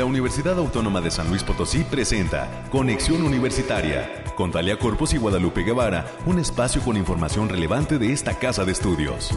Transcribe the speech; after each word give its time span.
la 0.00 0.06
Universidad 0.06 0.58
Autónoma 0.58 1.02
de 1.02 1.10
San 1.10 1.28
Luis 1.28 1.44
Potosí 1.44 1.84
presenta 1.84 2.64
Conexión 2.70 3.22
Universitaria 3.22 4.24
con 4.34 4.50
Talia 4.50 4.78
Corpus 4.78 5.12
y 5.12 5.18
Guadalupe 5.18 5.62
Guevara, 5.62 6.06
un 6.24 6.38
espacio 6.38 6.80
con 6.80 6.96
información 6.96 7.50
relevante 7.50 7.98
de 7.98 8.10
esta 8.10 8.38
casa 8.38 8.64
de 8.64 8.72
estudios. 8.72 9.30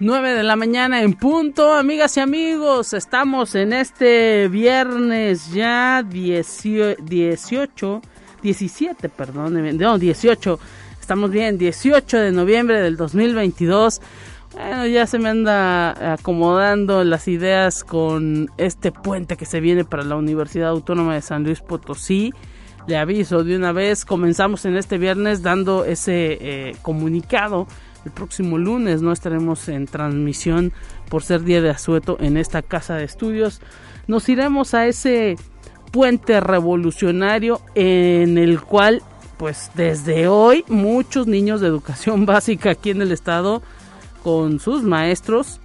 9 0.00 0.34
de 0.34 0.42
la 0.42 0.56
mañana 0.56 1.02
en 1.02 1.12
punto, 1.12 1.72
amigas 1.72 2.16
y 2.16 2.20
amigos. 2.20 2.94
Estamos 2.94 3.54
en 3.54 3.74
este 3.74 4.48
viernes 4.48 5.52
ya 5.52 6.02
18, 6.02 8.02
17, 8.42 9.08
perdón, 9.08 9.78
no, 9.78 9.98
18. 9.98 10.58
Estamos 11.08 11.30
bien, 11.30 11.56
18 11.56 12.18
de 12.18 12.32
noviembre 12.32 12.82
del 12.82 12.98
2022. 12.98 14.02
Bueno, 14.52 14.86
ya 14.86 15.06
se 15.06 15.18
me 15.18 15.30
anda 15.30 16.12
acomodando 16.12 17.02
las 17.02 17.28
ideas 17.28 17.82
con 17.82 18.50
este 18.58 18.92
puente 18.92 19.38
que 19.38 19.46
se 19.46 19.60
viene 19.60 19.86
para 19.86 20.04
la 20.04 20.16
Universidad 20.16 20.68
Autónoma 20.68 21.14
de 21.14 21.22
San 21.22 21.44
Luis 21.44 21.62
Potosí. 21.62 22.34
Le 22.86 22.98
aviso 22.98 23.42
de 23.42 23.56
una 23.56 23.72
vez, 23.72 24.04
comenzamos 24.04 24.66
en 24.66 24.76
este 24.76 24.98
viernes 24.98 25.42
dando 25.42 25.86
ese 25.86 26.36
eh, 26.42 26.76
comunicado 26.82 27.66
el 28.04 28.12
próximo 28.12 28.58
lunes 28.58 29.00
no 29.00 29.10
estaremos 29.10 29.66
en 29.68 29.86
transmisión 29.86 30.72
por 31.08 31.22
ser 31.22 31.42
día 31.42 31.62
de 31.62 31.70
asueto 31.70 32.18
en 32.20 32.36
esta 32.36 32.60
casa 32.60 32.96
de 32.96 33.04
estudios. 33.04 33.62
Nos 34.06 34.28
iremos 34.28 34.74
a 34.74 34.86
ese 34.86 35.36
puente 35.90 36.38
revolucionario 36.40 37.62
en 37.74 38.36
el 38.36 38.60
cual 38.60 39.02
pues 39.38 39.70
desde 39.74 40.28
hoy 40.28 40.64
muchos 40.68 41.26
niños 41.26 41.60
de 41.60 41.68
educación 41.68 42.26
básica 42.26 42.70
aquí 42.70 42.90
en 42.90 43.02
el 43.02 43.12
estado 43.12 43.62
con 44.22 44.60
sus 44.60 44.82
maestros 44.82 45.60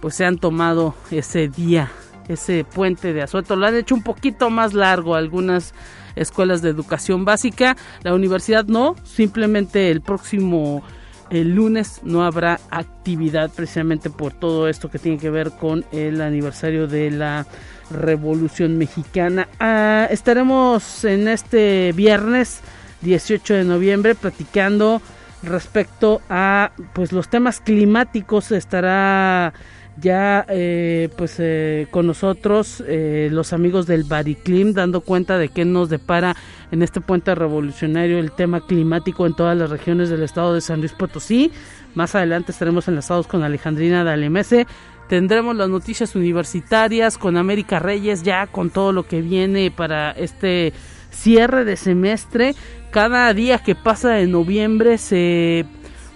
pues 0.00 0.14
se 0.14 0.24
han 0.24 0.38
tomado 0.38 0.94
ese 1.10 1.48
día, 1.48 1.90
ese 2.28 2.64
puente 2.64 3.12
de 3.12 3.22
asueto. 3.22 3.56
Lo 3.56 3.66
han 3.66 3.74
hecho 3.74 3.94
un 3.94 4.02
poquito 4.02 4.50
más 4.50 4.74
largo 4.74 5.14
algunas 5.14 5.74
escuelas 6.16 6.62
de 6.62 6.70
educación 6.70 7.24
básica. 7.24 7.76
La 8.02 8.14
universidad 8.14 8.64
no, 8.66 8.94
simplemente 9.04 9.90
el 9.90 10.00
próximo 10.00 10.82
el 11.30 11.54
lunes 11.54 12.00
no 12.04 12.24
habrá 12.24 12.58
actividad 12.70 13.50
precisamente 13.50 14.08
por 14.08 14.32
todo 14.32 14.66
esto 14.66 14.90
que 14.90 14.98
tiene 14.98 15.18
que 15.18 15.28
ver 15.28 15.50
con 15.50 15.84
el 15.92 16.22
aniversario 16.22 16.86
de 16.86 17.10
la 17.10 17.46
Revolución 17.90 18.78
Mexicana. 18.78 19.48
Ah, 19.60 20.06
estaremos 20.10 21.04
en 21.04 21.28
este 21.28 21.92
viernes 21.92 22.60
18 23.02 23.54
de 23.54 23.64
noviembre 23.64 24.14
platicando 24.14 25.00
respecto 25.42 26.20
a 26.28 26.72
pues 26.92 27.12
los 27.12 27.28
temas 27.28 27.60
climáticos 27.60 28.50
estará 28.50 29.52
ya 30.00 30.46
eh, 30.48 31.08
pues 31.16 31.36
eh, 31.38 31.88
con 31.90 32.06
nosotros 32.06 32.82
eh, 32.86 33.28
los 33.32 33.52
amigos 33.52 33.86
del 33.86 34.04
Bariclim 34.04 34.72
dando 34.72 35.00
cuenta 35.00 35.38
de 35.38 35.48
qué 35.48 35.64
nos 35.64 35.88
depara 35.88 36.36
en 36.70 36.82
este 36.82 37.00
puente 37.00 37.34
revolucionario 37.34 38.18
el 38.18 38.32
tema 38.32 38.64
climático 38.64 39.26
en 39.26 39.34
todas 39.34 39.56
las 39.56 39.70
regiones 39.70 40.08
del 40.08 40.22
estado 40.22 40.54
de 40.54 40.60
San 40.60 40.80
Luis 40.80 40.92
Potosí. 40.92 41.50
Más 41.94 42.14
adelante 42.14 42.52
estaremos 42.52 42.86
enlazados 42.86 43.26
con 43.26 43.42
Alejandrina 43.42 44.04
Dalemese. 44.04 44.66
Tendremos 45.08 45.56
las 45.56 45.70
noticias 45.70 46.14
universitarias 46.14 47.16
con 47.16 47.36
América 47.36 47.78
Reyes 47.78 48.22
ya 48.22 48.46
con 48.46 48.70
todo 48.70 48.92
lo 48.92 49.04
que 49.06 49.22
viene 49.22 49.70
para 49.70 50.12
este 50.12 50.72
cierre 51.10 51.64
de 51.64 51.76
semestre. 51.76 52.54
Cada 52.90 53.32
día 53.34 53.58
que 53.58 53.74
pasa 53.74 54.10
de 54.10 54.26
noviembre 54.26 54.98
se 54.98 55.66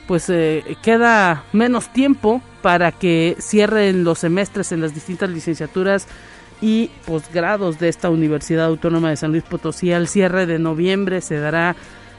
pues 0.07 0.31
queda 0.83 1.45
menos 1.53 1.93
tiempo 1.93 2.43
para 2.61 2.93
que 2.93 3.37
cierren 3.41 4.05
los 4.05 4.21
semestres 4.21 4.73
en 4.73 4.81
las 4.81 4.95
distintas 4.95 5.31
licenciaturas 5.31 6.07
y 6.63 6.91
posgrados 7.05 7.79
de 7.81 7.89
esta 7.89 8.09
Universidad 8.09 8.67
Autónoma 8.67 9.11
de 9.11 9.17
San 9.17 9.33
Luis 9.33 9.43
Potosí. 9.43 9.93
Al 9.93 10.09
cierre 10.09 10.47
de 10.47 10.61
noviembre 10.61 11.21
se 11.21 11.39
dará, 11.39 11.75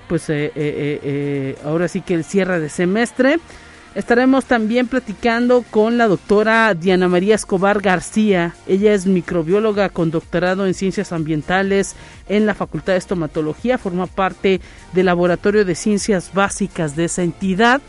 pues 0.10 0.30
eh, 0.30 0.52
eh, 0.54 1.00
eh, 1.02 1.58
ahora 1.64 1.88
sí 1.88 2.02
que 2.02 2.14
el 2.14 2.26
cierre 2.26 2.60
de 2.60 2.70
semestre. 2.70 3.40
Estaremos 3.96 4.46
también 4.46 4.88
platicando 4.88 5.64
con 5.70 6.00
la 6.00 6.08
doctora 6.08 6.74
Diana 6.74 7.08
María 7.08 7.36
Escobar 7.36 7.80
García. 7.80 8.56
Ella 8.66 8.94
es 8.94 9.06
microbióloga 9.06 9.90
con 9.90 10.10
doctorado 10.10 10.66
en 10.66 10.74
ciencias 10.74 11.12
ambientales 11.12 11.96
en 12.28 12.48
la 12.48 12.56
Facultad 12.56 12.94
de 12.94 13.00
Estomatología. 13.00 13.78
Forma 13.78 14.08
parte 14.08 14.62
del 14.94 15.06
Laboratorio 15.06 15.64
de 15.64 15.76
Ciencias 15.76 16.32
Básicas 16.34 16.96
de 16.96 17.06
esa 17.06 17.22
entidad 17.22 17.82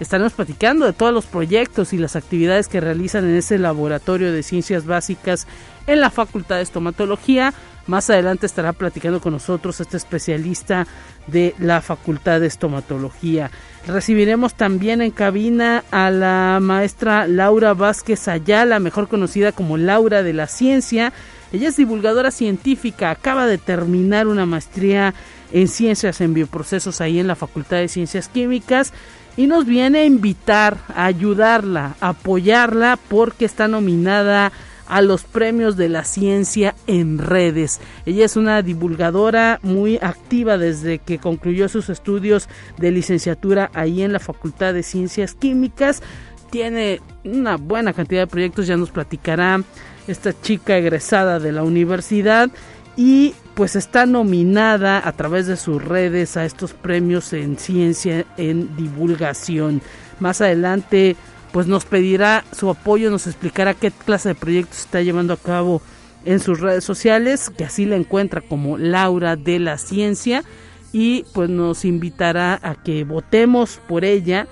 estaremos 0.00 0.32
platicando 0.32 0.86
de 0.86 0.94
todos 0.94 1.12
los 1.12 1.26
proyectos 1.26 1.92
y 1.92 1.98
las 1.98 2.16
actividades 2.16 2.68
que 2.68 2.80
realizan 2.80 3.24
en 3.24 3.36
ese 3.36 3.58
laboratorio 3.58 4.32
de 4.32 4.42
ciencias 4.42 4.86
básicas 4.86 5.46
en 5.86 6.00
la 6.00 6.10
Facultad 6.10 6.56
de 6.56 6.62
Estomatología. 6.62 7.52
Más 7.86 8.08
adelante 8.08 8.46
estará 8.46 8.72
platicando 8.72 9.20
con 9.20 9.34
nosotros 9.34 9.78
este 9.80 9.98
especialista 9.98 10.86
de 11.26 11.54
la 11.58 11.82
Facultad 11.82 12.40
de 12.40 12.46
Estomatología. 12.46 13.50
Recibiremos 13.86 14.54
también 14.54 15.00
en 15.00 15.10
cabina 15.10 15.84
a 15.90 16.10
la 16.10 16.58
maestra 16.60 17.26
Laura 17.26 17.74
Vázquez 17.74 18.28
Ayala, 18.28 18.78
mejor 18.78 19.08
conocida 19.08 19.52
como 19.52 19.78
Laura 19.78 20.22
de 20.22 20.32
la 20.32 20.46
Ciencia. 20.46 21.12
Ella 21.52 21.68
es 21.68 21.76
divulgadora 21.76 22.30
científica, 22.30 23.10
acaba 23.10 23.46
de 23.46 23.58
terminar 23.58 24.28
una 24.28 24.46
maestría 24.46 25.14
en 25.52 25.66
ciencias 25.66 26.20
en 26.20 26.34
bioprocesos 26.34 27.00
ahí 27.00 27.18
en 27.18 27.26
la 27.26 27.34
Facultad 27.34 27.78
de 27.78 27.88
Ciencias 27.88 28.28
Químicas 28.28 28.92
y 29.36 29.46
nos 29.46 29.64
viene 29.64 30.00
a 30.00 30.04
invitar 30.04 30.76
a 30.94 31.06
ayudarla, 31.06 31.96
a 32.00 32.10
apoyarla 32.10 32.98
porque 33.08 33.46
está 33.46 33.66
nominada 33.66 34.52
los 35.00 35.22
premios 35.22 35.76
de 35.76 35.88
la 35.88 36.04
ciencia 36.04 36.74
en 36.86 37.18
redes. 37.18 37.80
Ella 38.06 38.24
es 38.24 38.36
una 38.36 38.62
divulgadora 38.62 39.60
muy 39.62 39.98
activa 40.02 40.58
desde 40.58 40.98
que 40.98 41.18
concluyó 41.18 41.68
sus 41.68 41.88
estudios 41.88 42.48
de 42.76 42.90
licenciatura 42.90 43.70
ahí 43.74 44.02
en 44.02 44.12
la 44.12 44.18
Facultad 44.18 44.74
de 44.74 44.82
Ciencias 44.82 45.34
Químicas. 45.34 46.02
Tiene 46.50 47.00
una 47.24 47.56
buena 47.56 47.92
cantidad 47.92 48.22
de 48.22 48.26
proyectos, 48.26 48.66
ya 48.66 48.76
nos 48.76 48.90
platicará 48.90 49.62
esta 50.08 50.38
chica 50.40 50.76
egresada 50.76 51.38
de 51.38 51.52
la 51.52 51.62
universidad 51.62 52.50
y 52.96 53.34
pues 53.54 53.76
está 53.76 54.06
nominada 54.06 55.06
a 55.06 55.12
través 55.12 55.46
de 55.46 55.56
sus 55.56 55.82
redes 55.82 56.36
a 56.36 56.44
estos 56.44 56.72
premios 56.72 57.32
en 57.32 57.56
ciencia 57.56 58.24
en 58.36 58.76
divulgación. 58.76 59.80
Más 60.18 60.40
adelante 60.40 61.16
pues 61.52 61.66
nos 61.66 61.84
pedirá 61.84 62.44
su 62.52 62.70
apoyo, 62.70 63.10
nos 63.10 63.26
explicará 63.26 63.74
qué 63.74 63.90
clase 63.90 64.30
de 64.30 64.34
proyectos 64.34 64.80
está 64.80 65.02
llevando 65.02 65.34
a 65.34 65.36
cabo 65.36 65.82
en 66.24 66.40
sus 66.40 66.60
redes 66.60 66.84
sociales, 66.84 67.50
que 67.50 67.64
así 67.64 67.86
la 67.86 67.96
encuentra 67.96 68.40
como 68.40 68.78
Laura 68.78 69.36
de 69.36 69.58
la 69.58 69.78
Ciencia 69.78 70.44
y 70.92 71.24
pues 71.34 71.48
nos 71.48 71.84
invitará 71.84 72.58
a 72.62 72.74
que 72.74 73.04
votemos 73.04 73.80
por 73.88 74.04
ella 74.04 74.46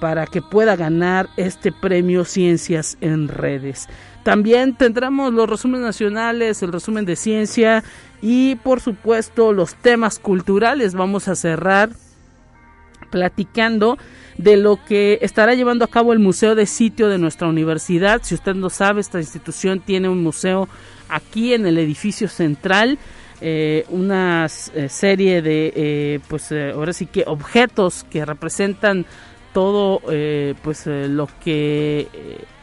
para 0.00 0.26
que 0.26 0.42
pueda 0.42 0.74
ganar 0.74 1.28
este 1.36 1.70
premio 1.70 2.24
Ciencias 2.24 2.96
en 3.00 3.28
Redes. 3.28 3.88
También 4.22 4.74
tendremos 4.76 5.32
los 5.32 5.48
resúmenes 5.48 5.86
nacionales, 5.86 6.62
el 6.62 6.72
resumen 6.72 7.04
de 7.04 7.16
ciencia 7.16 7.82
y 8.20 8.54
por 8.56 8.80
supuesto 8.80 9.52
los 9.52 9.74
temas 9.74 10.18
culturales. 10.20 10.94
Vamos 10.94 11.26
a 11.26 11.34
cerrar 11.34 11.90
platicando 13.10 13.98
de 14.38 14.56
lo 14.56 14.78
que 14.84 15.18
estará 15.22 15.54
llevando 15.54 15.84
a 15.84 15.88
cabo 15.88 16.12
el 16.12 16.18
Museo 16.18 16.54
de 16.54 16.66
Sitio 16.66 17.08
de 17.08 17.18
nuestra 17.18 17.48
universidad. 17.48 18.20
Si 18.22 18.34
usted 18.34 18.54
no 18.54 18.70
sabe, 18.70 19.00
esta 19.00 19.18
institución 19.18 19.80
tiene 19.80 20.08
un 20.08 20.22
museo 20.22 20.68
aquí 21.08 21.54
en 21.54 21.66
el 21.66 21.78
edificio 21.78 22.28
central. 22.28 22.98
Eh, 23.44 23.84
una 23.88 24.46
eh, 24.46 24.88
serie 24.88 25.42
de, 25.42 25.72
eh, 25.74 26.20
pues 26.28 26.52
ahora 26.52 26.92
sí 26.92 27.06
que 27.06 27.24
objetos 27.26 28.06
que 28.08 28.24
representan 28.24 29.04
todo 29.52 30.00
pues 30.62 30.86
lo 30.86 31.28
que 31.44 32.08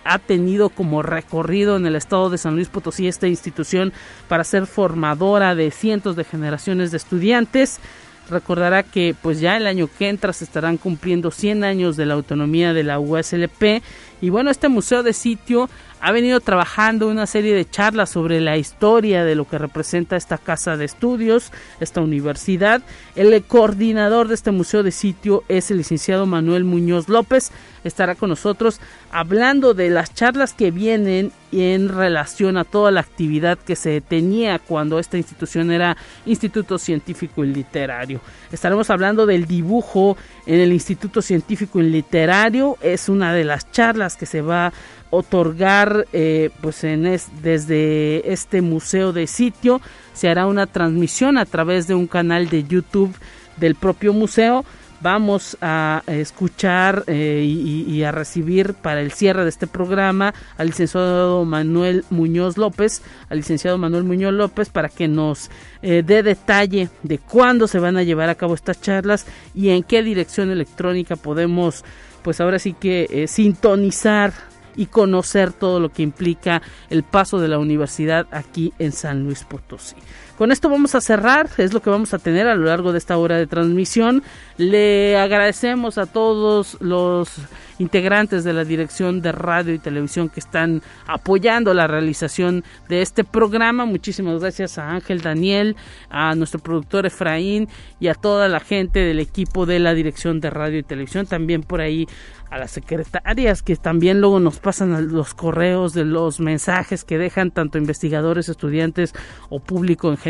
ha 0.03 0.17
tenido 0.17 0.69
como 0.69 1.03
recorrido 1.03 1.77
en 1.77 1.85
el 1.85 1.95
estado 1.95 2.31
de 2.31 2.39
San 2.39 2.55
Luis 2.55 2.67
Potosí 2.67 3.07
esta 3.07 3.27
institución 3.27 3.93
para 4.27 4.43
ser 4.43 4.65
formadora 4.65 5.53
de 5.53 5.69
cientos 5.69 6.15
de 6.15 6.23
generaciones 6.23 6.89
de 6.89 6.97
estudiantes. 6.97 7.79
Recordará 8.29 8.83
que 8.83 9.15
pues 9.19 9.39
ya 9.39 9.57
el 9.57 9.65
año 9.65 9.89
que 9.97 10.09
entra 10.09 10.33
se 10.33 10.43
estarán 10.43 10.77
cumpliendo 10.77 11.31
100 11.31 11.63
años 11.63 11.97
de 11.97 12.05
la 12.05 12.13
autonomía 12.13 12.73
de 12.73 12.83
la 12.83 12.99
USLP 12.99 13.81
Y 14.21 14.29
bueno, 14.29 14.51
este 14.51 14.69
museo 14.69 15.03
de 15.03 15.13
sitio 15.13 15.69
ha 16.01 16.11
venido 16.11 16.39
trabajando 16.39 17.07
una 17.07 17.27
serie 17.27 17.53
de 17.53 17.69
charlas 17.69 18.09
sobre 18.09 18.39
la 18.39 18.57
historia 18.57 19.23
de 19.23 19.35
lo 19.35 19.45
que 19.45 19.57
representa 19.57 20.15
esta 20.15 20.37
casa 20.37 20.77
de 20.77 20.85
estudios, 20.85 21.51
esta 21.79 22.01
universidad. 22.01 22.81
El 23.15 23.43
coordinador 23.43 24.27
de 24.27 24.35
este 24.35 24.51
museo 24.51 24.83
de 24.83 24.91
sitio 24.91 25.43
es 25.49 25.71
el 25.71 25.77
licenciado 25.77 26.25
Manuel 26.25 26.63
Muñoz 26.63 27.09
López. 27.09 27.51
Estará 27.83 28.15
con 28.15 28.29
nosotros 28.29 28.79
hablando 29.11 29.73
de 29.73 29.89
las 29.89 30.13
charlas 30.13 30.53
que 30.53 30.71
vienen 30.71 31.31
en 31.51 31.89
relación 31.89 32.57
a 32.57 32.63
toda 32.63 32.91
la 32.91 32.99
actividad 32.99 33.57
que 33.57 33.75
se 33.75 34.01
tenía 34.01 34.59
cuando 34.59 34.99
esta 34.99 35.17
institución 35.17 35.71
era 35.71 35.97
Instituto 36.25 36.77
Científico 36.77 37.43
y 37.43 37.47
Literario. 37.47 38.21
Estaremos 38.51 38.89
hablando 38.89 39.25
del 39.25 39.45
dibujo 39.45 40.17
en 40.45 40.59
el 40.59 40.71
Instituto 40.73 41.21
Científico 41.21 41.79
y 41.79 41.89
Literario. 41.89 42.77
Es 42.81 43.09
una 43.09 43.33
de 43.33 43.45
las 43.45 43.71
charlas 43.71 44.08
que 44.15 44.25
se 44.25 44.41
va 44.41 44.73
otorgar 45.09 46.05
eh, 46.13 46.51
pues 46.61 46.83
en 46.83 47.03
desde 47.41 48.31
este 48.31 48.61
museo 48.61 49.11
de 49.11 49.27
sitio 49.27 49.81
se 50.13 50.29
hará 50.29 50.45
una 50.45 50.67
transmisión 50.67 51.37
a 51.37 51.45
través 51.45 51.87
de 51.87 51.95
un 51.95 52.07
canal 52.07 52.49
de 52.49 52.63
YouTube 52.63 53.15
del 53.57 53.75
propio 53.75 54.13
museo. 54.13 54.65
Vamos 55.01 55.57
a 55.61 56.03
escuchar 56.07 57.05
eh, 57.07 57.41
y, 57.45 58.03
a 58.03 58.11
recibir 58.11 58.73
para 58.73 58.99
el 58.99 59.13
cierre 59.13 59.43
de 59.43 59.49
este 59.49 59.65
programa 59.65 60.33
al 60.57 60.67
licenciado 60.67 61.45
Manuel 61.45 62.03
Muñoz 62.09 62.57
López, 62.57 63.01
al 63.29 63.37
licenciado 63.37 63.77
Manuel 63.77 64.03
Muñoz 64.03 64.33
López 64.33 64.67
para 64.67 64.89
que 64.89 65.07
nos 65.07 65.49
eh, 65.81 66.03
dé 66.05 66.21
detalle 66.21 66.89
de 67.03 67.17
cuándo 67.17 67.67
se 67.67 67.79
van 67.79 67.95
a 67.95 68.03
llevar 68.03 68.27
a 68.27 68.35
cabo 68.35 68.55
estas 68.55 68.81
charlas 68.81 69.25
y 69.55 69.69
en 69.69 69.83
qué 69.83 70.03
dirección 70.03 70.51
electrónica 70.51 71.15
podemos 71.15 71.85
pues 72.23 72.41
ahora 72.41 72.59
sí 72.59 72.73
que 72.73 73.25
sintonizar 73.27 74.33
y 74.75 74.85
conocer 74.85 75.51
todo 75.51 75.79
lo 75.79 75.89
que 75.89 76.03
implica 76.03 76.61
el 76.89 77.03
paso 77.03 77.39
de 77.39 77.49
la 77.49 77.59
universidad 77.59 78.27
aquí 78.31 78.73
en 78.79 78.91
San 78.91 79.23
Luis 79.23 79.43
Potosí. 79.43 79.95
Con 80.39 80.53
esto 80.53 80.69
vamos 80.69 80.95
a 80.95 81.01
cerrar, 81.01 81.49
es 81.57 81.73
lo 81.73 81.81
que 81.81 81.89
vamos 81.89 82.13
a 82.13 82.17
tener 82.17 82.47
a 82.47 82.55
lo 82.55 82.63
largo 82.63 82.93
de 82.93 82.97
esta 82.97 83.17
hora 83.17 83.35
de 83.35 83.45
transmisión. 83.45 84.23
Le 84.55 85.17
agradecemos 85.17 85.97
a 85.97 86.05
todos 86.05 86.77
los 86.79 87.41
integrantes 87.77 88.45
de 88.45 88.53
la 88.53 88.63
dirección 88.63 89.21
de 89.21 89.33
radio 89.33 89.73
y 89.73 89.79
televisión 89.79 90.29
que 90.29 90.39
están 90.39 90.81
apoyando 91.07 91.73
la 91.73 91.87
realización 91.87 92.63
de 92.87 93.01
este 93.01 93.25
programa. 93.25 93.83
Muchísimas 93.83 94.39
gracias 94.39 94.77
a 94.77 94.91
Ángel 94.91 95.19
Daniel, 95.19 95.75
a 96.09 96.33
nuestro 96.35 96.61
productor 96.61 97.05
Efraín 97.05 97.67
y 97.99 98.07
a 98.07 98.13
toda 98.13 98.47
la 98.47 98.61
gente 98.61 98.99
del 98.99 99.19
equipo 99.19 99.65
de 99.65 99.79
la 99.79 99.93
dirección 99.93 100.39
de 100.39 100.51
radio 100.51 100.79
y 100.79 100.83
televisión. 100.83 101.25
También 101.25 101.63
por 101.63 101.81
ahí 101.81 102.07
a 102.49 102.57
las 102.57 102.71
secretarias 102.71 103.61
que 103.61 103.75
también 103.75 104.21
luego 104.21 104.39
nos 104.39 104.59
pasan 104.59 105.13
los 105.13 105.33
correos 105.33 105.93
de 105.93 106.03
los 106.03 106.39
mensajes 106.39 107.03
que 107.03 107.17
dejan 107.17 107.51
tanto 107.51 107.77
investigadores, 107.77 108.49
estudiantes 108.49 109.13
o 109.49 109.59
público 109.59 110.09
en 110.09 110.17
general. 110.17 110.28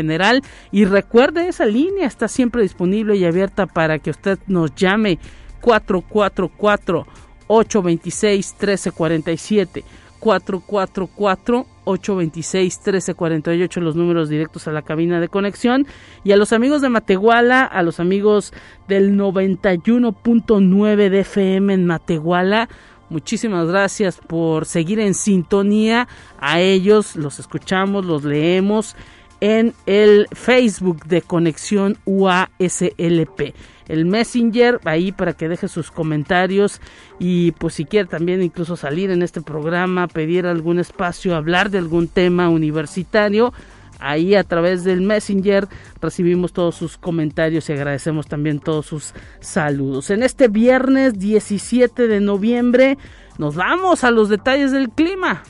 Y 0.72 0.84
recuerde, 0.84 1.48
esa 1.48 1.66
línea 1.66 2.06
está 2.06 2.28
siempre 2.28 2.62
disponible 2.62 3.16
y 3.16 3.24
abierta 3.24 3.66
para 3.66 3.98
que 3.98 4.10
usted 4.10 4.38
nos 4.46 4.74
llame 4.74 5.18
444 5.60 7.06
826 7.48 8.54
1347 8.58 9.84
444 10.20 11.66
826 11.84 12.78
1348 12.78 13.80
los 13.80 13.96
números 13.96 14.28
directos 14.28 14.68
a 14.68 14.72
la 14.72 14.82
cabina 14.82 15.20
de 15.20 15.28
conexión. 15.28 15.86
Y 16.22 16.32
a 16.32 16.36
los 16.36 16.52
amigos 16.52 16.82
de 16.82 16.90
Matehuala, 16.90 17.64
a 17.64 17.82
los 17.82 17.98
amigos 17.98 18.52
del 18.86 19.16
91.9 19.16 21.08
de 21.08 21.20
FM 21.20 21.74
en 21.74 21.86
Matehuala, 21.86 22.68
muchísimas 23.08 23.66
gracias 23.66 24.18
por 24.18 24.66
seguir 24.66 25.00
en 25.00 25.14
sintonía. 25.14 26.06
A 26.38 26.60
ellos 26.60 27.16
los 27.16 27.40
escuchamos, 27.40 28.04
los 28.04 28.24
leemos 28.24 28.94
en 29.40 29.74
el 29.86 30.26
Facebook 30.32 31.04
de 31.06 31.22
Conexión 31.22 31.96
UASLP 32.04 33.54
el 33.90 34.06
Messenger 34.06 34.80
ahí 34.84 35.10
para 35.10 35.32
que 35.32 35.48
deje 35.48 35.66
sus 35.66 35.90
comentarios 35.90 36.80
y 37.18 37.50
pues 37.52 37.74
si 37.74 37.84
quiere 37.84 38.08
también 38.08 38.40
incluso 38.40 38.76
salir 38.76 39.10
en 39.10 39.22
este 39.22 39.42
programa, 39.42 40.06
pedir 40.06 40.46
algún 40.46 40.78
espacio, 40.78 41.34
hablar 41.34 41.70
de 41.70 41.78
algún 41.78 42.06
tema 42.06 42.48
universitario. 42.48 43.52
Ahí 43.98 44.34
a 44.36 44.44
través 44.44 44.84
del 44.84 45.02
Messenger 45.02 45.66
recibimos 46.00 46.52
todos 46.52 46.76
sus 46.76 46.96
comentarios 46.96 47.68
y 47.68 47.72
agradecemos 47.72 48.28
también 48.28 48.60
todos 48.60 48.86
sus 48.86 49.12
saludos. 49.40 50.10
En 50.10 50.22
este 50.22 50.46
viernes 50.46 51.18
17 51.18 52.06
de 52.06 52.20
noviembre 52.20 52.96
nos 53.38 53.56
vamos 53.56 54.04
a 54.04 54.12
los 54.12 54.28
detalles 54.28 54.70
del 54.70 54.88
clima. 54.88 55.42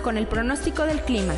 Con 0.00 0.16
el 0.16 0.26
pronóstico 0.26 0.84
del 0.84 1.00
clima. 1.00 1.34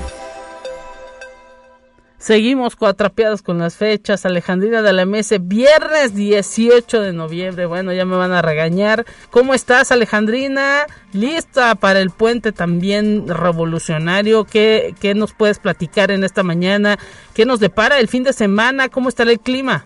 Seguimos 2.18 2.74
cuatrapeados 2.74 3.42
con 3.42 3.58
las 3.58 3.76
fechas. 3.76 4.24
Alejandrina 4.24 4.80
de 4.80 4.94
la 4.94 5.04
Mese, 5.04 5.38
viernes 5.38 6.14
18 6.14 7.02
de 7.02 7.12
noviembre. 7.12 7.66
Bueno, 7.66 7.92
ya 7.92 8.06
me 8.06 8.16
van 8.16 8.32
a 8.32 8.40
regañar. 8.40 9.04
¿Cómo 9.30 9.52
estás, 9.52 9.92
Alejandrina? 9.92 10.86
¿Lista 11.12 11.74
para 11.74 12.00
el 12.00 12.10
puente 12.10 12.52
también 12.52 13.28
revolucionario? 13.28 14.44
¿Qué, 14.44 14.94
¿Qué 15.00 15.14
nos 15.14 15.34
puedes 15.34 15.58
platicar 15.58 16.10
en 16.10 16.24
esta 16.24 16.42
mañana? 16.42 16.98
¿Qué 17.34 17.44
nos 17.44 17.60
depara 17.60 17.98
el 17.98 18.08
fin 18.08 18.22
de 18.22 18.32
semana? 18.32 18.88
¿Cómo 18.88 19.10
estará 19.10 19.30
el 19.30 19.40
clima? 19.40 19.84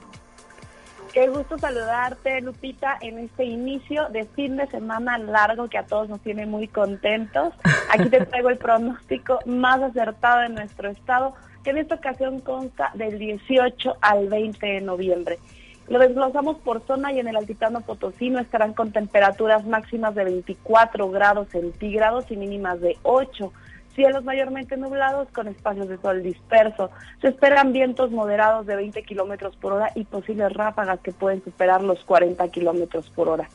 Qué 1.12 1.26
gusto 1.28 1.58
saludarte, 1.58 2.40
Lupita, 2.42 2.98
en 3.00 3.18
este 3.18 3.44
inicio 3.44 4.08
de 4.10 4.24
fin 4.24 4.56
de 4.56 4.66
semana 4.66 5.16
largo 5.16 5.68
que 5.68 5.78
a 5.78 5.86
todos 5.86 6.08
nos 6.08 6.20
tiene 6.20 6.44
muy 6.44 6.68
contentos. 6.68 7.54
Aquí 7.90 8.10
te 8.10 8.20
traigo 8.26 8.50
el 8.50 8.58
pronóstico 8.58 9.38
más 9.46 9.80
acertado 9.80 10.40
de 10.40 10.50
nuestro 10.50 10.90
estado, 10.90 11.34
que 11.64 11.70
en 11.70 11.78
esta 11.78 11.94
ocasión 11.94 12.40
consta 12.40 12.90
del 12.94 13.18
18 13.18 13.96
al 14.00 14.28
20 14.28 14.66
de 14.66 14.80
noviembre. 14.82 15.38
Lo 15.88 15.98
desglosamos 15.98 16.58
por 16.58 16.86
zona 16.86 17.12
y 17.12 17.20
en 17.20 17.28
el 17.28 17.36
altiplano 17.36 17.80
potosino 17.80 18.38
estarán 18.38 18.74
con 18.74 18.92
temperaturas 18.92 19.66
máximas 19.66 20.14
de 20.14 20.24
24 20.24 21.10
grados 21.10 21.48
centígrados 21.48 22.30
y 22.30 22.36
mínimas 22.36 22.80
de 22.82 22.98
8 23.02 23.50
cielos 23.98 24.22
mayormente 24.22 24.76
nublados 24.76 25.26
con 25.34 25.48
espacios 25.48 25.88
de 25.88 25.98
sol 25.98 26.22
disperso. 26.22 26.88
Se 27.20 27.26
esperan 27.26 27.72
vientos 27.72 28.12
moderados 28.12 28.64
de 28.64 28.76
20 28.76 29.02
kilómetros 29.02 29.56
por 29.56 29.72
hora 29.72 29.90
y 29.96 30.04
posibles 30.04 30.52
ráfagas 30.52 31.00
que 31.00 31.10
pueden 31.10 31.42
superar 31.42 31.82
los 31.82 32.04
40 32.04 32.48
kilómetros 32.48 33.10
por 33.10 33.28
hora. 33.28 33.48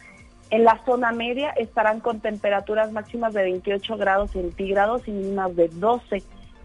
En 0.50 0.66
la 0.66 0.84
zona 0.86 1.14
media 1.14 1.52
estarán 1.52 2.02
con 2.02 2.20
temperaturas 2.20 2.92
máximas 2.92 3.34
de 3.34 3.44
28 3.44 3.96
grados 3.96 4.32
centígrados 4.32 5.08
y 5.08 5.12
mínimas 5.12 5.56
de 5.56 5.70
12. 5.70 6.22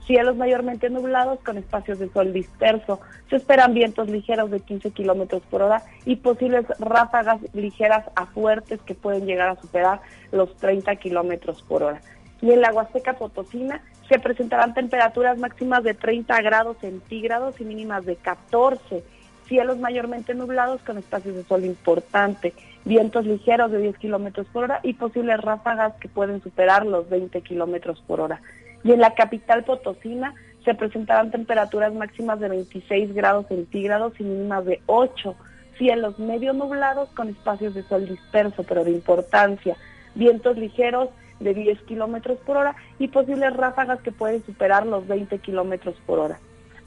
Cielos 0.09 0.37
mayormente 0.37 0.91
nublados 0.91 1.39
con 1.45 1.57
espacios 1.57 2.01
de 2.01 2.09
sol 2.09 2.33
disperso. 2.33 2.99
Se 3.31 3.37
esperan 3.37 3.75
vientos 3.75 4.09
ligeros 4.09 4.51
de 4.51 4.59
15 4.59 4.91
kilómetros 4.91 5.43
por 5.49 5.63
hora 5.63 5.85
y 6.05 6.17
posibles 6.17 6.67
ráfagas 6.81 7.39
ligeras 7.53 8.06
a 8.17 8.27
fuertes 8.27 8.81
que 8.81 8.97
pueden 8.97 9.25
llegar 9.25 9.51
a 9.51 9.61
superar 9.61 10.01
los 10.32 10.53
30 10.56 10.97
kilómetros 10.97 11.63
por 11.63 11.85
hora 11.85 12.01
y 12.41 12.53
en 12.53 12.61
la 12.61 12.73
Huasteca 12.73 13.15
Potosina 13.15 13.83
se 14.09 14.19
presentarán 14.19 14.75
temperaturas 14.75 15.39
máximas 15.39 15.83
de 15.85 15.95
30 15.95 16.41
grados 16.43 16.77
centígrados 16.81 17.61
y 17.61 17.65
mínimas 17.65 18.07
de 18.07 18.17
14, 18.17 19.05
cielos 19.47 19.79
mayormente 19.79 20.35
nublados 20.35 20.81
con 20.83 20.99
espacios 20.99 21.35
de 21.35 21.45
sol 21.45 21.65
importante, 21.65 22.55
vientos 22.85 23.27
ligeros 23.27 23.71
de 23.71 23.79
10 23.79 23.99
kilómetros 23.99 24.47
por 24.53 24.65
hora 24.65 24.81
y 24.83 24.95
posibles 24.95 25.41
ráfagas 25.41 25.95
que 26.01 26.09
pueden 26.09 26.43
superar 26.43 26.87
los 26.87 27.09
20 27.11 27.41
kilómetros 27.43 28.03
por 28.07 28.21
hora. 28.21 28.41
Y 28.85 28.93
en 28.93 29.01
la 29.01 29.15
capital 29.15 29.65
Potosina 29.65 30.35
se 30.65 30.75
presentarán 30.75 31.31
temperaturas 31.31 31.93
máximas 31.93 32.41
de 32.41 32.49
26 32.49 33.15
grados 33.15 33.47
centígrados 33.49 34.15
y 34.19 34.25
mínimas 34.25 34.65
de 34.65 34.81
8, 34.87 35.35
cielos 35.77 36.19
medio 36.19 36.53
nublados 36.53 37.09
con 37.11 37.29
espacios 37.29 37.75
de 37.75 37.83
sol 37.85 38.07
disperso 38.07 38.63
pero 38.65 38.85
de 38.85 38.91
importancia, 38.91 39.77
vientos 40.15 40.57
ligeros 40.57 41.11
de 41.41 41.55
10 41.55 41.81
kilómetros 41.83 42.39
por 42.39 42.57
hora 42.57 42.77
y 42.99 43.09
posibles 43.09 43.57
ráfagas 43.57 44.01
que 44.01 44.13
pueden 44.13 44.45
superar 44.45 44.87
los 44.87 45.07
20 45.07 45.39
kilómetros 45.39 45.97
por 46.07 46.19
hora. 46.19 46.39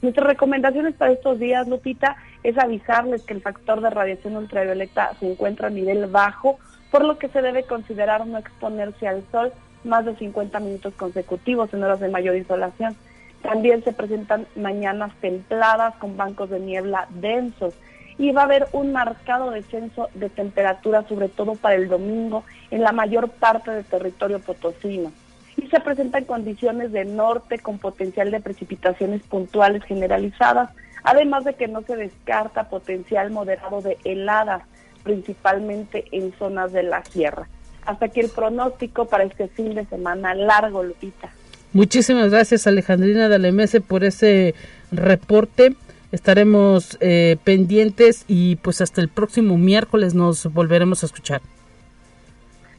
Nuestras 0.02 0.26
recomendaciones 0.26 0.94
para 0.94 1.12
estos 1.12 1.38
días, 1.38 1.68
Lupita, 1.68 2.16
es 2.42 2.58
avisarles 2.58 3.22
que 3.22 3.34
el 3.34 3.40
factor 3.40 3.80
de 3.80 3.90
radiación 3.90 4.36
ultravioleta 4.36 5.12
se 5.20 5.30
encuentra 5.30 5.68
a 5.68 5.70
nivel 5.70 6.06
bajo, 6.06 6.58
por 6.90 7.04
lo 7.04 7.18
que 7.18 7.28
se 7.28 7.40
debe 7.40 7.62
considerar 7.62 8.26
no 8.26 8.38
exponerse 8.38 9.06
al 9.06 9.22
sol 9.30 9.52
más 9.84 10.04
de 10.04 10.16
50 10.16 10.58
minutos 10.60 10.94
consecutivos 10.94 11.72
en 11.72 11.84
horas 11.84 12.00
de 12.00 12.08
mayor 12.08 12.36
insolación. 12.36 12.96
También 13.42 13.82
se 13.82 13.92
presentan 13.92 14.46
mañanas 14.56 15.12
templadas 15.20 15.94
con 15.96 16.16
bancos 16.16 16.50
de 16.50 16.60
niebla 16.60 17.06
densos 17.10 17.74
y 18.18 18.32
va 18.32 18.42
a 18.42 18.44
haber 18.44 18.68
un 18.72 18.92
marcado 18.92 19.50
descenso 19.50 20.08
de 20.14 20.28
temperatura, 20.28 21.06
sobre 21.08 21.28
todo 21.28 21.54
para 21.54 21.74
el 21.74 21.88
domingo, 21.88 22.44
en 22.70 22.82
la 22.82 22.92
mayor 22.92 23.28
parte 23.28 23.70
del 23.70 23.84
territorio 23.84 24.38
potosino. 24.38 25.12
Y 25.56 25.66
se 25.68 25.80
presentan 25.80 26.24
condiciones 26.24 26.92
de 26.92 27.04
norte 27.04 27.58
con 27.58 27.78
potencial 27.78 28.30
de 28.30 28.40
precipitaciones 28.40 29.22
puntuales 29.22 29.82
generalizadas, 29.84 30.70
además 31.04 31.44
de 31.44 31.54
que 31.54 31.68
no 31.68 31.82
se 31.82 31.96
descarta 31.96 32.68
potencial 32.68 33.30
moderado 33.30 33.82
de 33.82 33.98
heladas, 34.04 34.62
principalmente 35.02 36.04
en 36.12 36.32
zonas 36.38 36.72
de 36.72 36.84
la 36.84 37.04
sierra. 37.04 37.48
Hasta 37.84 38.06
aquí 38.06 38.20
el 38.20 38.28
pronóstico 38.28 39.06
para 39.06 39.24
este 39.24 39.48
fin 39.48 39.74
de 39.74 39.84
semana 39.86 40.34
largo, 40.34 40.82
Lupita. 40.82 41.30
Muchísimas 41.72 42.30
gracias 42.30 42.66
Alejandrina 42.66 43.28
Dalemese 43.28 43.80
por 43.80 44.04
ese 44.04 44.54
reporte. 44.90 45.74
Estaremos 46.12 46.98
eh, 47.00 47.38
pendientes 47.42 48.26
y 48.28 48.56
pues 48.56 48.82
hasta 48.82 49.00
el 49.00 49.08
próximo 49.08 49.56
miércoles 49.56 50.14
nos 50.14 50.44
volveremos 50.52 51.02
a 51.02 51.06
escuchar. 51.06 51.40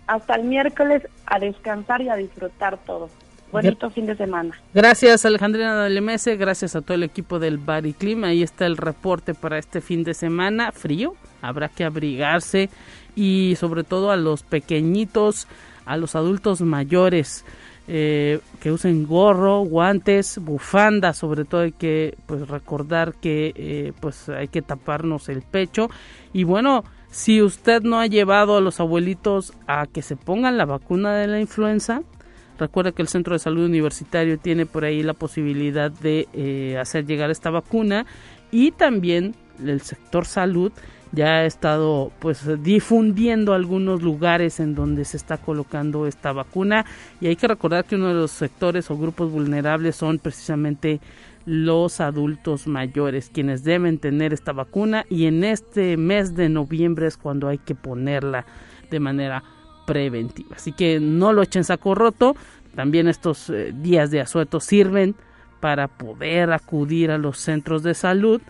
Hasta 0.05 0.35
el 0.35 0.43
miércoles 0.43 1.07
a 1.25 1.39
descansar 1.39 2.01
y 2.01 2.09
a 2.09 2.15
disfrutar 2.15 2.77
todo. 2.85 3.09
Bonito 3.51 3.89
fin 3.89 4.07
de 4.07 4.15
semana. 4.15 4.55
Gracias 4.73 5.25
Alejandrina 5.25 5.75
Dalemese, 5.75 6.37
gracias 6.37 6.75
a 6.75 6.81
todo 6.81 6.95
el 6.95 7.03
equipo 7.03 7.39
del 7.39 7.57
Bariclim. 7.57 8.23
Ahí 8.23 8.41
está 8.43 8.65
el 8.65 8.77
reporte 8.77 9.33
para 9.33 9.57
este 9.57 9.81
fin 9.81 10.03
de 10.03 10.13
semana. 10.13 10.71
Frío, 10.71 11.15
habrá 11.41 11.69
que 11.69 11.83
abrigarse 11.83 12.69
y 13.15 13.55
sobre 13.59 13.83
todo 13.83 14.11
a 14.11 14.15
los 14.15 14.43
pequeñitos, 14.43 15.47
a 15.85 15.97
los 15.97 16.15
adultos 16.15 16.61
mayores. 16.61 17.45
Eh, 17.85 18.39
que 18.61 18.71
usen 18.71 19.05
gorro, 19.05 19.59
guantes, 19.59 20.37
bufanda, 20.39 21.11
sobre 21.11 21.43
todo 21.43 21.61
hay 21.61 21.73
que 21.73 22.17
pues 22.25 22.47
recordar 22.47 23.13
que 23.15 23.51
eh, 23.57 23.91
pues 23.99 24.29
hay 24.29 24.47
que 24.47 24.61
taparnos 24.61 25.27
el 25.27 25.41
pecho. 25.41 25.89
Y 26.31 26.45
bueno, 26.45 26.85
si 27.11 27.41
usted 27.41 27.81
no 27.83 27.99
ha 27.99 28.07
llevado 28.07 28.55
a 28.55 28.61
los 28.61 28.79
abuelitos 28.79 29.53
a 29.67 29.85
que 29.87 30.01
se 30.01 30.15
pongan 30.15 30.57
la 30.57 30.65
vacuna 30.65 31.13
de 31.15 31.27
la 31.27 31.41
influenza, 31.41 32.03
recuerde 32.57 32.93
que 32.93 33.01
el 33.01 33.09
Centro 33.09 33.33
de 33.33 33.39
Salud 33.39 33.65
Universitario 33.65 34.39
tiene 34.39 34.65
por 34.65 34.85
ahí 34.85 35.03
la 35.03 35.13
posibilidad 35.13 35.91
de 35.91 36.27
eh, 36.33 36.77
hacer 36.79 37.05
llegar 37.05 37.31
esta 37.31 37.49
vacuna. 37.49 38.05
Y 38.49 38.71
también 38.71 39.35
el 39.63 39.81
sector 39.81 40.25
salud 40.25 40.71
ya 41.13 41.37
ha 41.37 41.45
estado 41.45 42.11
pues 42.19 42.41
difundiendo 42.63 43.53
algunos 43.53 44.01
lugares 44.01 44.59
en 44.59 44.73
donde 44.73 45.05
se 45.05 45.17
está 45.17 45.37
colocando 45.37 46.07
esta 46.07 46.33
vacuna. 46.33 46.85
Y 47.21 47.27
hay 47.27 47.35
que 47.35 47.47
recordar 47.47 47.85
que 47.85 47.95
uno 47.95 48.07
de 48.07 48.15
los 48.15 48.31
sectores 48.31 48.89
o 48.89 48.97
grupos 48.97 49.31
vulnerables 49.31 49.95
son 49.95 50.17
precisamente 50.17 50.99
los 51.45 51.99
adultos 52.01 52.67
mayores 52.67 53.29
quienes 53.31 53.63
deben 53.63 53.99
tener 53.99 54.33
esta 54.33 54.53
vacuna. 54.53 55.05
Y 55.07 55.27
en 55.27 55.43
este 55.43 55.97
mes 55.97 56.35
de 56.35 56.49
noviembre 56.49 57.05
es 57.07 57.15
cuando 57.15 57.47
hay 57.47 57.59
que 57.59 57.75
ponerla 57.75 58.45
de 58.89 58.99
manera 58.99 59.43
preventiva. 59.85 60.55
Así 60.55 60.71
que 60.71 60.99
no 60.99 61.31
lo 61.31 61.43
echen 61.43 61.63
saco 61.63 61.93
roto, 61.93 62.35
también 62.75 63.07
estos 63.07 63.51
eh, 63.51 63.71
días 63.75 64.09
de 64.09 64.21
asueto 64.21 64.59
sirven 64.59 65.15
para 65.59 65.87
poder 65.87 66.51
acudir 66.51 67.11
a 67.11 67.17
los 67.17 67.37
centros 67.37 67.83
de 67.83 67.93
salud 67.93 68.41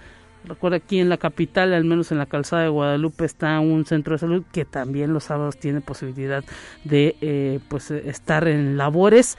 Recuerda 0.46 0.78
aquí 0.78 1.00
en 1.00 1.08
la 1.08 1.18
capital, 1.18 1.74
al 1.74 1.86
menos 1.86 2.12
en 2.12 2.18
la 2.18 2.26
calzada 2.26 2.64
de 2.64 2.70
Guadalupe, 2.70 3.24
está 3.24 3.60
un 3.60 3.86
centro 3.86 4.14
de 4.14 4.20
salud 4.20 4.44
que 4.52 4.66
también 4.66 5.14
los 5.14 5.26
sábados 5.26 5.58
tiene 5.58 5.80
posibilidad 5.80 6.44
de 6.84 7.16
eh, 7.22 7.60
pues 7.70 7.92
estar 7.92 8.48
en 8.48 8.78
labores. 8.78 9.38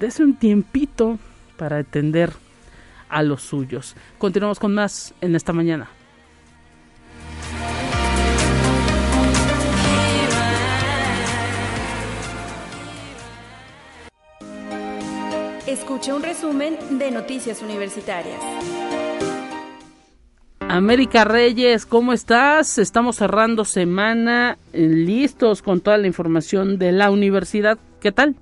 Dese 0.00 0.22
un 0.24 0.36
tiempito 0.36 1.18
para 1.58 1.78
atender 1.78 2.32
a 3.10 3.22
los 3.22 3.42
suyos. 3.42 3.94
Continuamos 4.16 4.58
con 4.58 4.74
más 4.74 5.14
en 5.20 5.34
esta 5.34 5.52
mañana. 5.52 5.90
Escuche 15.66 16.14
un 16.14 16.22
resumen 16.22 16.78
de 16.98 17.10
Noticias 17.10 17.60
Universitarias. 17.60 18.40
América 20.68 21.24
Reyes, 21.24 21.86
¿cómo 21.86 22.12
estás? 22.12 22.76
Estamos 22.76 23.16
cerrando 23.16 23.64
semana, 23.64 24.58
eh, 24.74 24.86
listos 24.86 25.62
con 25.62 25.80
toda 25.80 25.96
la 25.96 26.06
información 26.06 26.78
de 26.78 26.92
la 26.92 27.10
universidad. 27.10 27.78
¿Qué 28.00 28.12
tal? 28.12 28.36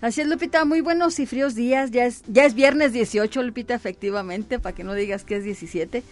Así 0.00 0.22
es, 0.22 0.26
Lupita, 0.26 0.64
muy 0.64 0.80
buenos 0.80 1.18
y 1.20 1.26
fríos 1.26 1.54
días. 1.54 1.90
Ya 1.90 2.06
es, 2.06 2.22
ya 2.28 2.46
es 2.46 2.54
viernes 2.54 2.94
18, 2.94 3.42
Lupita, 3.42 3.74
efectivamente, 3.74 4.58
para 4.58 4.74
que 4.74 4.84
no 4.84 4.94
digas 4.94 5.24
que 5.24 5.36
es 5.36 5.44
17. 5.44 6.02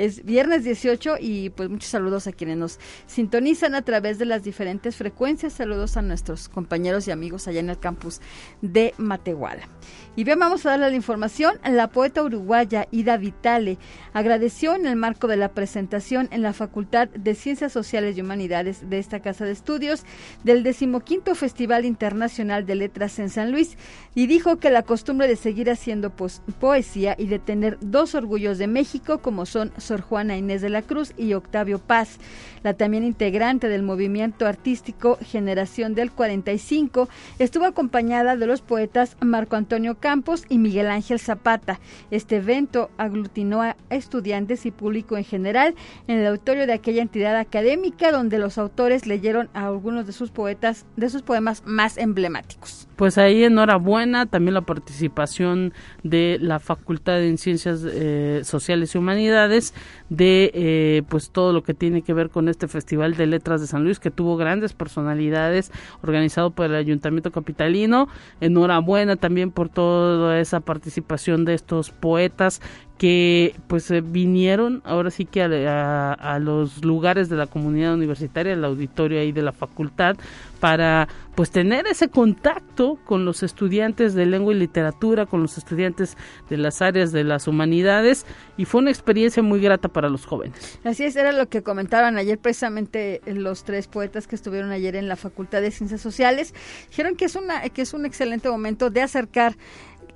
Es 0.00 0.24
viernes 0.24 0.64
18 0.64 1.16
y 1.20 1.50
pues 1.50 1.68
muchos 1.68 1.90
saludos 1.90 2.26
a 2.26 2.32
quienes 2.32 2.56
nos 2.56 2.80
sintonizan 3.06 3.74
a 3.74 3.82
través 3.82 4.18
de 4.18 4.24
las 4.24 4.42
diferentes 4.42 4.96
frecuencias. 4.96 5.52
Saludos 5.52 5.98
a 5.98 6.00
nuestros 6.00 6.48
compañeros 6.48 7.06
y 7.06 7.10
amigos 7.10 7.46
allá 7.46 7.60
en 7.60 7.68
el 7.68 7.78
campus 7.78 8.22
de 8.62 8.94
Matehuala. 8.96 9.68
Y 10.16 10.24
bien, 10.24 10.38
vamos 10.38 10.64
a 10.64 10.70
darle 10.70 10.88
la 10.88 10.96
información. 10.96 11.58
La 11.62 11.88
poeta 11.88 12.22
uruguaya 12.22 12.88
Ida 12.90 13.18
Vitale 13.18 13.76
agradeció 14.14 14.74
en 14.74 14.86
el 14.86 14.96
marco 14.96 15.26
de 15.26 15.36
la 15.36 15.52
presentación 15.52 16.28
en 16.30 16.40
la 16.40 16.54
Facultad 16.54 17.10
de 17.10 17.34
Ciencias 17.34 17.70
Sociales 17.70 18.16
y 18.16 18.22
Humanidades 18.22 18.88
de 18.88 18.98
esta 18.98 19.20
Casa 19.20 19.44
de 19.44 19.52
Estudios 19.52 20.04
del 20.44 20.62
decimoquinto 20.62 21.34
Festival 21.34 21.84
Internacional 21.84 22.64
de 22.64 22.74
Letras 22.74 23.18
en 23.18 23.28
San 23.28 23.52
Luis 23.52 23.76
y 24.14 24.28
dijo 24.28 24.56
que 24.56 24.70
la 24.70 24.82
costumbre 24.82 25.28
de 25.28 25.36
seguir 25.36 25.70
haciendo 25.70 26.10
poesía 26.10 27.14
y 27.18 27.26
de 27.26 27.38
tener 27.38 27.76
dos 27.82 28.14
orgullos 28.14 28.56
de 28.56 28.66
México 28.66 29.18
como 29.18 29.44
son 29.44 29.72
Juana 29.98 30.36
Inés 30.36 30.62
de 30.62 30.68
la 30.68 30.82
Cruz 30.82 31.12
y 31.16 31.34
Octavio 31.34 31.80
Paz, 31.80 32.18
la 32.62 32.74
también 32.74 33.02
integrante 33.02 33.68
del 33.68 33.82
movimiento 33.82 34.46
artístico 34.46 35.18
Generación 35.20 35.94
del 35.94 36.12
45, 36.12 37.08
estuvo 37.38 37.64
acompañada 37.64 38.36
de 38.36 38.46
los 38.46 38.60
poetas 38.60 39.16
Marco 39.20 39.56
Antonio 39.56 39.96
Campos 39.98 40.44
y 40.48 40.58
Miguel 40.58 40.86
Ángel 40.86 41.18
Zapata. 41.18 41.80
Este 42.10 42.36
evento 42.36 42.90
aglutinó 42.98 43.62
a 43.62 43.76
estudiantes 43.88 44.66
y 44.66 44.70
público 44.70 45.16
en 45.16 45.24
general 45.24 45.74
en 46.06 46.18
el 46.18 46.26
auditorio 46.26 46.66
de 46.66 46.74
aquella 46.74 47.02
entidad 47.02 47.36
académica 47.36 48.12
donde 48.12 48.38
los 48.38 48.58
autores 48.58 49.06
leyeron 49.06 49.50
a 49.54 49.66
algunos 49.66 50.06
de 50.06 50.12
sus 50.12 50.30
poetas, 50.30 50.86
de 50.96 51.10
sus 51.10 51.22
poemas 51.22 51.62
más 51.66 51.98
emblemáticos. 51.98 52.89
Pues 53.00 53.16
ahí 53.16 53.44
enhorabuena, 53.44 54.26
también 54.26 54.52
la 54.52 54.60
participación 54.60 55.72
de 56.02 56.36
la 56.38 56.60
Facultad 56.60 57.22
en 57.22 57.38
Ciencias 57.38 57.80
eh, 57.82 58.42
Sociales 58.44 58.94
y 58.94 58.98
Humanidades, 58.98 59.72
de 60.10 60.50
eh, 60.52 61.02
pues 61.08 61.30
todo 61.30 61.54
lo 61.54 61.62
que 61.62 61.72
tiene 61.72 62.02
que 62.02 62.12
ver 62.12 62.28
con 62.28 62.46
este 62.50 62.68
Festival 62.68 63.16
de 63.16 63.26
Letras 63.26 63.62
de 63.62 63.68
San 63.68 63.84
Luis, 63.84 64.00
que 64.00 64.10
tuvo 64.10 64.36
grandes 64.36 64.74
personalidades, 64.74 65.72
organizado 66.02 66.50
por 66.50 66.66
el 66.66 66.74
Ayuntamiento 66.74 67.32
Capitalino. 67.32 68.06
Enhorabuena 68.42 69.16
también 69.16 69.50
por 69.50 69.70
toda 69.70 70.38
esa 70.38 70.60
participación 70.60 71.46
de 71.46 71.54
estos 71.54 71.92
poetas 71.92 72.60
que 73.00 73.54
pues 73.66 73.90
eh, 73.90 74.02
vinieron 74.02 74.82
ahora 74.84 75.10
sí 75.10 75.24
que 75.24 75.42
a, 75.42 76.38
los 76.38 76.84
lugares 76.84 77.30
de 77.30 77.36
la 77.36 77.46
comunidad 77.46 77.94
universitaria, 77.94 78.52
el 78.52 78.62
auditorio 78.62 79.20
ahí 79.20 79.32
de 79.32 79.40
la 79.40 79.52
facultad, 79.52 80.16
para 80.60 81.08
pues 81.34 81.50
tener 81.50 81.86
ese 81.86 82.08
contacto 82.08 82.98
con 83.06 83.24
los 83.24 83.42
estudiantes 83.42 84.12
de 84.12 84.26
lengua 84.26 84.52
y 84.52 84.58
literatura, 84.58 85.24
con 85.24 85.40
los 85.40 85.56
estudiantes 85.56 86.18
de 86.50 86.58
las 86.58 86.82
áreas 86.82 87.10
de 87.10 87.24
las 87.24 87.48
humanidades 87.48 88.26
y 88.58 88.66
fue 88.66 88.82
una 88.82 88.90
experiencia 88.90 89.42
muy 89.42 89.62
grata 89.62 89.88
para 89.88 90.10
los 90.10 90.26
jóvenes. 90.26 90.78
Así 90.84 91.04
es, 91.04 91.16
era 91.16 91.32
lo 91.32 91.48
que 91.48 91.62
comentaban 91.62 92.18
ayer 92.18 92.38
precisamente 92.38 93.22
los 93.24 93.64
tres 93.64 93.88
poetas 93.88 94.26
que 94.26 94.36
estuvieron 94.36 94.72
ayer 94.72 94.94
en 94.94 95.08
la 95.08 95.16
Facultad 95.16 95.62
de 95.62 95.70
Ciencias 95.70 96.02
Sociales, 96.02 96.52
dijeron 96.90 97.16
que 97.16 97.24
es 97.24 97.34
una 97.34 97.66
que 97.70 97.80
es 97.80 97.94
un 97.94 98.04
excelente 98.04 98.50
momento 98.50 98.90
de 98.90 99.00
acercar 99.00 99.56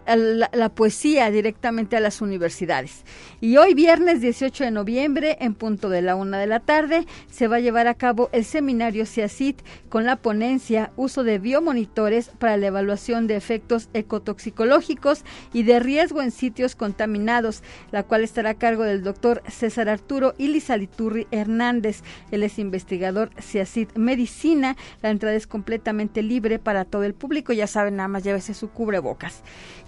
la, 0.07 0.69
poesía 0.75 1.31
directamente 1.31 1.97
a 1.97 2.01
las 2.01 2.21
universidades. 2.21 3.05
Y 3.41 3.57
hoy, 3.57 3.75
viernes 3.75 4.21
18 4.21 4.65
de 4.65 4.71
noviembre, 4.71 5.37
en 5.41 5.55
punto 5.55 5.89
de 5.89 6.03
la 6.03 6.17
una 6.17 6.39
de 6.39 6.47
la 6.47 6.61
tarde, 6.61 7.07
se 7.31 7.49
va 7.49 7.57
a 7.57 7.61
llevar 7.61 7.87
a 7.87 7.95
cabo 7.95 8.29
el 8.33 8.45
seminario 8.45 9.07
CIACIT 9.07 9.63
con 9.89 10.05
la 10.05 10.17
ponencia 10.17 10.93
Uso 10.97 11.25
de 11.25 11.39
biomonitores 11.39 12.31
para 12.39 12.57
la 12.57 12.67
evaluación 12.67 13.27
de 13.27 13.37
efectos 13.37 13.89
ecotoxicológicos 13.95 15.25
y 15.53 15.63
de 15.63 15.81
riesgo 15.81 16.23
en 16.23 16.31
sitios 16.31 16.77
contaminados, 16.77 17.63
la 17.91 18.03
cual 18.03 18.23
estará 18.23 18.51
a 18.51 18.55
cargo 18.55 18.83
del 18.83 19.03
doctor 19.03 19.43
César 19.49 19.89
Arturo 19.89 20.35
Ilizaliturri 20.39 21.27
Hernández. 21.31 22.03
Él 22.31 22.43
es 22.43 22.59
investigador 22.59 23.31
CIACIT 23.41 23.97
Medicina. 23.97 24.77
La 25.03 25.11
entrada 25.11 25.35
es 25.35 25.47
completamente 25.47 26.23
libre 26.23 26.59
para 26.59 26.85
todo 26.85 27.05
el 27.05 27.15
público. 27.15 27.53
Ya 27.53 27.67
saben, 27.67 27.97
nada 27.97 28.09
más 28.09 28.25
llévese 28.25 28.55
su 28.55 28.71
cubrebocas 28.71 29.43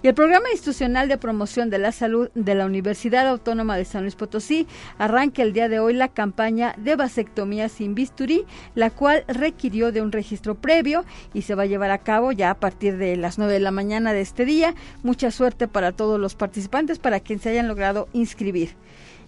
el 0.07 0.13
programa 0.13 0.49
institucional 0.51 1.09
de 1.09 1.17
promoción 1.17 1.69
de 1.69 1.79
la 1.79 1.91
salud 1.91 2.29
de 2.33 2.55
la 2.55 2.65
Universidad 2.65 3.27
Autónoma 3.27 3.75
de 3.75 3.83
San 3.83 4.03
Luis 4.03 4.15
Potosí 4.15 4.65
arranca 4.97 5.41
el 5.41 5.51
día 5.51 5.67
de 5.67 5.79
hoy 5.79 5.93
la 5.93 6.07
campaña 6.07 6.73
de 6.77 6.95
vasectomía 6.95 7.67
sin 7.67 7.93
bisturí, 7.93 8.45
la 8.73 8.89
cual 8.89 9.25
requirió 9.27 9.91
de 9.91 10.01
un 10.01 10.13
registro 10.13 10.55
previo 10.55 11.03
y 11.33 11.41
se 11.41 11.55
va 11.55 11.63
a 11.63 11.65
llevar 11.65 11.91
a 11.91 11.97
cabo 11.97 12.31
ya 12.31 12.51
a 12.51 12.55
partir 12.57 12.95
de 12.95 13.17
las 13.17 13.37
9 13.37 13.51
de 13.51 13.59
la 13.59 13.71
mañana 13.71 14.13
de 14.13 14.21
este 14.21 14.45
día. 14.45 14.75
Mucha 15.03 15.29
suerte 15.29 15.67
para 15.67 15.91
todos 15.91 16.17
los 16.21 16.35
participantes, 16.35 16.99
para 16.99 17.19
quien 17.19 17.41
se 17.41 17.49
hayan 17.49 17.67
logrado 17.67 18.07
inscribir. 18.13 18.75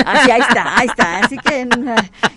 Así, 0.05 0.31
ahí 0.31 0.41
está, 0.41 0.79
ahí 0.79 0.87
está. 0.87 1.19
Así 1.19 1.37
que, 1.39 1.69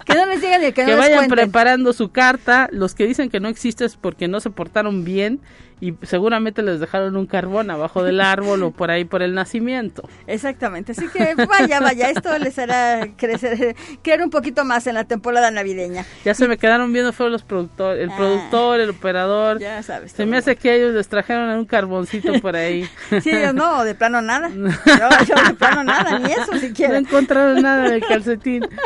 que 0.06 0.16
no 0.16 0.26
les 0.26 0.42
digan 0.42 0.62
que 0.74 0.84
no 0.84 0.90
Que 0.90 0.96
vayan 0.96 1.28
preparando 1.28 1.94
su 1.94 2.12
carta. 2.12 2.70
Los 2.72 2.96
que 2.96 3.08
dicen 3.08 3.30
que 3.30 3.40
no 3.40 3.48
existe 3.48 3.86
es 3.86 3.96
porque 3.96 4.28
no 4.28 4.40
se 4.40 4.50
portaron 4.50 5.04
bien 5.04 5.42
y 5.82 5.94
seguramente 6.02 6.62
les 6.62 6.80
dejaron 6.80 7.16
un 7.16 7.26
carbón 7.26 7.72
abajo 7.72 8.04
del 8.04 8.22
árbol 8.22 8.64
o 8.64 8.72
por 8.80 8.92
ahí 8.92 9.06
por 9.06 9.22
el 9.22 9.34
nacimiento. 9.34 10.08
Exactamente, 10.28 10.92
así 10.92 11.08
que 11.08 11.36
vaya, 11.36 11.80
vaya, 11.80 12.10
esto 12.10 12.38
les 12.38 12.58
hará 12.60 13.08
crecer, 13.16 13.76
creer 14.02 14.22
un 14.22 14.30
poquito 14.30 14.66
más 14.66 14.88
en 14.88 14.96
la 14.96 15.06
temporada 15.06 15.52
navideña. 15.52 16.06
Ya 16.26 16.34
se 16.34 16.48
me 16.48 16.58
quedaron 16.58 16.92
viendo 16.92 17.14
fueron 17.14 17.34
los 17.34 17.44
productores, 17.44 18.04
el 18.04 18.12
ah. 18.12 18.18
productor, 18.18 18.80
el 18.80 18.90
operador. 18.90 19.60
Ya 19.60 19.82
sabes. 19.84 20.12
Se 20.12 20.26
me 20.26 20.38
hace 20.38 20.56
que 20.56 20.76
ellos 20.76 20.94
les 20.94 21.08
trajeron 21.08 21.50
un 21.58 21.66
carboncito 21.66 22.34
por 22.42 22.56
ahí. 22.56 22.88
Sí, 23.22 23.32
yo 23.32 23.54
no, 23.54 23.84
de 23.84 23.96
plano 23.96 24.22
nada. 24.22 24.50
Yo, 24.56 25.36
de 25.48 25.54
plano 25.56 25.84
nada, 25.84 26.20
ni 26.20 26.32
eso 26.32 26.58
siquiera. 26.58 26.94
No 26.94 26.98
encontraron 27.30 27.62
nada 27.62 27.90
de 27.90 28.02
calcetín. 28.02 28.64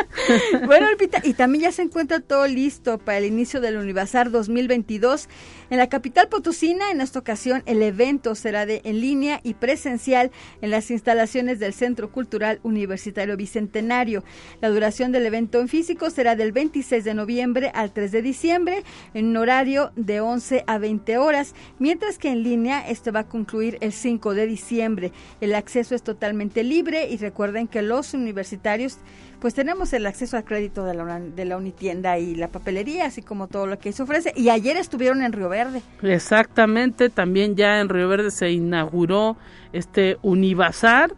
Bueno, 0.66 0.90
Lupita, 0.90 1.20
y 1.22 1.34
también 1.34 1.64
ya 1.64 1.72
se 1.72 1.82
encuentra 1.82 2.20
todo 2.20 2.46
listo 2.46 2.98
para 2.98 3.18
el 3.18 3.24
inicio 3.24 3.60
del 3.60 3.76
Univazar 3.76 4.30
2022 4.30 5.28
en 5.74 5.78
la 5.78 5.88
capital 5.88 6.28
potosina. 6.28 6.92
En 6.92 7.00
esta 7.00 7.18
ocasión, 7.18 7.64
el 7.66 7.82
evento 7.82 8.36
será 8.36 8.64
de 8.64 8.80
en 8.84 9.00
línea 9.00 9.40
y 9.42 9.54
presencial 9.54 10.30
en 10.62 10.70
las 10.70 10.88
instalaciones 10.92 11.58
del 11.58 11.74
Centro 11.74 12.12
Cultural 12.12 12.60
Universitario 12.62 13.36
Bicentenario. 13.36 14.22
La 14.60 14.70
duración 14.70 15.10
del 15.10 15.26
evento 15.26 15.60
en 15.60 15.66
físico 15.66 16.10
será 16.10 16.36
del 16.36 16.52
26 16.52 17.02
de 17.02 17.14
noviembre 17.14 17.72
al 17.74 17.92
3 17.92 18.12
de 18.12 18.22
diciembre 18.22 18.84
en 19.14 19.26
un 19.26 19.36
horario 19.36 19.90
de 19.96 20.20
11 20.20 20.62
a 20.64 20.78
20 20.78 21.18
horas, 21.18 21.56
mientras 21.80 22.18
que 22.18 22.28
en 22.30 22.44
línea 22.44 22.88
este 22.88 23.10
va 23.10 23.20
a 23.20 23.28
concluir 23.28 23.78
el 23.80 23.92
5 23.92 24.32
de 24.32 24.46
diciembre. 24.46 25.12
El 25.40 25.56
acceso 25.56 25.96
es 25.96 26.04
totalmente 26.04 26.62
libre 26.62 27.08
y 27.10 27.16
recuerden 27.16 27.66
que 27.66 27.82
los 27.82 28.14
universitarios 28.14 28.98
pues 29.44 29.52
tenemos 29.52 29.92
el 29.92 30.06
acceso 30.06 30.38
al 30.38 30.44
crédito 30.44 30.86
de 30.86 30.94
la, 30.94 31.20
de 31.20 31.44
la 31.44 31.58
Unitienda 31.58 32.18
y 32.18 32.34
la 32.34 32.48
papelería, 32.48 33.04
así 33.04 33.20
como 33.20 33.46
todo 33.46 33.66
lo 33.66 33.78
que 33.78 33.92
se 33.92 34.02
ofrece. 34.02 34.32
Y 34.34 34.48
ayer 34.48 34.78
estuvieron 34.78 35.22
en 35.22 35.34
Río 35.34 35.50
Verde. 35.50 35.82
Exactamente, 36.00 37.10
también 37.10 37.54
ya 37.54 37.78
en 37.78 37.90
Río 37.90 38.08
Verde 38.08 38.30
se 38.30 38.50
inauguró 38.50 39.36
este 39.74 40.16
Univazar 40.22 41.12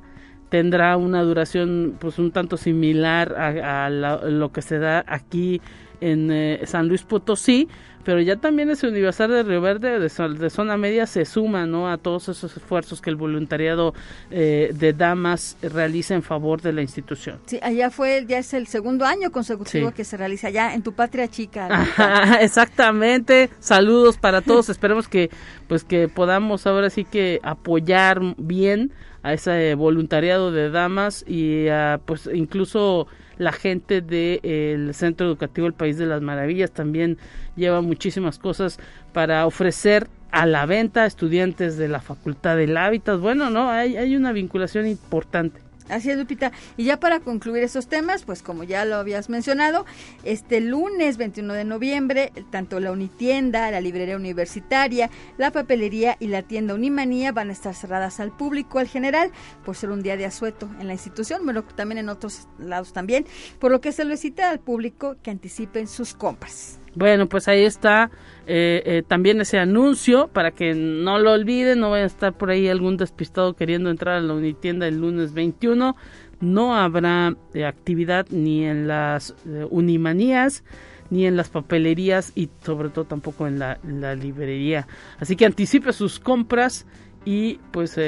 tendrá 0.49 0.97
una 0.97 1.23
duración 1.23 1.99
pues 2.01 2.19
un 2.19 2.33
tanto 2.33 2.57
similar 2.57 3.33
a, 3.39 3.89
lo 3.91 4.51
que 4.51 4.61
se 4.61 4.81
da 4.81 5.05
aquí 5.07 5.61
en 6.01 6.33
eh, 6.33 6.63
San 6.65 6.89
Luis 6.89 7.05
Potosí, 7.05 7.69
pero 8.07 8.21
ya 8.21 8.37
también 8.37 8.71
ese 8.71 8.87
Universal 8.87 9.29
de 9.31 9.43
Río 9.43 9.61
Verde 9.61 9.99
de, 9.99 10.51
zona 10.51 10.77
media 10.77 11.07
se 11.07 11.25
suma 11.25 11.67
¿no? 11.67 11.91
a 11.91 11.99
todos 11.99 12.29
esos 12.29 12.57
esfuerzos 12.57 13.01
que 13.01 13.11
el 13.11 13.17
voluntariado 13.17 13.95
eh, 14.31 14.71
de 14.73 14.93
damas 14.93 15.57
realiza 15.61 16.15
en 16.15 16.23
favor 16.23 16.63
de 16.63 16.73
la 16.73 16.83
institución. 16.83 17.41
Sí, 17.47 17.59
allá 17.61 17.91
fue, 17.91 18.25
ya 18.29 18.39
es 18.39 18.55
el 18.55 18.69
segundo 18.69 19.05
año 19.05 19.33
consecutivo 19.33 19.91
que 19.91 20.05
se 20.05 20.17
realiza 20.17 20.47
allá 20.47 20.73
en 20.73 20.83
tu 20.83 20.93
patria 20.93 21.27
chica. 21.27 22.39
exactamente, 22.41 23.51
saludos 23.59 24.19
para 24.19 24.41
todos, 24.41 24.69
esperemos 24.69 25.09
que 25.09 25.29
pues 25.67 25.83
que 25.83 26.07
podamos 26.07 26.65
ahora 26.69 26.91
sí 26.91 27.05
que 27.05 27.41
apoyar 27.43 28.21
bien 28.39 28.93
a 29.27 29.33
ese 29.33 29.75
voluntariado 29.75 30.53
de 30.53 30.71
damas 30.71 31.25
y 31.27 31.67
a, 31.67 31.99
pues 32.05 32.31
incluso 32.33 33.09
la 33.39 33.51
gente 33.51 34.01
del 34.01 34.95
Centro 34.95 35.27
Educativo 35.27 35.67
El 35.67 35.73
País 35.73 35.99
de 35.99 36.07
las 36.07 36.23
Maravillas 36.23 36.71
también 36.71 37.19
lleva 37.57 37.81
muchísimas 37.81 38.39
cosas 38.39 38.79
para 39.13 39.45
ofrecer 39.45 40.07
a 40.31 40.47
la 40.47 40.65
venta 40.65 41.03
a 41.03 41.07
estudiantes 41.07 41.77
de 41.77 41.89
la 41.89 42.01
Facultad 42.01 42.57
del 42.57 42.77
Hábitat. 42.77 43.19
Bueno, 43.19 43.51
no, 43.51 43.69
hay, 43.69 43.97
hay 43.97 44.15
una 44.15 44.31
vinculación 44.31 44.87
importante. 44.87 45.66
Así 45.89 46.11
es, 46.11 46.17
Lupita. 46.17 46.53
Y 46.77 46.85
ya 46.85 46.99
para 46.99 47.21
concluir 47.21 47.63
esos 47.63 47.89
temas, 47.89 48.25
pues 48.25 48.43
como 48.43 48.65
ya 48.65 48.85
lo 48.85 48.97
habías 48.97 49.29
mencionado, 49.29 49.87
este 50.25 50.61
lunes 50.61 51.17
21 51.17 51.55
de 51.55 51.65
noviembre, 51.65 52.33
tanto 52.51 52.81
la 52.81 52.93
Unitienda, 52.93 53.71
la 53.71 53.81
librería 53.81 54.17
universitaria, 54.17 55.11
la 55.39 55.51
papelería 55.51 56.17
y 56.19 56.29
la 56.29 56.43
tienda 56.43 56.75
Unimanía 56.75 57.33
van 57.33 57.51
a 57.51 57.53
estar 57.53 57.75
cerradas 57.75 58.21
al 58.21 58.37
público, 58.37 58.79
al 58.79 58.89
general, 58.89 59.31
por 59.65 59.77
ser 59.77 59.91
un 59.91 60.03
día 60.03 60.17
de 60.17 60.27
asueto 60.27 60.69
en 60.81 60.87
la 60.87 60.95
institución, 60.95 61.43
pero 61.47 61.63
también 61.63 61.99
en 61.99 62.09
otros 62.09 62.49
lados 62.59 62.93
también, 62.93 63.27
por 63.59 63.71
lo 63.71 63.81
que 63.81 63.93
se 63.93 64.03
solicita 64.03 64.51
al 64.51 64.61
público 64.61 65.17
que 65.23 65.31
anticipen 65.31 65.87
sus 65.87 66.15
compras. 66.15 66.79
Bueno, 66.97 67.29
pues 67.29 67.47
ahí 67.47 67.63
está 67.63 68.11
eh, 68.47 68.83
eh, 68.87 69.03
también 69.07 69.39
ese 69.43 69.59
anuncio 69.59 70.29
para 70.29 70.53
que 70.53 70.75
no 70.75 71.19
lo 71.19 71.33
olviden, 71.33 71.79
no 71.79 71.91
vaya 71.91 72.05
a 72.05 72.07
estar 72.07 72.33
por 72.33 72.49
ahí 72.49 72.69
algún 72.69 72.97
despistado 72.97 73.55
queriendo 73.55 73.91
entrar 73.91 74.17
a 74.17 74.21
la 74.23 74.33
Unitienda 74.33 74.89
el 74.89 74.99
lunes 74.99 75.35
21. 75.35 75.95
No 76.41 76.75
habrá 76.75 77.37
eh, 77.53 77.67
actividad 77.67 78.27
ni 78.31 78.65
en 78.65 78.89
las 78.89 79.35
Unimanías 79.71 80.65
ni 81.11 81.27
en 81.27 81.37
las 81.37 81.51
papelerías 81.51 82.33
y 82.35 82.49
sobre 82.65 82.89
todo 82.89 83.05
tampoco 83.05 83.47
en 83.47 83.59
la, 83.59 83.79
la 83.87 84.15
librería. 84.15 84.89
Así 85.21 85.37
que 85.37 85.45
anticipe 85.45 85.93
sus 85.93 86.19
compras 86.19 86.87
y 87.27 87.61
pues 87.73 88.01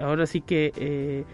ahora 0.00 0.26
sí 0.26 0.40
que 0.40 1.24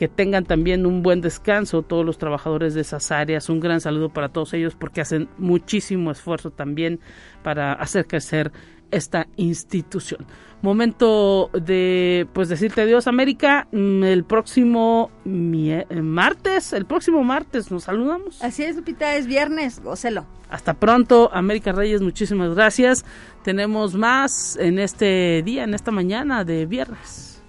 que 0.00 0.08
tengan 0.08 0.46
también 0.46 0.86
un 0.86 1.02
buen 1.02 1.20
descanso 1.20 1.82
todos 1.82 2.06
los 2.06 2.16
trabajadores 2.16 2.72
de 2.72 2.80
esas 2.80 3.12
áreas. 3.12 3.50
Un 3.50 3.60
gran 3.60 3.82
saludo 3.82 4.08
para 4.08 4.30
todos 4.30 4.54
ellos 4.54 4.74
porque 4.74 5.02
hacen 5.02 5.28
muchísimo 5.36 6.10
esfuerzo 6.10 6.50
también 6.50 7.00
para 7.42 7.74
hacer 7.74 8.06
crecer 8.06 8.50
esta 8.90 9.26
institución. 9.36 10.26
Momento 10.62 11.50
de 11.52 12.26
pues 12.32 12.48
decirte 12.48 12.80
adiós 12.80 13.08
América, 13.08 13.68
mm, 13.72 14.04
el 14.04 14.24
próximo 14.24 15.10
martes, 15.26 16.72
el 16.72 16.86
próximo 16.86 17.22
martes 17.22 17.70
nos 17.70 17.84
saludamos. 17.84 18.42
Así 18.42 18.62
es, 18.62 18.76
Lupita, 18.76 19.16
es 19.16 19.26
viernes, 19.26 19.82
gócelo. 19.82 20.24
Hasta 20.48 20.72
pronto, 20.72 21.28
América 21.30 21.72
Reyes, 21.72 22.00
muchísimas 22.00 22.54
gracias. 22.54 23.04
Tenemos 23.44 23.94
más 23.96 24.56
en 24.56 24.78
este 24.78 25.42
día, 25.44 25.64
en 25.64 25.74
esta 25.74 25.90
mañana 25.90 26.42
de 26.42 26.64
viernes. 26.64 27.42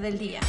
Del 0.00 0.18
día. 0.18 0.40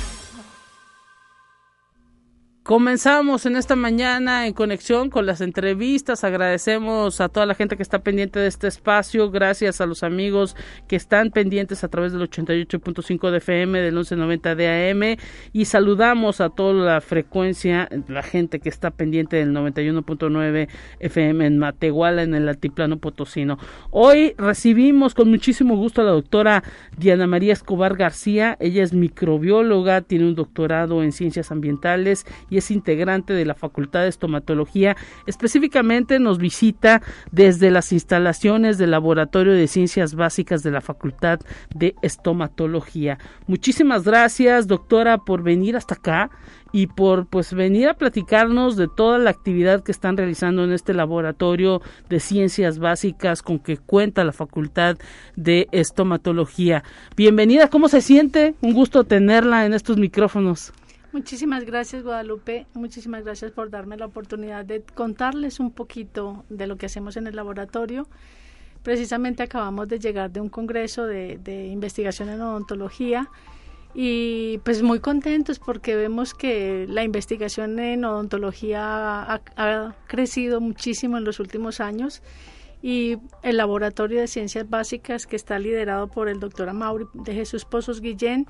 Comenzamos 2.63 3.45
en 3.45 3.57
esta 3.57 3.75
mañana 3.75 4.47
en 4.47 4.53
conexión 4.53 5.09
con 5.09 5.25
las 5.25 5.41
entrevistas. 5.41 6.23
Agradecemos 6.23 7.19
a 7.19 7.27
toda 7.27 7.45
la 7.45 7.55
gente 7.55 7.75
que 7.75 7.83
está 7.83 7.99
pendiente 7.99 8.39
de 8.39 8.47
este 8.47 8.67
espacio. 8.67 9.29
Gracias 9.31 9.81
a 9.81 9.85
los 9.85 10.01
amigos 10.01 10.55
que 10.87 10.95
están 10.95 11.31
pendientes 11.31 11.83
a 11.83 11.89
través 11.89 12.13
del 12.13 12.21
88.5 12.21 13.31
de 13.31 13.37
FM, 13.39 13.81
del 13.81 13.95
1190 13.95 14.55
de 14.55 14.91
AM. 14.91 15.17
Y 15.51 15.65
saludamos 15.65 16.39
a 16.39 16.51
toda 16.51 16.73
la 16.73 17.01
frecuencia, 17.01 17.89
la 18.07 18.23
gente 18.23 18.61
que 18.61 18.69
está 18.69 18.91
pendiente 18.91 19.35
del 19.35 19.51
91.9 19.51 20.69
FM 21.01 21.45
en 21.45 21.57
Matehuala, 21.57 22.23
en 22.23 22.33
el 22.33 22.47
Altiplano 22.47 22.95
Potosino. 22.97 23.57
Hoy 23.91 24.35
recibimos 24.37 25.15
con 25.15 25.29
muchísimo 25.29 25.75
gusto 25.75 25.99
a 25.99 26.05
la 26.05 26.11
doctora 26.11 26.63
Diana 26.97 27.27
María 27.27 27.51
Escobar 27.51 27.97
García. 27.97 28.55
Ella 28.61 28.83
es 28.83 28.93
microbióloga, 28.93 29.99
tiene 29.99 30.27
un 30.27 30.35
doctorado 30.35 31.03
en 31.03 31.11
ciencias 31.11 31.51
ambientales 31.51 32.25
y 32.53 32.57
es 32.57 32.69
integrante 32.69 33.33
de 33.33 33.45
la 33.45 33.55
Facultad 33.55 34.01
de 34.01 34.09
Estomatología. 34.09 34.95
Específicamente 35.25 36.19
nos 36.19 36.37
visita 36.37 37.01
desde 37.31 37.71
las 37.71 37.91
instalaciones 37.91 38.77
del 38.77 38.91
Laboratorio 38.91 39.53
de 39.53 39.67
Ciencias 39.67 40.13
Básicas 40.13 40.61
de 40.61 40.69
la 40.69 40.81
Facultad 40.81 41.39
de 41.73 41.95
Estomatología. 42.03 43.17
Muchísimas 43.47 44.03
gracias, 44.03 44.67
doctora, 44.67 45.17
por 45.17 45.41
venir 45.41 45.75
hasta 45.75 45.95
acá 45.95 46.29
y 46.71 46.87
por 46.87 47.25
pues 47.25 47.53
venir 47.53 47.87
a 47.87 47.95
platicarnos 47.95 48.75
de 48.75 48.87
toda 48.87 49.17
la 49.17 49.31
actividad 49.31 49.83
que 49.83 49.91
están 49.91 50.15
realizando 50.15 50.63
en 50.63 50.73
este 50.73 50.93
laboratorio 50.93 51.81
de 52.09 52.19
ciencias 52.19 52.77
básicas 52.77 53.41
con 53.41 53.57
que 53.57 53.77
cuenta 53.77 54.23
la 54.23 54.31
Facultad 54.31 54.97
de 55.35 55.67
Estomatología. 55.71 56.83
Bienvenida, 57.15 57.69
¿cómo 57.69 57.89
se 57.89 58.01
siente? 58.01 58.53
Un 58.61 58.73
gusto 58.73 59.05
tenerla 59.05 59.65
en 59.65 59.73
estos 59.73 59.97
micrófonos. 59.97 60.71
Muchísimas 61.13 61.63
gracias 61.63 62.01
Guadalupe, 62.01 62.65
muchísimas 62.73 63.23
gracias 63.23 63.51
por 63.51 63.69
darme 63.69 63.97
la 63.97 64.07
oportunidad 64.07 64.65
de 64.65 64.81
contarles 64.81 65.59
un 65.59 65.69
poquito 65.69 66.43
de 66.49 66.65
lo 66.65 66.75
que 66.75 66.87
hacemos 66.87 67.17
en 67.17 67.27
el 67.27 67.35
laboratorio. 67.35 68.07
Precisamente 68.81 69.43
acabamos 69.43 69.87
de 69.87 69.99
llegar 69.99 70.31
de 70.31 70.41
un 70.41 70.49
congreso 70.49 71.05
de, 71.05 71.67
investigación 71.71 72.29
en 72.29 72.41
odontología 72.41 73.29
y 73.93 74.57
pues 74.63 74.81
muy 74.81 75.01
contentos 75.01 75.59
porque 75.59 75.95
vemos 75.95 76.33
que 76.33 76.87
la 76.89 77.03
investigación 77.03 77.77
en 77.77 78.05
odontología 78.05 79.21
ha, 79.55 79.95
crecido 80.07 80.61
muchísimo 80.61 81.19
en 81.19 81.25
los 81.25 81.39
últimos 81.39 81.79
años 81.79 82.23
y 82.81 83.19
el 83.43 83.57
laboratorio 83.57 84.19
de 84.19 84.27
ciencias 84.27 84.67
básicas 84.67 85.27
que 85.27 85.35
está 85.35 85.59
liderado 85.59 86.07
por 86.07 86.27
el 86.27 86.39
doctor 86.39 86.69
Amaury 86.69 87.05
de 87.13 87.35
Jesús 87.35 87.65
Pozos 87.65 88.01
Guillén 88.01 88.47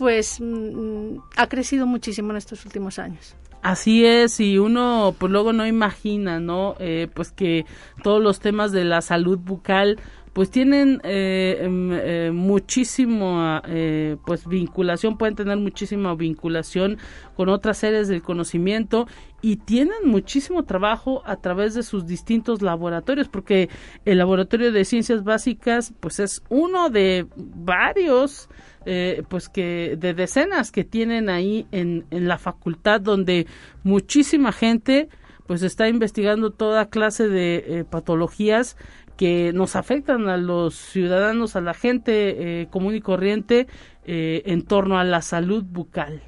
pues 0.00 0.40
mm, 0.40 1.18
ha 1.36 1.46
crecido 1.46 1.86
muchísimo 1.86 2.30
en 2.30 2.38
estos 2.38 2.64
últimos 2.64 2.98
años. 2.98 3.36
Así 3.60 4.06
es, 4.06 4.40
y 4.40 4.56
uno 4.56 5.14
pues 5.18 5.30
luego 5.30 5.52
no 5.52 5.66
imagina, 5.66 6.40
¿no? 6.40 6.74
Eh, 6.78 7.08
pues 7.12 7.32
que 7.32 7.66
todos 8.02 8.22
los 8.22 8.40
temas 8.40 8.72
de 8.72 8.84
la 8.84 9.02
salud 9.02 9.36
bucal 9.38 10.00
pues 10.32 10.50
tienen 10.50 11.00
eh, 11.02 11.58
em, 11.60 11.90
eh, 11.92 12.30
muchísimo 12.32 13.60
eh, 13.66 14.16
pues 14.24 14.46
vinculación 14.46 15.18
pueden 15.18 15.34
tener 15.34 15.56
muchísima 15.58 16.14
vinculación 16.14 16.98
con 17.36 17.48
otras 17.48 17.78
series 17.78 18.08
del 18.08 18.22
conocimiento 18.22 19.06
y 19.42 19.56
tienen 19.56 20.06
muchísimo 20.06 20.64
trabajo 20.64 21.22
a 21.24 21.36
través 21.36 21.74
de 21.74 21.82
sus 21.82 22.06
distintos 22.06 22.62
laboratorios 22.62 23.28
porque 23.28 23.68
el 24.04 24.18
laboratorio 24.18 24.70
de 24.70 24.84
ciencias 24.84 25.24
básicas 25.24 25.92
pues 26.00 26.20
es 26.20 26.42
uno 26.48 26.90
de 26.90 27.26
varios 27.36 28.48
eh, 28.86 29.24
pues 29.28 29.48
que 29.48 29.96
de 29.98 30.14
decenas 30.14 30.70
que 30.70 30.84
tienen 30.84 31.28
ahí 31.28 31.66
en, 31.72 32.06
en 32.10 32.28
la 32.28 32.38
facultad 32.38 33.00
donde 33.00 33.46
muchísima 33.82 34.52
gente 34.52 35.08
pues 35.46 35.62
está 35.62 35.88
investigando 35.88 36.50
toda 36.52 36.90
clase 36.90 37.28
de 37.28 37.84
patologías 37.90 38.76
que 39.20 39.52
nos 39.52 39.76
afectan 39.76 40.30
a 40.30 40.38
los 40.38 40.74
ciudadanos, 40.74 41.54
a 41.54 41.60
la 41.60 41.74
gente 41.74 42.62
eh, 42.62 42.68
común 42.70 42.94
y 42.94 43.02
corriente 43.02 43.66
eh, 44.06 44.40
en 44.46 44.62
torno 44.62 44.98
a 44.98 45.04
la 45.04 45.20
salud 45.20 45.62
bucal. 45.62 46.22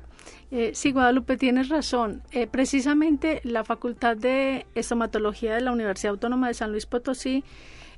Eh, 0.50 0.72
sí, 0.74 0.92
Guadalupe, 0.92 1.38
tienes 1.38 1.70
razón. 1.70 2.20
Precisamente 2.50 3.40
la 3.44 3.64
Facultad 3.64 4.18
de 4.18 4.66
Estomatología 4.74 5.54
de 5.54 5.62
la 5.62 5.72
Universidad 5.72 6.10
Autónoma 6.10 6.48
de 6.48 6.52
San 6.52 6.70
Luis 6.70 6.84
Potosí 6.84 7.44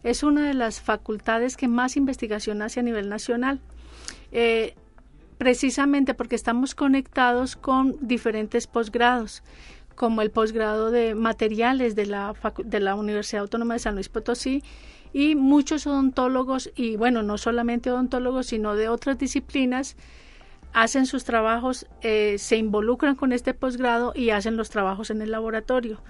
es 0.04 0.22
una 0.22 0.46
de 0.46 0.54
las 0.54 0.80
facultades 0.80 1.57
que 1.57 1.66
más 1.66 1.96
investigación 1.96 2.62
hace 2.62 2.78
a 2.78 2.85
nivel 2.85 3.09
nacional. 3.09 3.59
Precisamente 5.38 6.14
porque 6.14 6.37
estamos 6.37 6.76
conectados 6.76 7.57
con 7.57 7.96
diferentes 8.00 8.68
posgrados, 8.68 9.42
como 9.94 10.22
el 10.22 10.30
posgrado 10.30 10.90
de 10.90 11.14
materiales 11.14 11.94
de 11.94 12.07
la, 12.07 12.35
de 12.64 12.80
la 12.80 12.94
Universidad 12.94 13.42
Autónoma 13.42 13.74
de 13.74 13.80
San 13.80 13.94
Luis 13.94 14.09
Potosí 14.09 14.62
y 15.12 15.37
muchos 15.37 15.87
odontólogos, 15.87 16.72
y 16.74 16.96
bueno, 16.96 17.22
no 17.22 17.38
solamente 17.38 17.90
odontólogos, 17.90 18.46
sino 18.46 18.74
de 18.74 18.88
otras 18.88 19.16
disciplinas, 19.16 19.96
hacen 20.72 21.07
sus 21.07 21.22
trabajos, 21.22 21.87
eh, 22.02 22.35
se 22.38 22.57
involucran 22.57 23.14
con 23.14 23.33
este 23.33 23.54
posgrado 23.54 24.12
y 24.14 24.30
hacen 24.30 24.57
los 24.57 24.70
trabajos 24.70 25.11
en 25.11 25.22
el 25.22 25.30
laboratorio, 25.30 26.02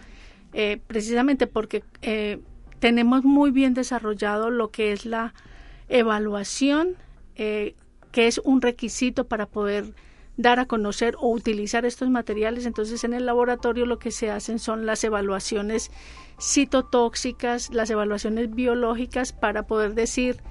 eh, 0.55 0.81
precisamente 0.87 1.47
porque 1.47 1.85
eh, 2.01 2.41
tenemos 2.79 3.25
muy 3.25 3.51
bien 3.51 3.75
desarrollado 3.75 4.49
lo 4.49 4.71
que 4.71 4.93
es 4.93 5.05
la 5.05 5.35
evaluación, 5.89 6.97
que 7.35 7.75
es 8.15 8.41
un 8.45 8.63
requisito 8.63 9.27
para 9.27 9.47
poder 9.47 9.93
dar 10.37 10.59
a 10.59 10.67
conocer 10.67 11.17
o 11.19 11.31
utilizar 11.31 11.85
estos 11.85 12.11
materiales. 12.11 12.67
Entonces, 12.67 13.05
en 13.05 13.15
el 13.15 13.27
laboratorio 13.27 13.87
lo 13.87 13.99
que 13.99 14.11
se 14.11 14.31
hacen 14.31 14.59
son 14.59 14.87
las 14.87 15.05
evaluaciones 15.05 15.91
citotóxicas, 16.41 17.71
las 17.73 17.91
evaluaciones 17.91 18.55
biológicas 18.55 19.33
para 19.33 19.65
poder 19.65 19.95
decir 19.95 20.43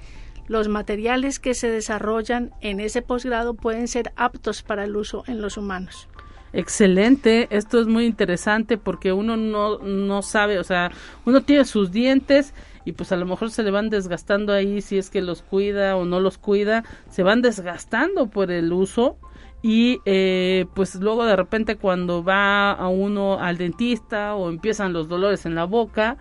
los 0.47 0.67
materiales 0.67 1.39
que 1.39 1.53
se 1.53 1.69
desarrollan 1.69 2.51
en 2.61 2.79
ese 2.79 3.01
posgrado 3.01 3.53
pueden 3.53 3.87
ser 3.87 4.11
aptos 4.15 4.61
para 4.61 4.83
el 4.83 4.95
uso 4.95 5.23
en 5.27 5.41
los 5.41 5.57
humanos. 5.57 6.07
Excelente, 6.51 7.47
esto 7.49 7.79
es 7.79 7.87
muy 7.87 8.05
interesante 8.05 8.77
porque 8.77 9.11
uno 9.11 9.37
no, 9.37 9.79
no 9.79 10.21
sabe, 10.21 10.59
o 10.59 10.63
sea, 10.63 10.91
uno 11.25 11.41
tiene 11.41 11.65
sus 11.65 11.91
dientes 11.91 12.53
y 12.85 12.91
pues 12.91 13.11
a 13.11 13.15
lo 13.15 13.25
mejor 13.25 13.49
se 13.49 13.63
le 13.63 13.71
van 13.71 13.89
desgastando 13.89 14.53
ahí 14.53 14.81
si 14.81 14.99
es 14.99 15.09
que 15.09 15.21
los 15.21 15.41
cuida 15.41 15.95
o 15.95 16.05
no 16.05 16.19
los 16.19 16.37
cuida, 16.37 16.83
se 17.09 17.23
van 17.23 17.41
desgastando 17.41 18.27
por 18.27 18.51
el 18.51 18.71
uso 18.71 19.17
y 19.63 20.01
eh, 20.03 20.65
pues 20.75 20.95
luego 20.95 21.25
de 21.25 21.37
repente 21.37 21.77
cuando 21.77 22.21
va 22.21 22.73
a 22.73 22.89
uno 22.89 23.39
al 23.39 23.57
dentista 23.57 24.35
o 24.35 24.49
empiezan 24.49 24.91
los 24.91 25.07
dolores 25.07 25.45
en 25.45 25.55
la 25.55 25.63
boca, 25.63 26.17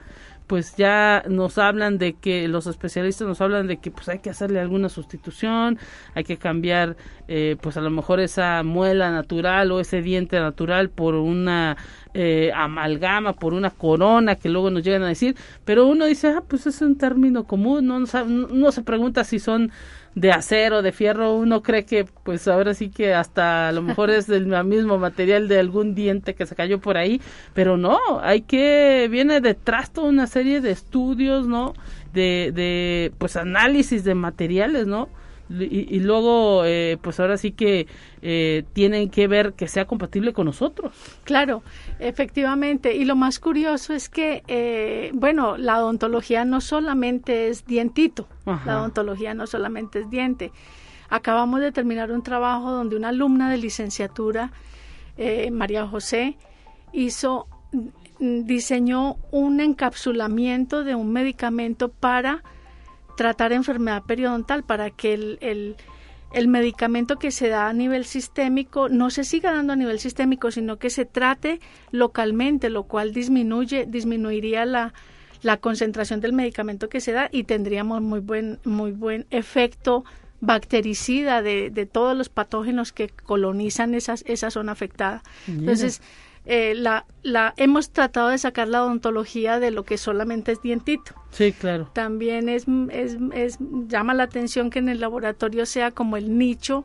pues 0.47 0.77
ya 0.77 1.25
nos 1.29 1.59
hablan 1.59 1.99
de 1.99 2.13
que 2.13 2.47
los 2.47 2.69
especialistas 2.69 3.27
nos 3.27 3.41
hablan 3.41 3.67
de 3.67 3.79
que 3.79 3.91
pues 3.91 4.09
hay 4.09 4.21
que 4.21 4.31
hacerle 4.31 4.61
alguna 4.61 4.89
sustitución, 4.89 5.79
hay 6.15 6.23
que 6.23 6.37
cambiar 6.37 6.97
eh, 7.27 7.57
pues 7.61 7.77
a 7.77 7.81
lo 7.81 7.91
mejor 7.91 8.21
esa 8.21 8.63
muela 8.63 9.11
natural 9.11 9.73
o 9.73 9.81
ese 9.81 10.03
diente 10.03 10.39
natural 10.39 10.91
por 10.91 11.15
una 11.17 11.77
eh, 12.15 12.53
amalgama, 12.55 13.33
por 13.33 13.55
una 13.55 13.71
corona 13.71 14.37
que 14.37 14.49
luego 14.49 14.71
nos 14.71 14.83
llegan 14.83 15.03
a 15.03 15.09
decir, 15.09 15.35
pero 15.65 15.87
uno 15.87 16.05
dice, 16.05 16.29
ah, 16.29 16.43
pues 16.47 16.67
es 16.67 16.83
un 16.83 16.97
término 16.97 17.45
común, 17.45 17.87
no, 17.87 17.99
no, 18.01 18.73
se 18.73 18.83
pregunta 18.83 19.25
si 19.25 19.39
son 19.39 19.71
de 20.15 20.31
acero, 20.31 20.83
de 20.83 20.93
fierro, 20.93 21.35
uno 21.35 21.63
cree 21.63 21.87
que 21.87 22.05
pues 22.23 22.47
ahora 22.49 22.75
sí 22.75 22.91
que 22.91 23.15
hasta 23.15 23.69
a 23.69 23.73
lo 23.73 23.81
mejor 23.81 24.11
es 24.11 24.27
del 24.27 24.47
mismo 24.65 24.99
material 24.99 25.49
de 25.49 25.59
algún 25.59 25.95
diente 25.95 26.35
que 26.35 26.45
se 26.45 26.55
cayó 26.55 26.81
por 26.81 26.99
ahí, 26.99 27.21
pero 27.55 27.79
no, 27.79 27.99
hay 28.21 28.43
que, 28.43 29.09
viene 29.11 29.41
detrás 29.41 29.91
toda 29.91 30.09
una 30.09 30.27
serie 30.27 30.61
de 30.61 30.71
estudios, 30.71 31.47
¿no? 31.47 31.73
De, 32.13 32.53
de 32.55 33.13
pues 33.17 33.37
análisis 33.37 34.05
de 34.05 34.15
materiales, 34.15 34.87
¿no? 34.87 35.09
Y, 35.61 36.01
luego 36.01 36.65
eh, 36.65 36.99
pues 37.01 37.21
ahora 37.21 37.37
sí 37.37 37.53
que 37.53 37.87
eh, 38.23 38.65
tienen 38.73 39.11
que 39.11 39.29
ver 39.29 39.53
que 39.55 39.69
sea 39.69 39.87
compatible 39.87 40.33
con 40.33 40.47
nosotros. 40.47 40.95
Claro, 41.25 41.63
efectivamente. 41.99 42.95
Y 42.95 43.05
lo 43.05 43.17
más 43.17 43.39
curioso 43.39 43.93
es 43.93 44.09
que, 44.09 44.43
eh, 44.49 45.11
bueno, 45.15 45.57
la 45.57 45.79
odontología 45.79 46.45
no 46.45 46.61
solamente 46.61 47.49
es 47.49 47.67
dientito, 47.67 48.29
la 48.45 48.81
odontología 48.81 49.35
no 49.35 49.47
solamente 49.47 50.01
es 50.01 50.11
diente. 50.11 50.53
Acabamos 51.09 51.61
de 51.61 51.73
terminar 51.73 52.11
un 52.11 52.23
trabajo 52.23 52.71
donde 52.71 52.97
una 52.97 53.09
alumna 53.09 53.51
de 53.51 53.59
licenciatura, 53.59 54.53
María 55.51 55.87
José, 55.87 56.37
hizo 56.93 57.47
diseñó 58.19 59.17
un 59.33 59.61
encapsulamiento 59.61 60.85
de 60.85 60.95
un 60.95 61.13
medicamento 61.13 61.89
para 61.89 62.43
tratar 63.17 63.53
enfermedad 63.53 64.03
periodontal 64.05 64.63
para 64.63 64.91
que 64.91 65.15
el, 65.15 65.77
el, 66.33 66.49
medicamento 66.49 67.19
que 67.19 67.31
se 67.31 67.49
da 67.49 67.69
a 67.69 67.73
nivel 67.73 68.05
sistémico 68.05 68.89
no 68.89 69.11
se 69.11 69.25
siga 69.25 69.53
dando 69.53 69.75
a 69.75 69.77
nivel 69.77 69.99
sistémico, 69.99 70.51
sino 70.51 70.79
que 70.79 70.91
se 70.91 71.05
trate 71.05 71.61
localmente, 71.91 72.71
lo 72.71 72.85
cual 72.85 73.13
disminuye, 73.13 73.87
disminuiría 73.87 74.65
la, 74.65 74.95
la 75.43 75.59
concentración 75.59 76.21
del 76.21 76.33
medicamento 76.33 76.89
que 76.89 77.01
se 77.01 77.13
da 77.13 77.29
y 77.31 77.45
tendríamos 77.45 78.01
muy 78.01 78.21
buen, 78.21 78.59
muy 78.65 78.93
buen 78.93 79.27
efecto 79.31 80.05
bactericida 80.41 81.41
de, 81.41 81.71
de 81.71 81.87
todos 81.87 82.17
los 82.17 82.29
patógenos 82.29 82.93
que 82.93 83.09
colonizan 83.09 83.95
esas, 83.95 84.25
esa 84.27 84.51
zona 84.51 84.73
afectada. 84.73 85.23
Entonces, 85.47 86.03
eh, 86.45 86.75
la, 86.75 87.07
la, 87.23 87.55
hemos 87.57 87.91
tratado 87.91 88.29
de 88.29 88.39
sacar 88.39 88.69
la 88.69 88.85
odontología 88.85 89.61
de 89.61 89.71
lo 89.71 89.85
que 89.85 89.97
solamente 89.97 90.53
es 90.53 90.63
dientito. 90.63 91.15
Sí, 91.31 91.53
claro. 91.53 91.91
También 91.93 92.49
es, 92.49 92.67
es, 92.91 93.17
es, 93.33 93.59
llama 93.87 94.15
la 94.15 94.25
atención 94.25 94.71
que 94.71 94.81
en 94.81 94.89
el 94.89 95.01
laboratorio 95.01 95.67
sea 95.67 95.91
como 95.91 96.17
el 96.17 96.37
nicho 96.39 96.85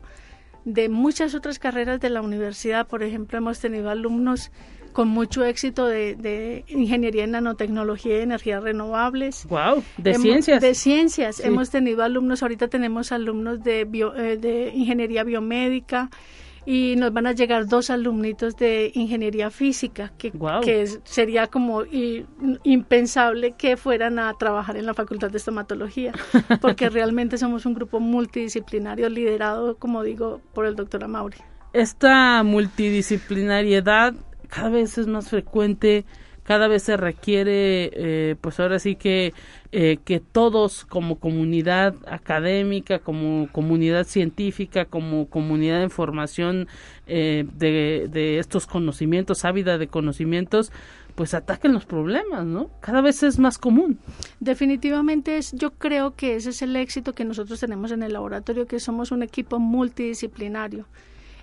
de 0.64 0.88
muchas 0.88 1.34
otras 1.34 1.58
carreras 1.58 2.00
de 2.00 2.10
la 2.10 2.20
universidad. 2.20 2.86
Por 2.86 3.02
ejemplo, 3.02 3.38
hemos 3.38 3.58
tenido 3.58 3.90
alumnos 3.90 4.52
con 4.92 5.08
mucho 5.08 5.44
éxito 5.44 5.86
de, 5.86 6.14
de 6.16 6.64
ingeniería 6.68 7.24
en 7.24 7.32
nanotecnología 7.32 8.18
y 8.18 8.22
energías 8.22 8.62
renovables. 8.62 9.46
Wow, 9.46 9.82
de 9.96 10.14
ciencias. 10.14 10.60
De 10.60 10.74
ciencias. 10.74 11.40
Hemos 11.40 11.70
tenido 11.70 12.02
alumnos, 12.02 12.42
ahorita 12.42 12.68
tenemos 12.68 13.12
alumnos 13.12 13.62
de, 13.62 13.84
bio, 13.84 14.14
eh, 14.16 14.36
de 14.36 14.72
ingeniería 14.74 15.24
biomédica, 15.24 16.10
y 16.70 16.96
nos 16.96 17.14
van 17.14 17.26
a 17.26 17.32
llegar 17.32 17.66
dos 17.66 17.88
alumnitos 17.88 18.54
de 18.54 18.90
ingeniería 18.92 19.50
física, 19.50 20.12
que, 20.18 20.30
que 20.62 20.86
sería 21.04 21.46
como 21.46 21.82
impensable 22.62 23.52
que 23.52 23.78
fueran 23.78 24.18
a 24.18 24.34
trabajar 24.34 24.76
en 24.76 24.84
la 24.84 24.92
Facultad 24.92 25.30
de 25.30 25.38
Estomatología, 25.38 26.12
porque 26.60 26.90
realmente 26.90 27.38
somos 27.38 27.64
un 27.64 27.72
grupo 27.72 28.00
multidisciplinario 28.00 29.08
liderado, 29.08 29.78
como 29.78 30.02
digo, 30.02 30.42
por 30.52 30.66
el 30.66 30.76
doctor 30.76 31.04
Amauri. 31.04 31.38
Esta 31.72 32.42
multidisciplinariedad 32.42 34.12
cada 34.48 34.68
vez 34.68 34.98
es 34.98 35.06
más 35.06 35.30
frecuente 35.30 36.04
cada 36.48 36.66
vez 36.66 36.84
se 36.84 36.96
requiere, 36.96 37.90
eh, 37.92 38.34
pues 38.40 38.58
ahora 38.58 38.78
sí 38.78 38.96
que, 38.96 39.34
eh, 39.70 39.98
que 40.02 40.18
todos 40.18 40.86
como 40.86 41.18
comunidad 41.18 41.94
académica, 42.06 43.00
como 43.00 43.52
comunidad 43.52 44.04
científica, 44.04 44.86
como 44.86 45.28
comunidad 45.28 45.80
de 45.80 45.90
formación 45.90 46.66
eh, 47.06 47.44
de, 47.52 48.08
de 48.10 48.38
estos 48.38 48.66
conocimientos, 48.66 49.44
ávida 49.44 49.76
de 49.76 49.88
conocimientos, 49.88 50.72
pues 51.14 51.34
ataquen 51.34 51.74
los 51.74 51.84
problemas, 51.84 52.46
¿no? 52.46 52.70
Cada 52.80 53.02
vez 53.02 53.22
es 53.22 53.38
más 53.38 53.58
común. 53.58 53.98
Definitivamente 54.40 55.36
es, 55.36 55.52
yo 55.52 55.72
creo 55.72 56.14
que 56.16 56.36
ese 56.36 56.48
es 56.48 56.62
el 56.62 56.74
éxito 56.76 57.12
que 57.12 57.26
nosotros 57.26 57.60
tenemos 57.60 57.92
en 57.92 58.02
el 58.02 58.14
laboratorio, 58.14 58.66
que 58.66 58.80
somos 58.80 59.12
un 59.12 59.22
equipo 59.22 59.58
multidisciplinario, 59.58 60.86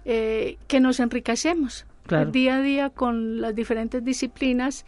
que 0.03 0.79
nos 0.79 0.99
enriquecemos 0.99 1.85
día 2.31 2.57
a 2.57 2.61
día 2.61 2.89
con 2.89 3.41
las 3.41 3.55
diferentes 3.55 4.03
disciplinas 4.03 4.85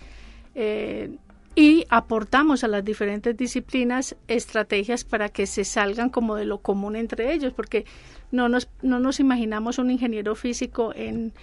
eh, 0.55 1.17
y 1.55 1.85
aportamos 1.89 2.63
a 2.63 2.67
las 2.67 2.85
diferentes 2.85 3.35
disciplinas 3.35 4.15
estrategias 4.27 5.03
para 5.03 5.29
que 5.29 5.47
se 5.47 5.63
salgan 5.63 6.09
como 6.09 6.35
de 6.35 6.45
lo 6.45 6.59
común 6.59 6.95
entre 6.95 7.33
ellos, 7.33 7.53
porque 7.53 7.85
no 8.31 8.47
nos, 8.47 8.69
no 8.81 8.99
nos 8.99 9.19
imaginamos 9.19 9.79
un 9.79 9.89
ingeniero 9.89 10.35
físico 10.35 10.93
en, 10.95 11.33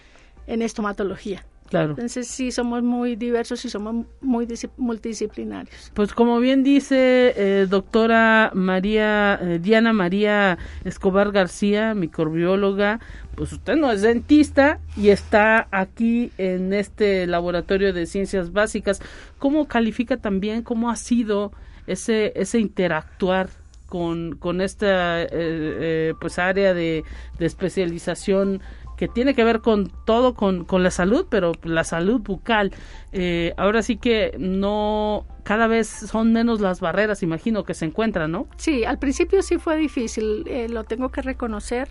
en 0.47 0.63
estomatología. 0.63 1.45
Claro. 1.75 1.91
Entonces 1.91 2.29
sí 2.29 2.53
somos 2.53 2.85
muy 2.85 3.17
diversos 3.17 3.65
y 3.65 3.69
somos 3.69 4.07
muy 4.21 4.47
multidisciplinarios. 4.77 5.91
Pues 5.93 6.15
como 6.15 6.39
bien 6.39 6.63
dice 6.63 7.35
eh, 7.37 7.67
doctora 7.69 8.53
María 8.55 9.41
eh, 9.43 9.59
Diana 9.61 9.93
María 9.93 10.57
Escobar 10.85 11.33
García, 11.33 11.95
microbióloga, 11.95 13.01
pues 13.35 13.53
usted 13.53 13.75
no 13.75 13.91
es 13.91 14.03
dentista 14.03 14.79
y 14.97 15.09
está 15.09 15.67
aquí 15.73 16.31
en 16.39 16.73
este 16.73 17.27
laboratorio 17.27 17.93
de 17.93 18.07
ciencias 18.07 18.53
básicas. 18.53 19.03
¿Cómo 19.41 19.67
califica 19.67 20.17
también 20.17 20.63
cómo 20.63 20.91
ha 20.91 20.97
sido 20.97 21.51
ese 21.89 22.33
ese 22.37 22.61
interactuar 22.61 23.49
con, 23.89 24.37
con 24.37 24.61
esta 24.61 25.23
eh, 25.23 26.15
pues 26.21 26.39
área 26.39 26.73
de, 26.73 27.03
de 27.41 27.47
especialización 27.47 28.61
que 29.05 29.09
tiene 29.13 29.35
que 29.35 29.45
ver 29.45 29.61
con 29.61 29.93
todo, 30.07 30.33
con, 30.35 30.65
con 30.65 30.83
la 30.83 30.91
salud, 30.91 31.27
pero 31.29 31.53
la 31.63 31.85
salud 31.85 32.23
bucal. 32.23 32.73
Eh, 33.13 33.53
ahora 33.59 33.83
sí 33.83 33.99
que 33.99 34.35
no, 34.39 35.27
cada 35.43 35.67
vez 35.67 35.89
son 35.89 36.33
menos 36.33 36.63
las 36.63 36.81
barreras, 36.81 37.23
imagino, 37.23 37.65
que 37.65 37.75
se 37.75 37.85
encuentran, 37.85 38.33
¿no? 38.33 38.47
Sí, 38.57 38.85
al 38.85 38.99
principio 38.99 39.43
sí 39.43 39.59
fue 39.59 39.77
difícil, 39.77 40.45
eh, 40.47 40.71
lo 40.71 40.85
tengo 40.85 41.11
que 41.11 41.21
reconocer 41.21 41.91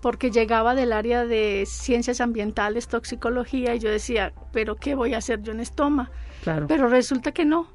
porque 0.00 0.30
llegaba 0.30 0.76
del 0.76 0.92
área 0.92 1.24
de 1.24 1.64
ciencias 1.66 2.20
ambientales, 2.20 2.86
toxicología, 2.86 3.74
y 3.74 3.80
yo 3.80 3.90
decía, 3.90 4.32
pero 4.52 4.76
¿qué 4.76 4.94
voy 4.94 5.14
a 5.14 5.18
hacer 5.18 5.42
yo 5.42 5.50
en 5.50 5.58
estoma? 5.60 6.12
Claro. 6.44 6.66
Pero 6.68 6.86
resulta 6.86 7.32
que 7.32 7.44
no. 7.44 7.68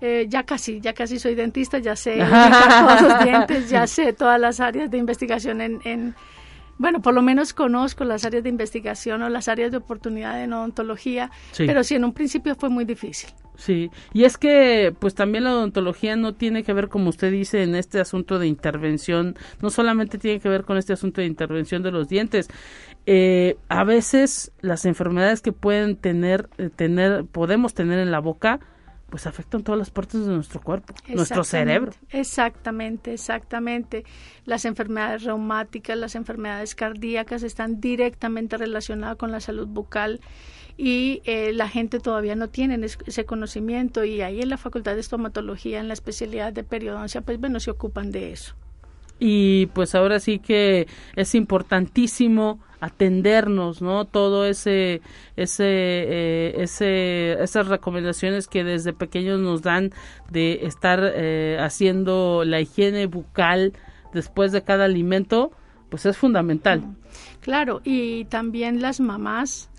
Eh, 0.00 0.26
ya 0.28 0.42
casi, 0.42 0.80
ya 0.80 0.94
casi 0.94 1.20
soy 1.20 1.36
dentista, 1.36 1.78
ya 1.78 1.94
sé 1.94 2.18
todos 2.80 3.02
los 3.02 3.24
dientes, 3.24 3.70
ya 3.70 3.86
sé 3.86 4.12
todas 4.12 4.40
las 4.40 4.58
áreas 4.58 4.90
de 4.90 4.98
investigación 4.98 5.60
en, 5.60 5.80
en, 5.84 6.14
bueno, 6.78 7.00
por 7.00 7.14
lo 7.14 7.22
menos 7.22 7.52
conozco 7.54 8.04
las 8.04 8.24
áreas 8.24 8.42
de 8.42 8.48
investigación 8.50 9.22
o 9.22 9.28
las 9.28 9.48
áreas 9.48 9.70
de 9.70 9.78
oportunidad 9.78 10.42
en 10.42 10.52
odontología, 10.52 11.30
Sí. 11.52 11.64
pero 11.66 11.82
sí 11.84 11.94
en 11.94 12.04
un 12.04 12.12
principio 12.12 12.54
fue 12.54 12.68
muy 12.68 12.84
difícil. 12.84 13.30
Sí, 13.56 13.90
y 14.12 14.24
es 14.24 14.36
que 14.36 14.94
pues 14.98 15.14
también 15.14 15.44
la 15.44 15.54
odontología 15.54 16.14
no 16.14 16.34
tiene 16.34 16.62
que 16.62 16.74
ver, 16.74 16.88
como 16.88 17.08
usted 17.08 17.30
dice, 17.32 17.62
en 17.62 17.74
este 17.74 18.00
asunto 18.00 18.38
de 18.38 18.46
intervención, 18.46 19.34
no 19.62 19.70
solamente 19.70 20.18
tiene 20.18 20.40
que 20.40 20.50
ver 20.50 20.64
con 20.64 20.76
este 20.76 20.92
asunto 20.92 21.22
de 21.22 21.26
intervención 21.26 21.82
de 21.82 21.90
los 21.90 22.06
dientes. 22.08 22.48
Eh, 23.06 23.56
a 23.68 23.84
veces 23.84 24.52
las 24.60 24.84
enfermedades 24.84 25.40
que 25.40 25.52
pueden 25.52 25.96
tener, 25.96 26.50
eh, 26.58 26.68
tener, 26.74 27.24
podemos 27.24 27.72
tener 27.72 27.98
en 27.98 28.10
la 28.10 28.18
boca, 28.20 28.60
pues 29.08 29.26
afectan 29.26 29.62
todas 29.62 29.78
las 29.78 29.90
partes 29.90 30.26
de 30.26 30.32
nuestro 30.34 30.60
cuerpo, 30.60 30.92
nuestro 31.08 31.44
cerebro. 31.44 31.92
Exactamente, 32.10 33.12
exactamente. 33.14 34.04
Las 34.44 34.64
enfermedades 34.64 35.22
reumáticas, 35.22 35.96
las 35.96 36.14
enfermedades 36.16 36.74
cardíacas 36.74 37.42
están 37.44 37.80
directamente 37.80 38.56
relacionadas 38.56 39.16
con 39.16 39.30
la 39.30 39.40
salud 39.40 39.68
bucal 39.68 40.20
y 40.76 41.22
eh, 41.24 41.52
la 41.54 41.68
gente 41.68 42.00
todavía 42.00 42.34
no 42.34 42.48
tiene 42.48 42.84
es- 42.84 42.98
ese 43.06 43.24
conocimiento 43.24 44.04
y 44.04 44.20
ahí 44.22 44.42
en 44.42 44.50
la 44.50 44.58
Facultad 44.58 44.94
de 44.94 45.00
Estomatología, 45.00 45.78
en 45.80 45.88
la 45.88 45.94
especialidad 45.94 46.52
de 46.52 46.64
periodoncia, 46.64 47.20
pues 47.20 47.38
bueno, 47.38 47.60
se 47.60 47.70
ocupan 47.70 48.10
de 48.10 48.32
eso. 48.32 48.54
y 49.18 49.66
pues 49.68 49.94
ahora 49.94 50.20
sí 50.20 50.38
que 50.40 50.86
es 51.14 51.34
importantísimo 51.34 52.60
atendernos 52.80 53.80
no 53.80 54.04
todo 54.04 54.44
ese 54.44 55.00
ese 55.36 55.64
eh, 55.64 56.54
ese 56.58 57.42
esas 57.42 57.68
recomendaciones 57.68 58.48
que 58.48 58.64
desde 58.64 58.92
pequeños 58.92 59.40
nos 59.40 59.62
dan 59.62 59.92
de 60.30 60.66
estar 60.66 61.00
eh, 61.02 61.58
haciendo 61.60 62.44
la 62.44 62.60
higiene 62.60 63.06
bucal 63.06 63.72
después 64.12 64.52
de 64.52 64.62
cada 64.62 64.84
alimento 64.84 65.52
pues 65.88 66.04
es 66.04 66.16
fundamental. 66.16 66.82
Claro, 67.40 67.80
y 67.84 68.24
también 68.24 68.82
las 68.82 69.00
mamás 69.00 69.70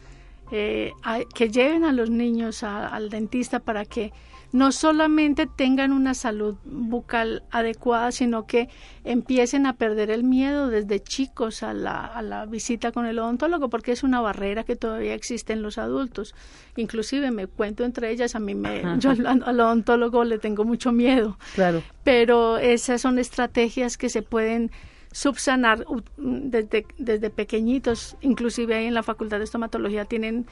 eh, 0.51 0.93
que 1.35 1.49
lleven 1.49 1.83
a 1.83 1.91
los 1.91 2.09
niños 2.09 2.63
al 2.63 3.09
dentista 3.09 3.59
para 3.59 3.83
que 3.83 4.13
no 4.51 4.71
solamente 4.71 5.47
tengan 5.47 5.91
una 5.91 6.13
salud 6.13 6.55
bucal 6.65 7.43
adecuada, 7.51 8.11
sino 8.11 8.47
que 8.47 8.69
empiecen 9.03 9.65
a 9.65 9.73
perder 9.73 10.09
el 10.09 10.23
miedo 10.23 10.69
desde 10.69 11.01
chicos 11.01 11.63
a 11.63 11.73
la, 11.73 12.05
a 12.05 12.21
la 12.21 12.45
visita 12.45 12.91
con 12.91 13.05
el 13.05 13.19
odontólogo, 13.19 13.69
porque 13.69 13.91
es 13.91 14.03
una 14.03 14.21
barrera 14.21 14.63
que 14.63 14.75
todavía 14.75 15.13
existe 15.13 15.53
en 15.53 15.61
los 15.61 15.77
adultos. 15.77 16.33
Inclusive 16.75 17.31
me 17.31 17.47
cuento 17.47 17.83
entre 17.83 18.09
ellas, 18.11 18.35
a 18.35 18.39
mí 18.39 18.55
me, 18.55 18.83
yo 18.99 19.11
al, 19.11 19.43
al 19.43 19.59
odontólogo 19.59 20.23
le 20.23 20.37
tengo 20.39 20.63
mucho 20.63 20.91
miedo. 20.91 21.37
Claro. 21.55 21.83
Pero 22.03 22.57
esas 22.57 23.01
son 23.01 23.19
estrategias 23.19 23.97
que 23.97 24.09
se 24.09 24.21
pueden 24.21 24.71
subsanar 25.11 25.85
desde, 26.17 26.85
desde 26.97 27.29
pequeñitos, 27.29 28.17
inclusive 28.21 28.75
ahí 28.75 28.85
en 28.85 28.93
la 28.93 29.03
Facultad 29.03 29.39
de 29.39 29.45
Estomatología 29.45 30.05
tienen 30.05 30.45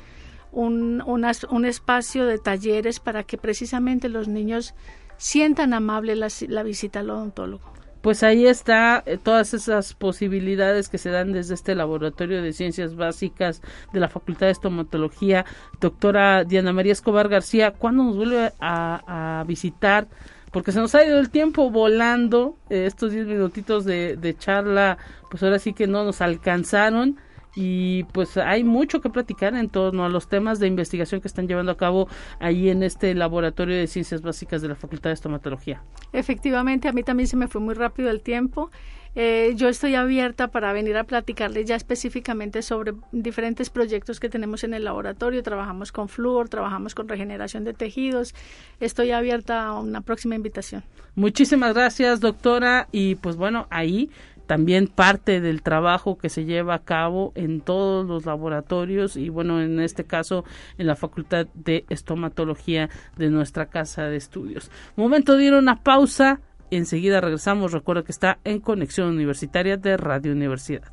un, 0.55 1.03
unas- 1.05 1.43
un 1.45 1.65
espacio 1.65 2.25
de 2.25 2.39
talleres 2.39 2.99
para 2.99 3.23
que 3.23 3.37
precisamente 3.37 4.09
los 4.09 4.27
niños 4.27 4.73
sientan 5.17 5.73
amable 5.73 6.15
la, 6.15 6.63
visita 6.63 6.99
al 7.01 7.09
odontólogo. 7.11 7.63
pues 8.01 8.21
ahí 8.23 8.45
está 8.47 9.01
eh, 9.05 9.17
todas 9.17 9.53
esas 9.53 9.93
posibilidades 9.93 10.89
que 10.89 10.97
se 10.97 11.09
dan 11.09 11.31
desde 11.33 11.53
este 11.55 11.73
laboratorio 11.75 12.41
de 12.41 12.53
ciencias 12.53 12.95
básicas 12.95 13.61
de 13.93 13.99
la 13.99 14.09
Facultad 14.09 14.45
de 14.47 14.51
Estomatología. 14.51 15.45
Doctora 15.81 16.43
Diana 16.43 16.71
María 16.73 16.91
Escobar 16.93 17.29
García, 17.29 17.71
¿cuándo 17.71 18.03
nos 18.03 18.15
vuelve 18.17 18.51
a, 18.59 19.39
a 19.39 19.43
visitar? 19.45 20.07
Porque 20.51 20.71
se 20.71 20.79
nos 20.79 20.93
ha 20.95 21.03
ido 21.05 21.17
el 21.19 21.29
tiempo 21.31 21.69
volando, 21.71 22.57
eh, 22.69 22.85
estos 22.85 23.11
10 23.11 23.25
minutitos 23.27 23.83
de, 23.85 24.15
de 24.17 24.37
charla, 24.37 24.97
pues 25.29 25.41
ahora 25.43 25.59
sí 25.59 25.73
que 25.73 25.87
no 25.87 26.03
nos 26.05 26.21
alcanzaron 26.21 27.17
y 27.55 28.03
pues 28.05 28.37
hay 28.37 28.63
mucho 28.63 29.01
que 29.01 29.09
platicar 29.09 29.55
en 29.55 29.69
torno 29.69 30.05
a 30.05 30.09
los 30.09 30.27
temas 30.27 30.59
de 30.59 30.67
investigación 30.67 31.21
que 31.21 31.27
están 31.27 31.47
llevando 31.47 31.71
a 31.71 31.77
cabo 31.77 32.07
ahí 32.39 32.69
en 32.69 32.83
este 32.83 33.13
laboratorio 33.13 33.75
de 33.75 33.87
ciencias 33.87 34.21
básicas 34.21 34.61
de 34.61 34.67
la 34.67 34.75
Facultad 34.75 35.09
de 35.09 35.15
Estomatología. 35.15 35.81
Efectivamente, 36.13 36.87
a 36.87 36.91
mí 36.91 37.03
también 37.03 37.27
se 37.27 37.37
me 37.37 37.47
fue 37.47 37.61
muy 37.61 37.73
rápido 37.73 38.09
el 38.09 38.21
tiempo. 38.21 38.71
Eh, 39.17 39.53
yo 39.55 39.69
estoy 39.69 39.95
abierta 39.95 40.49
para 40.49 40.73
venir 40.73 40.97
a 40.97 41.05
platicarles 41.05 41.65
ya 41.65 41.77
específicamente 41.77 42.61
sobre 42.61 42.93
diferentes 43.13 43.69
proyectos 43.69 44.19
que 44.19 44.27
tenemos 44.27 44.65
en 44.65 44.73
el 44.73 44.83
laboratorio. 44.83 45.41
Trabajamos 45.41 45.93
con 45.93 46.09
flúor, 46.09 46.49
trabajamos 46.49 46.93
con 46.95 47.07
regeneración 47.07 47.63
de 47.63 47.73
tejidos. 47.73 48.35
Estoy 48.81 49.11
abierta 49.11 49.63
a 49.63 49.79
una 49.79 50.01
próxima 50.01 50.35
invitación. 50.35 50.83
Muchísimas 51.15 51.73
gracias, 51.73 52.19
doctora. 52.19 52.89
Y 52.91 53.15
pues 53.15 53.37
bueno, 53.37 53.67
ahí 53.69 54.09
también 54.45 54.87
parte 54.87 55.41
del 55.41 55.61
trabajo 55.61 56.17
que 56.17 56.29
se 56.29 56.45
lleva 56.45 56.75
a 56.75 56.83
cabo 56.83 57.31
en 57.35 57.61
todos 57.61 58.05
los 58.05 58.25
laboratorios 58.25 59.17
y 59.17 59.29
bueno, 59.29 59.61
en 59.61 59.79
este 59.79 60.05
caso 60.05 60.45
en 60.77 60.87
la 60.87 60.95
Facultad 60.95 61.47
de 61.53 61.85
Estomatología 61.89 62.89
de 63.17 63.29
nuestra 63.29 63.67
casa 63.67 64.03
de 64.03 64.17
estudios. 64.17 64.71
Momento 64.95 65.37
de 65.37 65.45
ir 65.45 65.53
a 65.53 65.59
una 65.59 65.81
pausa. 65.83 66.41
Enseguida 66.71 67.21
regresamos. 67.21 67.71
Recuerda 67.71 68.03
que 68.03 68.11
está 68.11 68.39
en 68.43 68.59
Conexión 68.59 69.09
Universitaria 69.09 69.77
de 69.77 69.97
Radio 69.97 70.31
Universidad. 70.31 70.83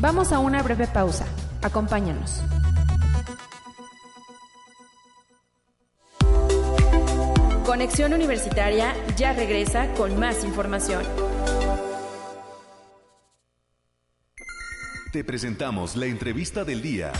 Vamos 0.00 0.32
a 0.32 0.40
una 0.40 0.62
breve 0.62 0.88
pausa. 0.88 1.26
Acompáñanos. 1.62 2.42
Conexión 7.72 8.12
Universitaria 8.12 8.92
ya 9.16 9.32
regresa 9.32 9.90
con 9.94 10.20
más 10.20 10.44
información. 10.44 11.02
Te 15.10 15.24
presentamos 15.24 15.96
la 15.96 16.04
entrevista 16.04 16.64
del 16.64 16.82
día. 16.82 17.12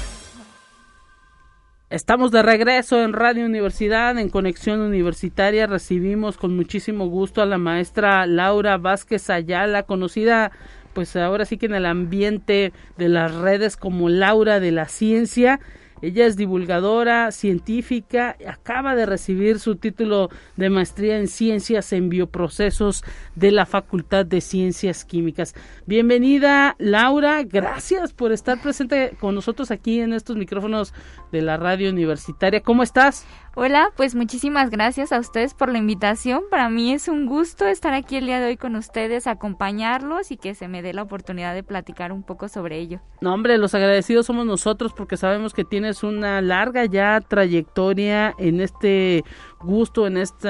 Estamos 1.89 2.33
de 2.33 2.43
regreso 2.43 3.03
en 3.03 3.15
Radio 3.15 3.47
Universidad, 3.47 4.19
en 4.19 4.29
Conexión 4.29 4.81
Universitaria. 4.81 5.67
Recibimos 5.67 6.37
con 6.37 6.55
muchísimo 6.55 7.07
gusto 7.07 7.41
a 7.41 7.47
la 7.47 7.57
maestra 7.57 8.27
Laura 8.27 8.77
Vázquez 8.77 9.31
Ayala, 9.31 9.85
conocida 9.85 10.53
pues 10.93 11.17
ahora 11.17 11.47
sí 11.47 11.57
que 11.57 11.65
en 11.65 11.75
el 11.75 11.87
ambiente 11.87 12.75
de 12.99 13.09
las 13.09 13.35
redes 13.35 13.79
como 13.79 14.11
Laura 14.11 14.61
de 14.61 14.71
la 14.71 14.87
Ciencia. 14.87 15.61
Ella 16.03 16.27
es 16.27 16.37
divulgadora 16.37 17.31
científica, 17.31 18.37
acaba 18.45 18.97
de 18.97 19.07
recibir 19.07 19.61
su 19.61 19.77
título 19.77 20.31
de 20.57 20.69
maestría 20.69 21.17
en 21.17 21.29
ciencias 21.29 21.93
en 21.93 22.09
bioprocesos 22.09 23.05
de 23.37 23.53
la 23.53 23.67
Facultad 23.67 24.27
de 24.27 24.41
Ciencias 24.41 25.05
Químicas. 25.05 25.55
Bienvenida, 25.87 26.75
Laura, 26.79 27.45
gracias 27.45 28.13
por 28.13 28.33
estar 28.33 28.61
presente 28.61 29.17
con 29.21 29.37
nosotros 29.37 29.71
aquí 29.71 30.01
en 30.01 30.13
estos 30.13 30.35
micrófonos 30.35 30.93
de 31.31 31.43
la 31.43 31.57
radio 31.57 31.89
universitaria. 31.89 32.63
¿Cómo 32.63 32.83
estás? 32.83 33.25
Hola, 33.55 33.93
pues 33.97 34.15
muchísimas 34.15 34.71
gracias 34.71 35.13
a 35.13 35.21
ustedes 35.21 35.53
por 35.53 35.71
la 35.71 35.77
invitación. 35.77 36.45
Para 36.51 36.71
mí 36.71 36.95
es 36.95 37.07
un 37.07 37.27
gusto 37.27 37.67
estar 37.67 37.93
aquí 37.93 38.17
el 38.17 38.25
día 38.25 38.41
de 38.41 38.47
hoy 38.47 38.57
con 38.57 38.77
ustedes, 38.77 39.27
acompañarlos 39.27 40.31
y 40.31 40.39
que 40.39 40.55
se 40.55 40.69
me 40.69 40.81
dé 40.81 40.95
la 40.95 41.03
oportunidad 41.03 41.53
de 41.53 41.63
platicar 41.63 42.13
un 42.13 42.23
poco 42.23 42.49
sobre 42.49 42.79
ello. 42.79 43.03
No, 43.21 43.35
hombre, 43.35 43.59
los 43.59 43.75
agradecidos 43.75 44.25
somos 44.25 44.47
nosotros 44.47 44.95
porque 44.95 45.19
sabemos 45.19 45.53
que 45.53 45.65
tienes 45.65 46.03
una 46.03 46.41
larga 46.41 46.87
ya 46.87 47.21
trayectoria 47.21 48.35
en 48.39 48.63
este 48.63 49.23
gusto, 49.61 50.07
en 50.07 50.17
este 50.17 50.49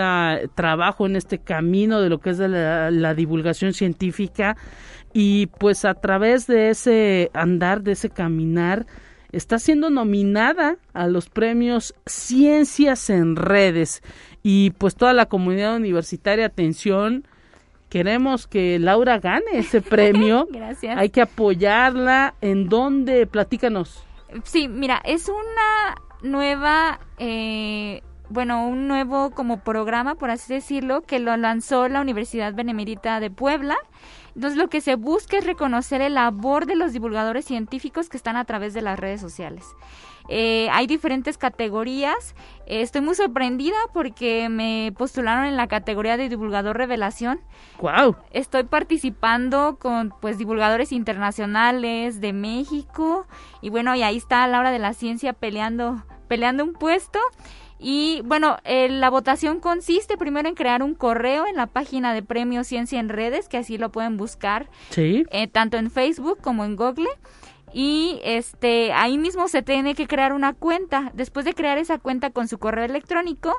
trabajo, 0.54 1.04
en 1.04 1.16
este 1.16 1.38
camino 1.38 2.00
de 2.00 2.08
lo 2.08 2.20
que 2.20 2.30
es 2.30 2.38
la, 2.38 2.92
la 2.92 3.14
divulgación 3.14 3.72
científica 3.72 4.56
y 5.12 5.46
pues 5.58 5.84
a 5.84 5.94
través 5.94 6.46
de 6.46 6.70
ese 6.70 7.32
andar, 7.34 7.82
de 7.82 7.92
ese 7.92 8.10
caminar, 8.10 8.86
está 9.32 9.58
siendo 9.58 9.90
nominada 9.90 10.76
a 10.92 11.06
los 11.06 11.28
premios 11.28 11.94
Ciencias 12.06 13.10
en 13.10 13.36
Redes 13.36 14.02
y 14.42 14.70
pues 14.70 14.94
toda 14.94 15.12
la 15.12 15.26
comunidad 15.26 15.76
universitaria, 15.76 16.46
atención, 16.46 17.26
queremos 17.88 18.46
que 18.46 18.78
Laura 18.78 19.18
gane 19.18 19.44
ese 19.54 19.80
premio. 19.82 20.46
Gracias. 20.50 20.96
Hay 20.96 21.10
que 21.10 21.22
apoyarla. 21.22 22.34
¿En 22.40 22.68
dónde? 22.68 23.26
Platícanos. 23.26 24.04
Sí, 24.44 24.68
mira, 24.68 25.00
es 25.04 25.28
una 25.28 25.96
nueva 26.22 27.00
eh, 27.18 28.02
bueno, 28.32 28.66
un 28.66 28.88
nuevo 28.88 29.30
como 29.30 29.60
programa, 29.60 30.14
por 30.14 30.30
así 30.30 30.54
decirlo, 30.54 31.02
que 31.02 31.18
lo 31.18 31.36
lanzó 31.36 31.88
la 31.88 32.00
Universidad 32.00 32.54
Benemérita 32.54 33.20
de 33.20 33.30
Puebla. 33.30 33.76
Entonces 34.34 34.56
lo 34.56 34.68
que 34.68 34.80
se 34.80 34.96
busca 34.96 35.38
es 35.38 35.44
reconocer 35.44 36.00
el 36.00 36.14
labor 36.14 36.66
de 36.66 36.76
los 36.76 36.92
divulgadores 36.92 37.44
científicos 37.44 38.08
que 38.08 38.16
están 38.16 38.36
a 38.36 38.44
través 38.44 38.74
de 38.74 38.82
las 38.82 38.98
redes 38.98 39.20
sociales. 39.20 39.64
Eh, 40.28 40.68
hay 40.70 40.86
diferentes 40.86 41.36
categorías. 41.36 42.34
Eh, 42.66 42.82
estoy 42.82 43.00
muy 43.00 43.14
sorprendida 43.14 43.76
porque 43.92 44.48
me 44.48 44.92
postularon 44.96 45.44
en 45.44 45.56
la 45.56 45.66
categoría 45.66 46.16
de 46.16 46.28
divulgador 46.28 46.76
revelación. 46.76 47.40
Wow. 47.80 48.16
Estoy 48.30 48.64
participando 48.64 49.78
con 49.80 50.14
pues 50.20 50.38
divulgadores 50.38 50.92
internacionales 50.92 52.20
de 52.20 52.32
México 52.32 53.26
y 53.60 53.70
bueno, 53.70 53.94
y 53.94 54.02
ahí 54.02 54.16
está 54.16 54.46
Laura 54.46 54.70
de 54.70 54.78
la 54.78 54.94
Ciencia 54.94 55.32
peleando 55.32 56.02
peleando 56.28 56.64
un 56.64 56.72
puesto. 56.72 57.18
Y 57.84 58.22
bueno, 58.24 58.58
eh, 58.64 58.88
la 58.88 59.10
votación 59.10 59.58
consiste 59.58 60.16
primero 60.16 60.48
en 60.48 60.54
crear 60.54 60.82
un 60.84 60.94
correo 60.94 61.46
en 61.48 61.56
la 61.56 61.66
página 61.66 62.14
de 62.14 62.22
Premio 62.22 62.62
Ciencia 62.62 63.00
en 63.00 63.08
Redes, 63.08 63.48
que 63.48 63.56
así 63.56 63.76
lo 63.76 63.90
pueden 63.90 64.16
buscar, 64.16 64.68
Sí. 64.90 65.26
eh, 65.30 65.48
tanto 65.48 65.76
en 65.78 65.90
Facebook 65.90 66.38
como 66.40 66.64
en 66.64 66.76
Google. 66.76 67.08
Y 67.74 68.20
este 68.22 68.92
ahí 68.92 69.16
mismo 69.18 69.48
se 69.48 69.62
tiene 69.62 69.94
que 69.94 70.06
crear 70.06 70.32
una 70.34 70.52
cuenta. 70.52 71.10
Después 71.14 71.44
de 71.46 71.54
crear 71.54 71.78
esa 71.78 71.98
cuenta 71.98 72.30
con 72.30 72.46
su 72.46 72.58
correo 72.58 72.84
electrónico, 72.84 73.54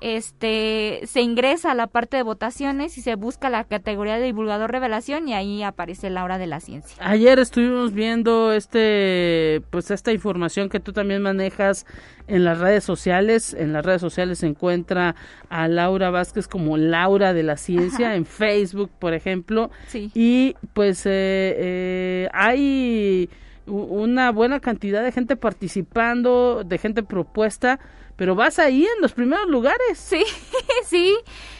este 0.00 1.00
se 1.04 1.20
ingresa 1.20 1.72
a 1.72 1.74
la 1.74 1.86
parte 1.86 2.16
de 2.16 2.22
votaciones 2.22 2.96
y 2.98 3.02
se 3.02 3.14
busca 3.14 3.50
la 3.50 3.64
categoría 3.64 4.18
de 4.18 4.26
divulgador 4.26 4.70
revelación 4.72 5.28
y 5.28 5.34
ahí 5.34 5.62
aparece 5.62 6.10
la 6.10 6.24
hora 6.24 6.38
de 6.38 6.46
la 6.46 6.60
ciencia. 6.60 6.96
Ayer 7.00 7.38
estuvimos 7.38 7.92
viendo 7.92 8.52
este, 8.52 9.62
pues 9.70 9.90
esta 9.90 10.12
información 10.12 10.68
que 10.68 10.80
tú 10.80 10.92
también 10.92 11.22
manejas 11.22 11.86
en 12.26 12.44
las 12.44 12.58
redes 12.58 12.84
sociales. 12.84 13.54
En 13.54 13.72
las 13.72 13.84
redes 13.84 14.00
sociales 14.00 14.38
se 14.38 14.46
encuentra 14.46 15.16
a 15.48 15.68
Laura 15.68 16.10
Vázquez 16.10 16.48
como 16.48 16.76
Laura 16.76 17.32
de 17.32 17.42
la 17.42 17.56
Ciencia 17.56 18.08
Ajá. 18.08 18.16
en 18.16 18.24
Facebook, 18.24 18.90
por 18.98 19.14
ejemplo. 19.14 19.70
Sí. 19.88 20.10
Y 20.14 20.54
pues 20.72 21.04
eh, 21.06 21.10
eh, 21.58 22.28
hay 22.32 23.28
una 23.70 24.30
buena 24.32 24.60
cantidad 24.60 25.02
de 25.02 25.12
gente 25.12 25.36
participando, 25.36 26.64
de 26.64 26.78
gente 26.78 27.02
propuesta, 27.02 27.80
pero 28.16 28.34
vas 28.34 28.58
ahí 28.58 28.84
en 28.84 29.00
los 29.00 29.12
primeros 29.12 29.48
lugares. 29.48 29.98
Sí, 29.98 30.24
sí, 30.84 31.16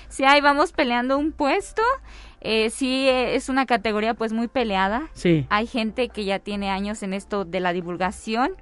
sí, 0.09 0.25
ahí 0.25 0.41
vamos 0.41 0.73
peleando 0.73 1.17
un 1.17 1.33
puesto. 1.33 1.83
Eh, 2.41 2.71
sí, 2.71 3.09
eh, 3.09 3.35
es 3.35 3.49
una 3.49 3.67
categoría 3.67 4.15
pues 4.15 4.33
muy 4.33 4.49
peleada. 4.49 5.09
Sí. 5.13 5.47
Hay 5.51 5.67
gente 5.67 6.09
que 6.09 6.25
ya 6.25 6.39
tiene 6.39 6.71
años 6.71 7.03
en 7.03 7.13
esto 7.13 7.45
de 7.45 7.61
la 7.61 7.73
divulgación, 7.73 8.53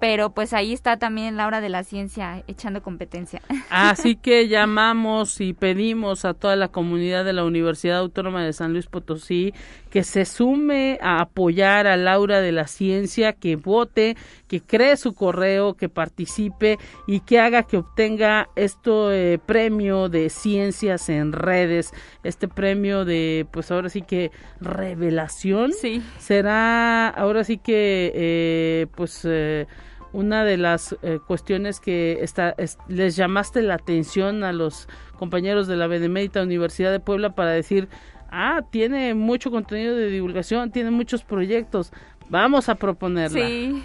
pero 0.00 0.30
pues 0.30 0.52
ahí 0.52 0.72
está 0.72 0.96
también 0.96 1.36
la 1.36 1.46
hora 1.46 1.60
de 1.60 1.68
la 1.68 1.84
ciencia 1.84 2.42
echando 2.46 2.82
competencia. 2.82 3.42
Así 3.70 4.16
que 4.16 4.48
llamamos 4.48 5.40
y 5.40 5.52
pedimos 5.52 6.24
a 6.24 6.34
toda 6.34 6.56
la 6.56 6.68
comunidad 6.68 7.24
de 7.24 7.32
la 7.32 7.44
Universidad 7.44 7.98
Autónoma 7.98 8.44
de 8.44 8.52
San 8.52 8.72
Luis 8.72 8.86
Potosí 8.86 9.52
que 9.90 10.04
se 10.04 10.24
sume 10.24 10.98
a 11.00 11.20
apoyar 11.20 11.86
a 11.86 11.96
Laura 11.96 12.40
de 12.40 12.52
la 12.52 12.66
Ciencia, 12.66 13.32
que 13.32 13.56
vote, 13.56 14.16
que 14.46 14.60
cree 14.60 14.96
su 14.96 15.14
correo, 15.14 15.74
que 15.74 15.88
participe 15.88 16.78
y 17.06 17.20
que 17.20 17.40
haga 17.40 17.62
que 17.62 17.78
obtenga 17.78 18.48
este 18.54 19.38
premio 19.46 20.08
de 20.08 20.30
ciencias 20.30 21.08
en 21.08 21.32
redes, 21.32 21.92
este 22.22 22.48
premio 22.48 23.04
de, 23.04 23.46
pues 23.50 23.70
ahora 23.70 23.88
sí 23.88 24.02
que 24.02 24.30
revelación. 24.60 25.72
Sí. 25.72 26.02
Será 26.18 27.08
ahora 27.08 27.44
sí 27.44 27.58
que, 27.58 28.12
eh, 28.14 28.86
pues... 28.94 29.22
eh, 29.24 29.66
una 30.12 30.44
de 30.44 30.56
las 30.56 30.96
eh, 31.02 31.18
cuestiones 31.26 31.80
que 31.80 32.18
está, 32.22 32.54
es- 32.58 32.78
les 32.88 33.16
llamaste 33.16 33.62
la 33.62 33.74
atención 33.74 34.42
a 34.44 34.52
los 34.52 34.88
compañeros 35.18 35.66
de 35.66 35.76
la 35.76 35.86
Benemérita 35.86 36.42
Universidad 36.42 36.90
de 36.90 37.00
Puebla 37.00 37.34
para 37.34 37.50
decir, 37.50 37.88
ah, 38.30 38.62
tiene 38.70 39.14
mucho 39.14 39.50
contenido 39.50 39.94
de 39.96 40.08
divulgación, 40.08 40.70
tiene 40.72 40.90
muchos 40.90 41.24
proyectos, 41.24 41.92
vamos 42.30 42.68
a 42.68 42.74
proponerla. 42.76 43.38
Sí. 43.46 43.82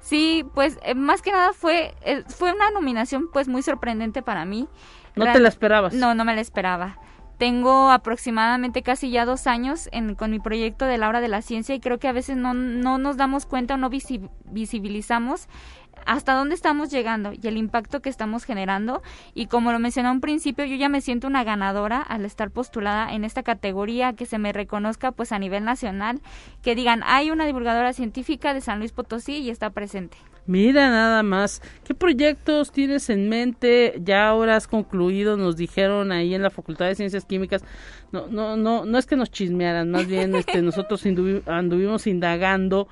Sí, 0.00 0.44
pues 0.54 0.78
eh, 0.82 0.94
más 0.94 1.20
que 1.22 1.30
nada 1.30 1.52
fue 1.52 1.94
eh, 2.04 2.24
fue 2.28 2.52
una 2.52 2.70
nominación 2.70 3.28
pues 3.32 3.48
muy 3.48 3.62
sorprendente 3.62 4.22
para 4.22 4.44
mí. 4.46 4.66
¿No 5.14 5.24
Real- 5.24 5.34
te 5.36 5.40
la 5.40 5.48
esperabas? 5.48 5.92
No, 5.92 6.14
no 6.14 6.24
me 6.24 6.34
la 6.34 6.40
esperaba. 6.40 6.98
Tengo 7.40 7.90
aproximadamente 7.90 8.82
casi 8.82 9.10
ya 9.10 9.24
dos 9.24 9.46
años 9.46 9.88
en, 9.92 10.14
con 10.14 10.30
mi 10.30 10.38
proyecto 10.40 10.84
de 10.84 10.98
la 10.98 11.08
hora 11.08 11.22
de 11.22 11.28
la 11.28 11.40
ciencia 11.40 11.74
y 11.74 11.80
creo 11.80 11.98
que 11.98 12.06
a 12.06 12.12
veces 12.12 12.36
no, 12.36 12.52
no 12.52 12.98
nos 12.98 13.16
damos 13.16 13.46
cuenta 13.46 13.74
o 13.74 13.76
no 13.78 13.88
visi- 13.88 14.28
visibilizamos 14.44 15.48
hasta 16.04 16.34
dónde 16.34 16.54
estamos 16.54 16.90
llegando 16.90 17.32
y 17.32 17.48
el 17.48 17.56
impacto 17.56 18.02
que 18.02 18.10
estamos 18.10 18.44
generando. 18.44 19.02
Y 19.32 19.46
como 19.46 19.72
lo 19.72 19.78
mencioné 19.78 20.10
a 20.10 20.12
un 20.12 20.20
principio, 20.20 20.66
yo 20.66 20.76
ya 20.76 20.90
me 20.90 21.00
siento 21.00 21.28
una 21.28 21.42
ganadora 21.42 22.02
al 22.02 22.26
estar 22.26 22.50
postulada 22.50 23.10
en 23.10 23.24
esta 23.24 23.42
categoría, 23.42 24.12
que 24.12 24.26
se 24.26 24.36
me 24.38 24.52
reconozca 24.52 25.10
pues 25.10 25.32
a 25.32 25.38
nivel 25.38 25.64
nacional, 25.64 26.20
que 26.60 26.74
digan, 26.74 27.02
hay 27.06 27.30
una 27.30 27.46
divulgadora 27.46 27.94
científica 27.94 28.52
de 28.52 28.60
San 28.60 28.80
Luis 28.80 28.92
Potosí 28.92 29.38
y 29.38 29.48
está 29.48 29.70
presente. 29.70 30.18
Mira 30.46 30.90
nada 30.90 31.22
más, 31.22 31.62
¿qué 31.84 31.94
proyectos 31.94 32.72
tienes 32.72 33.10
en 33.10 33.28
mente? 33.28 34.00
Ya 34.04 34.28
ahora 34.28 34.56
has 34.56 34.66
concluido, 34.66 35.36
nos 35.36 35.56
dijeron 35.56 36.12
ahí 36.12 36.34
en 36.34 36.42
la 36.42 36.50
Facultad 36.50 36.86
de 36.86 36.94
Ciencias 36.94 37.24
Químicas. 37.24 37.62
No, 38.12 38.26
no, 38.26 38.56
no, 38.56 38.84
no 38.84 38.98
es 38.98 39.06
que 39.06 39.16
nos 39.16 39.30
chismearan, 39.30 39.90
más 39.90 40.06
bien 40.06 40.34
este, 40.34 40.62
nosotros 40.62 41.04
anduvimos 41.46 42.06
indagando. 42.06 42.88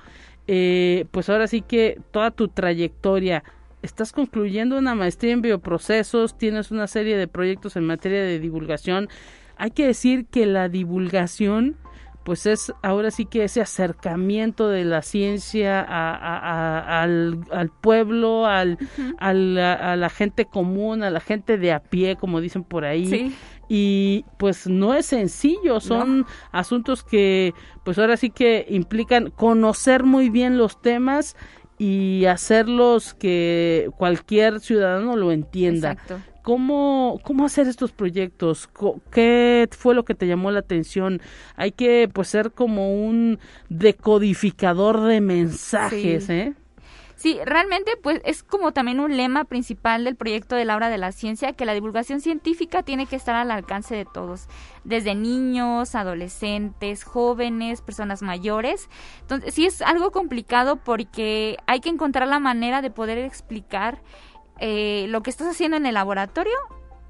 Eh, 0.47 1.05
pues 1.11 1.29
ahora 1.29 1.47
sí 1.47 1.61
que 1.61 2.01
toda 2.11 2.31
tu 2.31 2.47
trayectoria. 2.47 3.43
Estás 3.81 4.11
concluyendo 4.11 4.77
una 4.77 4.95
maestría 4.95 5.31
en 5.31 5.41
bioprocesos, 5.41 6.37
tienes 6.37 6.71
una 6.71 6.87
serie 6.87 7.17
de 7.17 7.27
proyectos 7.27 7.75
en 7.75 7.85
materia 7.85 8.23
de 8.23 8.39
divulgación. 8.39 9.09
Hay 9.57 9.71
que 9.71 9.85
decir 9.85 10.25
que 10.25 10.45
la 10.45 10.67
divulgación 10.67 11.77
pues 12.23 12.45
es 12.45 12.71
ahora 12.83 13.11
sí 13.11 13.25
que 13.25 13.43
ese 13.45 13.61
acercamiento 13.61 14.67
de 14.69 14.85
la 14.85 15.01
ciencia 15.01 15.79
a- 15.81 16.13
a- 16.15 16.39
a- 16.79 17.01
al, 17.03 17.39
al 17.51 17.69
pueblo, 17.69 18.45
al, 18.45 18.77
al- 19.17 19.57
a, 19.57 19.95
la 19.95 20.09
gente 20.09 20.45
común, 20.45 21.01
a 21.03 21.09
la 21.09 21.19
gente 21.21 21.57
de 21.57 21.71
a 21.71 21.79
pie, 21.79 22.15
como 22.17 22.41
dicen 22.41 22.63
por 22.63 22.85
ahí. 22.85 23.05
Sí. 23.07 23.35
Y 23.67 24.25
pues 24.37 24.67
no 24.67 24.93
es 24.95 25.05
sencillo, 25.05 25.79
son 25.79 26.25
asuntos 26.51 27.03
que 27.03 27.53
pues 27.83 27.97
ahora 27.99 28.17
sí 28.17 28.29
que 28.31 28.65
implican 28.69 29.29
conocer 29.29 30.03
muy 30.03 30.29
bien 30.29 30.57
los 30.57 30.81
temas 30.81 31.35
y 31.77 32.25
hacerlos 32.25 33.13
que 33.13 33.89
cualquier 33.97 34.59
ciudadano 34.59 35.15
lo 35.15 35.31
entienda. 35.31 35.91
Exacto. 35.93 36.19
¿Cómo, 36.43 37.19
¿Cómo 37.23 37.45
hacer 37.45 37.67
estos 37.67 37.91
proyectos? 37.91 38.69
¿Qué 39.11 39.67
fue 39.71 39.95
lo 39.95 40.05
que 40.05 40.15
te 40.15 40.27
llamó 40.27 40.51
la 40.51 40.59
atención? 40.59 41.21
Hay 41.55 41.71
que 41.71 42.09
pues 42.11 42.27
ser 42.29 42.51
como 42.51 42.93
un 43.05 43.39
decodificador 43.69 45.01
de 45.01 45.21
mensajes, 45.21 46.25
Sí. 46.25 46.33
¿eh? 46.33 46.53
Sí, 47.15 47.37
realmente 47.43 47.91
pues 48.01 48.21
es 48.23 48.43
como 48.43 48.71
también 48.71 49.01
un 49.01 49.17
lema 49.17 49.43
principal 49.43 50.05
del 50.05 50.15
proyecto 50.15 50.55
de 50.55 50.63
la 50.63 50.77
hora 50.77 50.87
de 50.89 50.97
la 50.97 51.11
ciencia, 51.11 51.51
que 51.51 51.65
la 51.65 51.73
divulgación 51.73 52.21
científica 52.21 52.81
tiene 52.81 53.07
que 53.07 53.17
estar 53.17 53.35
al 53.35 53.51
alcance 53.51 53.93
de 53.93 54.05
todos, 54.05 54.47
desde 54.85 55.15
niños, 55.15 55.95
adolescentes, 55.95 57.03
jóvenes, 57.03 57.81
personas 57.81 58.21
mayores. 58.21 58.87
Entonces 59.19 59.53
sí 59.53 59.65
es 59.65 59.81
algo 59.81 60.11
complicado 60.11 60.77
porque 60.77 61.57
hay 61.67 61.81
que 61.81 61.89
encontrar 61.89 62.29
la 62.29 62.39
manera 62.39 62.81
de 62.81 62.89
poder 62.89 63.17
explicar 63.17 63.99
eh, 64.59 65.05
lo 65.09 65.21
que 65.21 65.29
estás 65.29 65.47
haciendo 65.47 65.77
en 65.77 65.85
el 65.85 65.93
laboratorio 65.93 66.57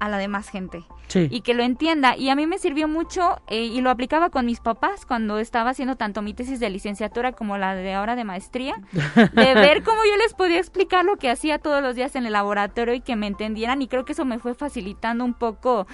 a 0.00 0.08
la 0.08 0.18
demás 0.18 0.48
gente 0.48 0.84
Sí. 1.08 1.26
y 1.30 1.40
que 1.40 1.54
lo 1.54 1.62
entienda. 1.64 2.16
Y 2.16 2.28
a 2.28 2.36
mí 2.36 2.46
me 2.46 2.58
sirvió 2.58 2.86
mucho 2.88 3.40
eh, 3.48 3.64
y 3.64 3.80
lo 3.80 3.90
aplicaba 3.90 4.30
con 4.30 4.46
mis 4.46 4.60
papás 4.60 5.04
cuando 5.06 5.38
estaba 5.38 5.70
haciendo 5.70 5.96
tanto 5.96 6.22
mi 6.22 6.34
tesis 6.34 6.60
de 6.60 6.70
licenciatura 6.70 7.32
como 7.32 7.58
la 7.58 7.74
de 7.74 7.92
ahora 7.94 8.14
de 8.16 8.22
maestría, 8.24 8.76
de 9.14 9.54
ver 9.54 9.82
cómo 9.82 10.00
yo 10.04 10.16
les 10.18 10.34
podía 10.34 10.58
explicar 10.58 11.04
lo 11.04 11.16
que 11.16 11.28
hacía 11.28 11.58
todos 11.58 11.82
los 11.82 11.96
días 11.96 12.14
en 12.16 12.26
el 12.26 12.32
laboratorio 12.34 12.94
y 12.94 13.00
que 13.00 13.16
me 13.16 13.26
entendieran. 13.26 13.82
Y 13.82 13.88
creo 13.88 14.04
que 14.04 14.12
eso 14.12 14.24
me 14.24 14.38
fue 14.38 14.54
facilitando 14.54 15.24
un 15.24 15.34
poco 15.34 15.86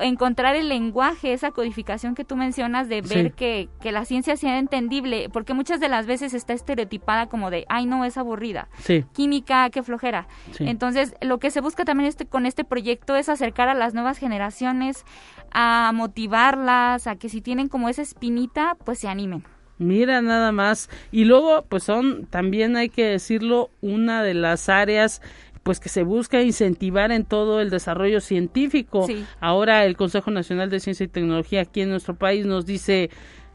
encontrar 0.00 0.56
el 0.56 0.68
lenguaje, 0.70 1.32
esa 1.34 1.50
codificación 1.50 2.14
que 2.14 2.24
tú 2.24 2.34
mencionas 2.36 2.88
de 2.88 3.02
ver 3.02 3.26
Sí. 3.26 3.30
que, 3.36 3.68
que 3.82 3.92
la 3.92 4.04
ciencia 4.06 4.36
sea 4.36 4.58
entendible, 4.58 5.28
porque 5.30 5.52
muchas 5.54 5.80
de 5.80 5.88
las 5.90 6.06
veces 6.06 6.32
está 6.34 6.54
estereotipada 6.54 7.26
como 7.28 7.50
de, 7.50 7.66
ay, 7.68 7.84
no, 7.86 8.04
es 8.06 8.16
aburrida 8.16 8.68
Sí. 8.78 9.04
química, 9.12 9.68
qué 9.70 9.82
flojera. 9.82 10.26
Entonces, 10.60 11.14
lo 11.20 11.38
que 11.38 11.50
se 11.50 11.60
busca 11.60 11.84
también 11.84 12.08
este, 12.08 12.24
con 12.26 12.46
este 12.46 12.64
proyecto 12.64 13.16
es 13.16 13.28
acercar 13.28 13.51
a 13.60 13.74
las 13.74 13.94
nuevas 13.94 14.18
generaciones, 14.18 15.04
a 15.52 15.92
motivarlas, 15.94 17.06
a 17.06 17.16
que 17.16 17.28
si 17.28 17.40
tienen 17.40 17.68
como 17.68 17.88
esa 17.88 18.02
espinita, 18.02 18.76
pues 18.84 18.98
se 18.98 19.08
animen. 19.08 19.44
Mira 19.78 20.22
nada 20.22 20.52
más. 20.52 20.88
Y 21.10 21.24
luego, 21.24 21.64
pues 21.68 21.82
son, 21.82 22.26
también 22.26 22.76
hay 22.76 22.88
que 22.88 23.04
decirlo, 23.04 23.70
una 23.80 24.22
de 24.22 24.34
las 24.34 24.68
áreas 24.68 25.20
pues 25.62 25.78
que 25.78 25.88
se 25.88 26.02
busca 26.02 26.42
incentivar 26.42 27.12
en 27.12 27.24
todo 27.24 27.60
el 27.60 27.70
desarrollo 27.70 28.20
científico. 28.20 29.06
Sí. 29.06 29.24
Ahora 29.40 29.84
el 29.84 29.96
Consejo 29.96 30.30
Nacional 30.30 30.70
de 30.70 30.80
Ciencia 30.80 31.04
y 31.04 31.08
Tecnología 31.08 31.60
aquí 31.60 31.82
en 31.82 31.90
nuestro 31.90 32.16
país 32.16 32.46
nos 32.46 32.66
dice, 32.66 33.10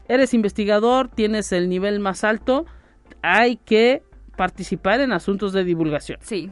eres 0.08 0.32
investigador, 0.32 1.08
tienes 1.08 1.52
el 1.52 1.68
nivel 1.68 2.00
más 2.00 2.24
alto, 2.24 2.64
hay 3.22 3.56
que 3.56 4.02
participar 4.36 5.00
en 5.00 5.12
asuntos 5.12 5.52
de 5.52 5.64
divulgación. 5.64 6.18
Sí. 6.22 6.50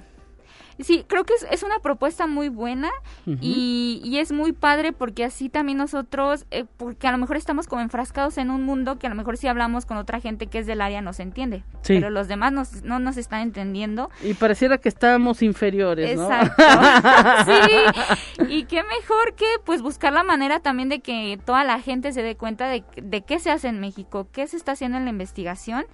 Sí, 0.79 1.05
creo 1.07 1.25
que 1.25 1.35
es, 1.35 1.47
es 1.51 1.63
una 1.63 1.79
propuesta 1.79 2.27
muy 2.27 2.49
buena 2.49 2.91
y, 3.25 4.01
y, 4.05 4.19
es 4.19 4.31
muy 4.31 4.53
padre 4.53 4.93
porque 4.93 5.25
así 5.25 5.49
también 5.49 5.79
nosotros, 5.79 6.45
eh, 6.51 6.65
porque 6.77 7.09
a 7.09 7.13
lo 7.13 7.19
mejor 7.19 7.37
estamos 7.37 7.67
como 7.67 7.81
enfrascados 7.81 8.37
en 8.37 8.51
un 8.51 8.63
mundo 8.63 8.99
que 8.99 9.07
a 9.07 9.11
lo 9.11 9.17
mejor 9.17 9.39
si 9.39 9.49
hablamos 9.49 9.87
con 9.87 9.97
otra 9.97 10.21
gente 10.21 10.49
que 10.49 10.59
es 10.59 10.67
del 10.67 10.83
área 10.83 11.01
nos 11.01 11.19
entiende, 11.19 11.65
sí. 11.81 11.95
pero 11.95 12.11
los 12.11 12.29
demás 12.29 12.53
nos, 12.53 12.83
no 12.83 12.99
nos 12.99 13.17
están 13.17 13.41
entendiendo. 13.41 14.11
Y 14.23 14.35
pareciera 14.35 14.77
que 14.79 14.89
estamos 14.89 15.43
inferiores, 15.43 16.17
¿no? 16.17 16.31
Exacto. 16.31 16.63
sí, 17.47 18.45
y 18.49 18.65
qué 18.65 18.83
mejor 18.83 19.35
que 19.35 19.47
pues 19.65 19.81
buscar 19.81 20.13
la 20.13 20.25
manera 20.25 20.61
también 20.61 20.91
de 20.91 21.01
que 21.01 21.39
toda 21.45 21.65
la 21.65 21.81
gente 21.81 22.13
se 22.13 22.23
dé 22.23 22.37
cuenta 22.37 22.69
de, 22.69 22.85
de 23.03 23.23
qué 23.23 23.39
se 23.39 23.51
hace 23.51 23.69
en 23.69 23.81
México, 23.81 24.29
qué 24.31 24.47
se 24.47 24.57
está 24.57 24.73
haciendo 24.73 24.99
en 24.99 25.05
la 25.05 25.11
investigación 25.11 25.87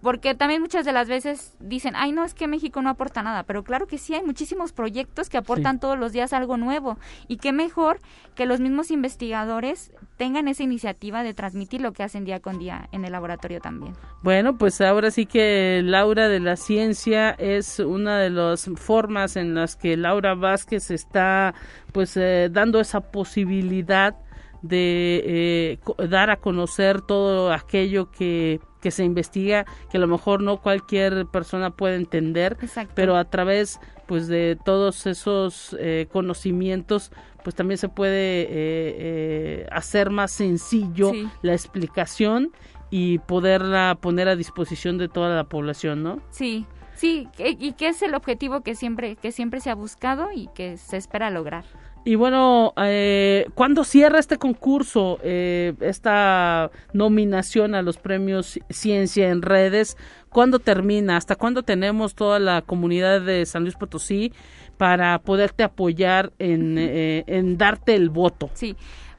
porque 0.00 0.34
también 0.34 0.60
muchas 0.62 0.84
de 0.84 0.92
las 0.92 1.08
veces 1.08 1.54
dicen, 1.60 1.94
ay, 1.96 2.12
no, 2.12 2.24
es 2.24 2.34
que 2.34 2.48
México 2.48 2.82
no 2.82 2.90
aporta 2.90 3.22
nada, 3.22 3.44
pero 3.44 3.62
claro 3.64 3.86
que 3.86 3.98
sí, 3.98 4.14
hay 4.14 4.22
muchísimos 4.22 4.72
proyectos 4.72 5.28
que 5.28 5.38
aportan 5.38 5.80
todos 5.80 5.98
los 5.98 6.12
días 6.12 6.32
algo 6.32 6.56
nuevo 6.56 6.98
y 7.28 7.36
qué 7.36 7.52
mejor 7.52 8.00
que 8.34 8.46
los 8.46 8.60
mismos 8.60 8.90
investigadores 8.90 9.92
tengan 10.16 10.48
esa 10.48 10.62
iniciativa 10.62 11.22
de 11.22 11.34
transmitir 11.34 11.80
lo 11.80 11.92
que 11.92 12.02
hacen 12.02 12.24
día 12.24 12.40
con 12.40 12.58
día 12.58 12.88
en 12.92 13.04
el 13.04 13.12
laboratorio 13.12 13.60
también. 13.60 13.94
Bueno, 14.22 14.56
pues 14.56 14.80
ahora 14.80 15.10
sí 15.10 15.26
que 15.26 15.82
Laura 15.84 16.28
de 16.28 16.40
la 16.40 16.56
Ciencia 16.56 17.30
es 17.30 17.78
una 17.78 18.18
de 18.18 18.30
las 18.30 18.70
formas 18.76 19.36
en 19.36 19.54
las 19.54 19.76
que 19.76 19.96
Laura 19.96 20.34
Vázquez 20.34 20.90
está 20.90 21.54
pues 21.92 22.16
eh, 22.16 22.48
dando 22.50 22.80
esa 22.80 23.00
posibilidad 23.00 24.16
de 24.62 25.22
eh, 25.24 25.78
dar 26.08 26.30
a 26.30 26.36
conocer 26.36 27.00
todo 27.02 27.52
aquello 27.52 28.10
que 28.10 28.60
que 28.82 28.90
se 28.90 29.04
investiga 29.04 29.64
que 29.90 29.96
a 29.96 30.00
lo 30.00 30.08
mejor 30.08 30.42
no 30.42 30.58
cualquier 30.58 31.26
persona 31.26 31.70
puede 31.70 31.96
entender 31.96 32.58
pero 32.94 33.16
a 33.16 33.24
través 33.24 33.80
pues 34.06 34.28
de 34.28 34.58
todos 34.62 35.06
esos 35.06 35.74
eh, 35.80 36.08
conocimientos 36.12 37.12
pues 37.44 37.56
también 37.56 37.78
se 37.78 37.88
puede 37.88 38.42
eh, 38.42 38.48
eh, 38.50 39.66
hacer 39.70 40.10
más 40.10 40.32
sencillo 40.32 41.12
la 41.40 41.52
explicación 41.52 42.52
y 42.90 43.18
poderla 43.20 43.96
poner 44.00 44.28
a 44.28 44.36
disposición 44.36 44.98
de 44.98 45.08
toda 45.08 45.34
la 45.34 45.44
población 45.44 46.02
no 46.02 46.20
sí 46.30 46.66
sí 46.94 47.28
y 47.38 47.72
que 47.72 47.88
es 47.88 48.02
el 48.02 48.14
objetivo 48.14 48.60
que 48.62 48.74
siempre 48.74 49.16
que 49.16 49.32
siempre 49.32 49.60
se 49.60 49.70
ha 49.70 49.74
buscado 49.74 50.32
y 50.34 50.48
que 50.54 50.76
se 50.76 50.96
espera 50.96 51.30
lograr 51.30 51.64
y 52.04 52.14
bueno, 52.16 52.72
eh, 52.76 53.46
¿cuándo 53.54 53.84
cierra 53.84 54.18
este 54.18 54.38
concurso, 54.38 55.18
eh, 55.22 55.74
esta 55.80 56.70
nominación 56.92 57.74
a 57.74 57.82
los 57.82 57.98
premios 57.98 58.58
Ciencia 58.70 59.28
en 59.28 59.42
Redes? 59.42 59.96
¿Cuándo 60.30 60.58
termina? 60.58 61.16
¿Hasta 61.16 61.36
cuándo 61.36 61.62
tenemos 61.62 62.14
toda 62.14 62.38
la 62.38 62.62
comunidad 62.62 63.20
de 63.20 63.44
San 63.44 63.62
Luis 63.62 63.76
Potosí 63.76 64.32
para 64.78 65.18
poderte 65.20 65.62
apoyar 65.62 66.32
en, 66.38 66.76
eh, 66.78 67.24
en 67.26 67.58
darte 67.58 67.94
el 67.94 68.08
voto? 68.08 68.50
Sí. 68.54 68.74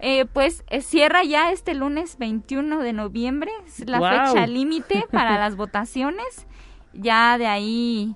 Eh, 0.05 0.25
pues 0.25 0.65
eh, 0.69 0.81
cierra 0.81 1.23
ya 1.23 1.51
este 1.51 1.73
lunes 1.75 2.17
21 2.17 2.79
de 2.79 2.91
noviembre, 2.91 3.51
es 3.65 3.87
la 3.87 3.99
fecha 3.99 4.45
límite 4.47 5.05
para 5.09 5.37
las 5.37 5.55
votaciones. 5.57 6.45
Ya 6.91 7.37
de 7.37 7.47
ahí, 7.47 8.15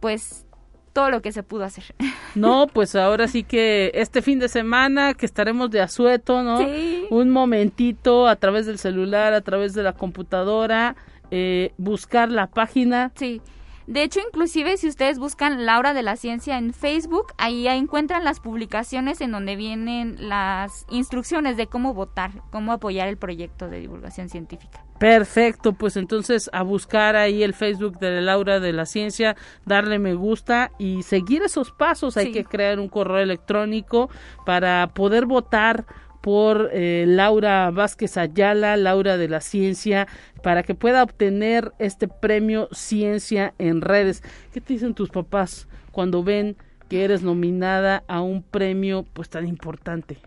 pues 0.00 0.46
todo 0.92 1.10
lo 1.10 1.22
que 1.22 1.32
se 1.32 1.42
pudo 1.42 1.64
hacer. 1.64 1.84
No, 2.34 2.68
pues 2.68 2.94
ahora 2.94 3.26
sí 3.26 3.42
que 3.42 3.90
este 3.94 4.22
fin 4.22 4.38
de 4.38 4.48
semana 4.48 5.14
que 5.14 5.26
estaremos 5.26 5.70
de 5.70 5.80
asueto, 5.80 6.42
¿no? 6.42 6.58
Sí. 6.58 7.06
Un 7.10 7.30
momentito 7.30 8.28
a 8.28 8.36
través 8.36 8.66
del 8.66 8.78
celular, 8.78 9.32
a 9.32 9.40
través 9.40 9.72
de 9.74 9.82
la 9.82 9.92
computadora, 9.94 10.94
eh, 11.32 11.72
buscar 11.78 12.30
la 12.30 12.46
página. 12.46 13.10
Sí. 13.16 13.40
De 13.88 14.02
hecho, 14.02 14.20
inclusive 14.20 14.76
si 14.76 14.86
ustedes 14.86 15.18
buscan 15.18 15.64
Laura 15.64 15.94
de 15.94 16.02
la 16.02 16.16
Ciencia 16.16 16.58
en 16.58 16.74
Facebook, 16.74 17.32
ahí 17.38 17.66
encuentran 17.68 18.22
las 18.22 18.38
publicaciones 18.38 19.22
en 19.22 19.32
donde 19.32 19.56
vienen 19.56 20.28
las 20.28 20.84
instrucciones 20.90 21.56
de 21.56 21.68
cómo 21.68 21.94
votar, 21.94 22.42
cómo 22.50 22.72
apoyar 22.72 23.08
el 23.08 23.16
proyecto 23.16 23.66
de 23.66 23.80
divulgación 23.80 24.28
científica. 24.28 24.84
Perfecto, 24.98 25.72
pues 25.72 25.96
entonces 25.96 26.50
a 26.52 26.62
buscar 26.62 27.16
ahí 27.16 27.42
el 27.42 27.54
Facebook 27.54 27.98
de 27.98 28.20
Laura 28.20 28.60
de 28.60 28.74
la 28.74 28.84
Ciencia, 28.84 29.36
darle 29.64 29.98
me 29.98 30.12
gusta 30.12 30.70
y 30.76 31.02
seguir 31.02 31.42
esos 31.42 31.70
pasos. 31.72 32.18
Hay 32.18 32.30
que 32.30 32.44
crear 32.44 32.80
un 32.80 32.90
correo 32.90 33.20
electrónico 33.20 34.10
para 34.44 34.88
poder 34.92 35.24
votar 35.24 35.86
por 36.20 36.70
eh, 36.72 37.04
Laura 37.06 37.70
Vázquez 37.70 38.16
Ayala, 38.16 38.76
Laura 38.76 39.16
de 39.16 39.28
la 39.28 39.40
Ciencia, 39.40 40.08
para 40.42 40.62
que 40.62 40.74
pueda 40.74 41.02
obtener 41.02 41.72
este 41.78 42.08
premio 42.08 42.68
Ciencia 42.72 43.54
en 43.58 43.80
redes. 43.80 44.22
¿Qué 44.52 44.60
te 44.60 44.72
dicen 44.72 44.94
tus 44.94 45.10
papás 45.10 45.68
cuando 45.92 46.22
ven 46.22 46.56
que 46.88 47.04
eres 47.04 47.22
nominada 47.22 48.04
a 48.08 48.20
un 48.20 48.42
premio 48.42 49.04
pues 49.12 49.28
tan 49.28 49.46
importante? 49.46 50.18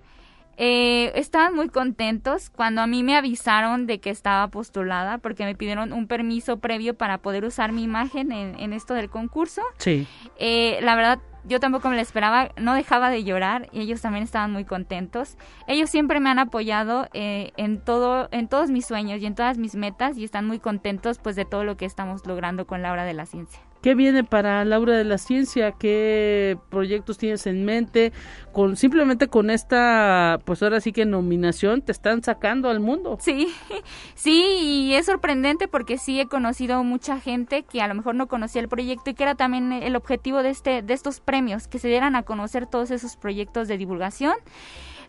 Eh, 0.64 1.12
estaban 1.16 1.56
muy 1.56 1.70
contentos 1.70 2.52
cuando 2.52 2.82
a 2.82 2.88
mí 2.88 3.02
me 3.02 3.16
avisaron 3.16 3.88
de 3.88 4.00
que 4.00 4.12
estaba 4.12 4.48
postulada 4.50 5.18
porque 5.18 5.44
me 5.44 5.56
pidieron 5.56 5.92
un 5.92 6.06
permiso 6.06 6.60
previo 6.60 6.94
para 6.94 7.18
poder 7.18 7.46
usar 7.46 7.72
mi 7.72 7.82
imagen 7.82 8.32
en, 8.32 8.74
esto 8.74 8.94
del 8.94 9.10
concurso. 9.10 9.64
Sí. 9.78 10.06
Eh, 10.38 10.78
la 10.84 10.96
verdad, 10.96 11.20
yo 11.44 11.60
tampoco 11.60 11.89
me 11.89 11.96
lo 11.96 12.02
esperaba, 12.02 12.52
no 12.58 12.74
dejaba 12.74 13.10
de 13.10 13.24
llorar 13.24 13.68
y 13.72 13.82
ellos 13.82 14.02
también 14.02 14.24
estaban 14.24 14.52
muy 14.52 14.66
contentos. 14.66 15.38
Ellos 15.68 15.89
siempre 15.89 16.20
me 16.20 16.30
han 16.30 16.39
apoyado 16.39 17.08
eh, 17.14 17.52
en 17.58 17.80
todo, 17.80 18.28
en 18.32 18.48
todos 18.48 18.70
mis 18.70 18.86
sueños 18.86 19.22
y 19.22 19.26
en 19.26 19.36
todas 19.36 19.58
mis 19.58 19.76
metas 19.76 20.18
y 20.18 20.24
están 20.24 20.48
muy 20.48 20.60
contentos 20.60 21.20
pues 21.20 21.36
de 21.36 21.46
todo 21.46 21.64
lo 21.64 21.78
que 21.78 21.86
estamos 21.86 22.26
logrando 22.26 22.68
con 22.68 22.82
la 22.82 22.92
hora 22.92 23.06
de 23.06 23.14
la 23.14 23.26
ciencia. 23.26 23.62
¿Qué 23.82 23.96
viene 23.96 24.24
para 24.24 24.64
Laura 24.64 24.96
de 24.96 25.04
la 25.04 25.18
Ciencia? 25.18 25.72
¿Qué 25.72 26.58
proyectos 26.70 27.18
tienes 27.18 27.48
en 27.48 27.66
mente? 27.66 28.14
Con 28.52 28.76
simplemente 28.76 29.28
con 29.28 29.50
esta, 29.50 30.40
pues 30.46 30.62
ahora 30.62 30.80
sí 30.82 30.92
que 30.92 31.06
nominación 31.06 31.82
te 31.82 31.92
están 31.92 32.22
sacando 32.22 32.70
al 32.70 32.80
mundo. 32.80 33.18
Sí, 33.20 33.48
sí, 34.16 34.44
y 34.62 34.94
es 34.94 35.08
sorprendente 35.08 35.68
porque 35.68 35.98
sí 35.98 36.20
he 36.20 36.28
conocido 36.28 36.84
mucha 36.84 37.20
gente 37.20 37.64
que 37.64 37.82
a 37.82 37.88
lo 37.88 37.96
mejor 37.96 38.14
no 38.14 38.28
conocía 38.28 38.62
el 38.62 38.70
proyecto 38.70 39.10
y 39.10 39.14
que 39.16 39.24
era 39.24 39.34
también 39.34 39.74
el 39.74 39.96
objetivo 39.96 40.44
de 40.44 40.52
este, 40.52 40.84
de 40.84 40.94
estos 40.94 41.20
premios, 41.20 41.68
que 41.68 41.80
se 41.80 41.88
dieran 41.88 42.16
a 42.16 42.22
conocer 42.22 42.68
todos 42.68 42.92
esos 42.92 43.16
proyectos 43.18 43.68
de 43.68 43.80
divulgación 43.80 44.36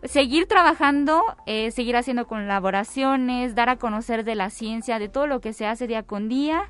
seguir 0.04 0.46
trabajando, 0.46 1.22
eh, 1.46 1.70
seguir 1.70 1.96
haciendo 1.96 2.26
colaboraciones, 2.26 3.54
dar 3.54 3.68
a 3.68 3.76
conocer 3.76 4.24
de 4.24 4.34
la 4.34 4.50
ciencia, 4.50 4.98
de 4.98 5.08
todo 5.08 5.26
lo 5.26 5.40
que 5.40 5.52
se 5.52 5.66
hace 5.66 5.86
día 5.86 6.02
con 6.02 6.28
día. 6.28 6.64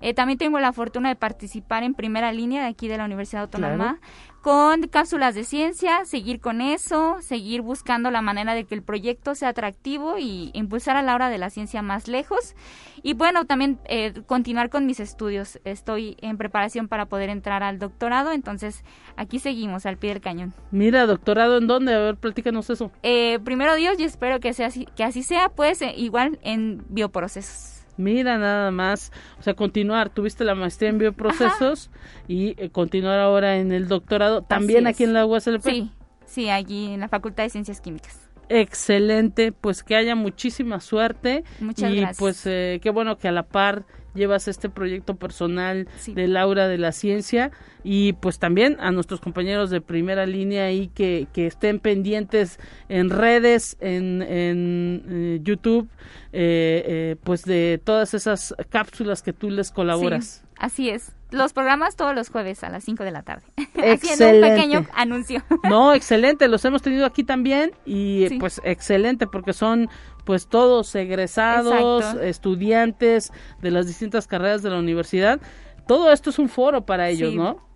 Eh, 0.00 0.14
también 0.14 0.38
tengo 0.38 0.60
la 0.60 0.72
fortuna 0.72 1.08
de 1.08 1.16
participar 1.16 1.82
en 1.82 1.94
primera 1.94 2.32
línea 2.32 2.62
de 2.62 2.68
aquí 2.68 2.88
de 2.88 2.98
la 2.98 3.04
Universidad 3.04 3.42
Autónoma 3.42 3.98
con 4.46 4.82
cápsulas 4.86 5.34
de 5.34 5.42
ciencia, 5.42 6.04
seguir 6.04 6.38
con 6.38 6.60
eso, 6.60 7.16
seguir 7.20 7.62
buscando 7.62 8.12
la 8.12 8.22
manera 8.22 8.54
de 8.54 8.62
que 8.62 8.76
el 8.76 8.82
proyecto 8.82 9.34
sea 9.34 9.48
atractivo 9.48 10.18
y 10.18 10.52
impulsar 10.54 10.96
a 10.96 11.02
la 11.02 11.16
hora 11.16 11.30
de 11.30 11.36
la 11.36 11.50
ciencia 11.50 11.82
más 11.82 12.06
lejos. 12.06 12.54
Y 13.02 13.14
bueno, 13.14 13.44
también 13.46 13.80
eh, 13.86 14.12
continuar 14.24 14.70
con 14.70 14.86
mis 14.86 15.00
estudios. 15.00 15.58
Estoy 15.64 16.16
en 16.20 16.38
preparación 16.38 16.86
para 16.86 17.06
poder 17.06 17.28
entrar 17.28 17.64
al 17.64 17.80
doctorado, 17.80 18.30
entonces 18.30 18.84
aquí 19.16 19.40
seguimos 19.40 19.84
al 19.84 19.96
pie 19.96 20.10
del 20.10 20.20
cañón. 20.20 20.54
Mira, 20.70 21.06
doctorado 21.06 21.58
en 21.58 21.66
dónde? 21.66 21.92
A 21.92 21.98
ver, 21.98 22.16
platícanos 22.16 22.70
eso. 22.70 22.92
Eh, 23.02 23.40
primero 23.42 23.74
Dios, 23.74 23.98
y 23.98 24.04
espero 24.04 24.38
que, 24.38 24.52
sea 24.52 24.68
así, 24.68 24.86
que 24.94 25.02
así 25.02 25.24
sea, 25.24 25.48
pues 25.48 25.82
eh, 25.82 25.92
igual 25.96 26.38
en 26.44 26.84
bioprocesos. 26.88 27.75
Mira 27.96 28.38
nada 28.38 28.70
más, 28.70 29.12
o 29.38 29.42
sea, 29.42 29.54
continuar, 29.54 30.10
tuviste 30.10 30.44
la 30.44 30.54
maestría 30.54 30.90
en 30.90 30.98
bioprocesos 30.98 31.90
y 32.28 32.54
eh, 32.62 32.70
continuar 32.70 33.18
ahora 33.18 33.56
en 33.56 33.72
el 33.72 33.88
doctorado, 33.88 34.42
también 34.42 34.86
aquí 34.86 35.04
en 35.04 35.14
la 35.14 35.24
USLP. 35.26 35.62
Sí, 35.62 35.90
sí, 36.26 36.50
allí 36.50 36.92
en 36.94 37.00
la 37.00 37.08
Facultad 37.08 37.44
de 37.44 37.50
Ciencias 37.50 37.80
Químicas. 37.80 38.20
Excelente, 38.48 39.52
pues 39.52 39.82
que 39.82 39.96
haya 39.96 40.14
muchísima 40.14 40.80
suerte 40.80 41.42
Muchas 41.58 41.90
y 41.90 41.96
gracias. 41.96 42.18
pues 42.18 42.46
eh, 42.46 42.78
qué 42.82 42.90
bueno 42.90 43.18
que 43.18 43.28
a 43.28 43.32
la 43.32 43.42
par 43.42 43.84
llevas 44.16 44.48
este 44.48 44.68
proyecto 44.68 45.16
personal 45.16 45.88
de 46.06 46.26
Laura 46.26 46.66
de 46.66 46.78
la 46.78 46.92
Ciencia 46.92 47.52
y 47.84 48.14
pues 48.14 48.38
también 48.38 48.76
a 48.80 48.90
nuestros 48.90 49.20
compañeros 49.20 49.70
de 49.70 49.80
primera 49.80 50.26
línea 50.26 50.64
ahí 50.64 50.88
que, 50.88 51.28
que 51.32 51.46
estén 51.46 51.78
pendientes 51.78 52.58
en 52.88 53.10
redes, 53.10 53.76
en, 53.80 54.22
en 54.22 55.02
eh, 55.08 55.40
YouTube, 55.42 55.88
eh, 56.32 56.82
eh, 56.86 57.16
pues 57.22 57.44
de 57.44 57.80
todas 57.82 58.14
esas 58.14 58.54
cápsulas 58.68 59.22
que 59.22 59.32
tú 59.32 59.50
les 59.50 59.70
colaboras. 59.70 60.42
Sí, 60.42 60.48
así 60.58 60.90
es. 60.90 61.15
Los 61.30 61.52
programas 61.52 61.96
todos 61.96 62.14
los 62.14 62.28
jueves 62.30 62.62
a 62.62 62.70
las 62.70 62.84
5 62.84 63.02
de 63.02 63.10
la 63.10 63.22
tarde. 63.22 63.44
Excelente. 63.74 63.92
Haciendo 63.92 64.46
un 64.46 64.54
pequeño 64.54 64.86
anuncio. 64.94 65.42
No, 65.68 65.92
excelente, 65.92 66.46
los 66.48 66.64
hemos 66.64 66.82
tenido 66.82 67.06
aquí 67.06 67.24
también 67.24 67.72
y 67.84 68.26
sí. 68.28 68.38
pues 68.38 68.60
excelente 68.64 69.26
porque 69.26 69.52
son 69.52 69.88
pues 70.24 70.46
todos 70.46 70.94
egresados, 70.94 72.04
Exacto. 72.04 72.20
estudiantes 72.22 73.32
de 73.60 73.70
las 73.70 73.86
distintas 73.86 74.26
carreras 74.26 74.62
de 74.62 74.70
la 74.70 74.78
universidad. 74.78 75.40
Todo 75.88 76.12
esto 76.12 76.30
es 76.30 76.38
un 76.38 76.48
foro 76.48 76.84
para 76.84 77.08
ellos, 77.08 77.30
sí. 77.30 77.36
¿no? 77.36 77.66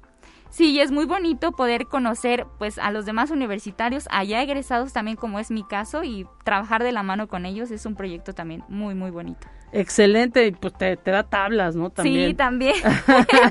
Sí, 0.51 0.73
y 0.73 0.81
es 0.81 0.91
muy 0.91 1.05
bonito 1.05 1.53
poder 1.53 1.87
conocer 1.87 2.45
pues 2.59 2.79
a 2.79 2.91
los 2.91 3.07
demás 3.07 3.31
universitarios, 3.31 4.09
allá 4.11 4.43
egresados 4.43 4.93
también 4.93 5.17
como 5.17 5.39
es 5.39 5.53
mi 5.53 5.63
caso 5.63 6.03
y 6.03 6.27
trabajar 6.45 6.83
de 6.83 6.91
la 6.91 7.05
mano 7.05 7.29
con 7.29 7.47
ellos 7.47 7.71
es 7.71 7.87
un 7.87 7.95
proyecto 7.95 8.35
también 8.35 8.65
muy 8.69 8.95
muy 8.97 9.13
bonito. 9.13 9.47
Excelente, 9.73 10.47
y 10.47 10.53
pues 10.53 10.75
te, 10.77 10.97
da 10.97 11.23
tablas, 11.23 11.77
¿no? 11.77 11.91
También. 11.91 12.31
Sí, 12.31 12.35
también. 12.35 12.75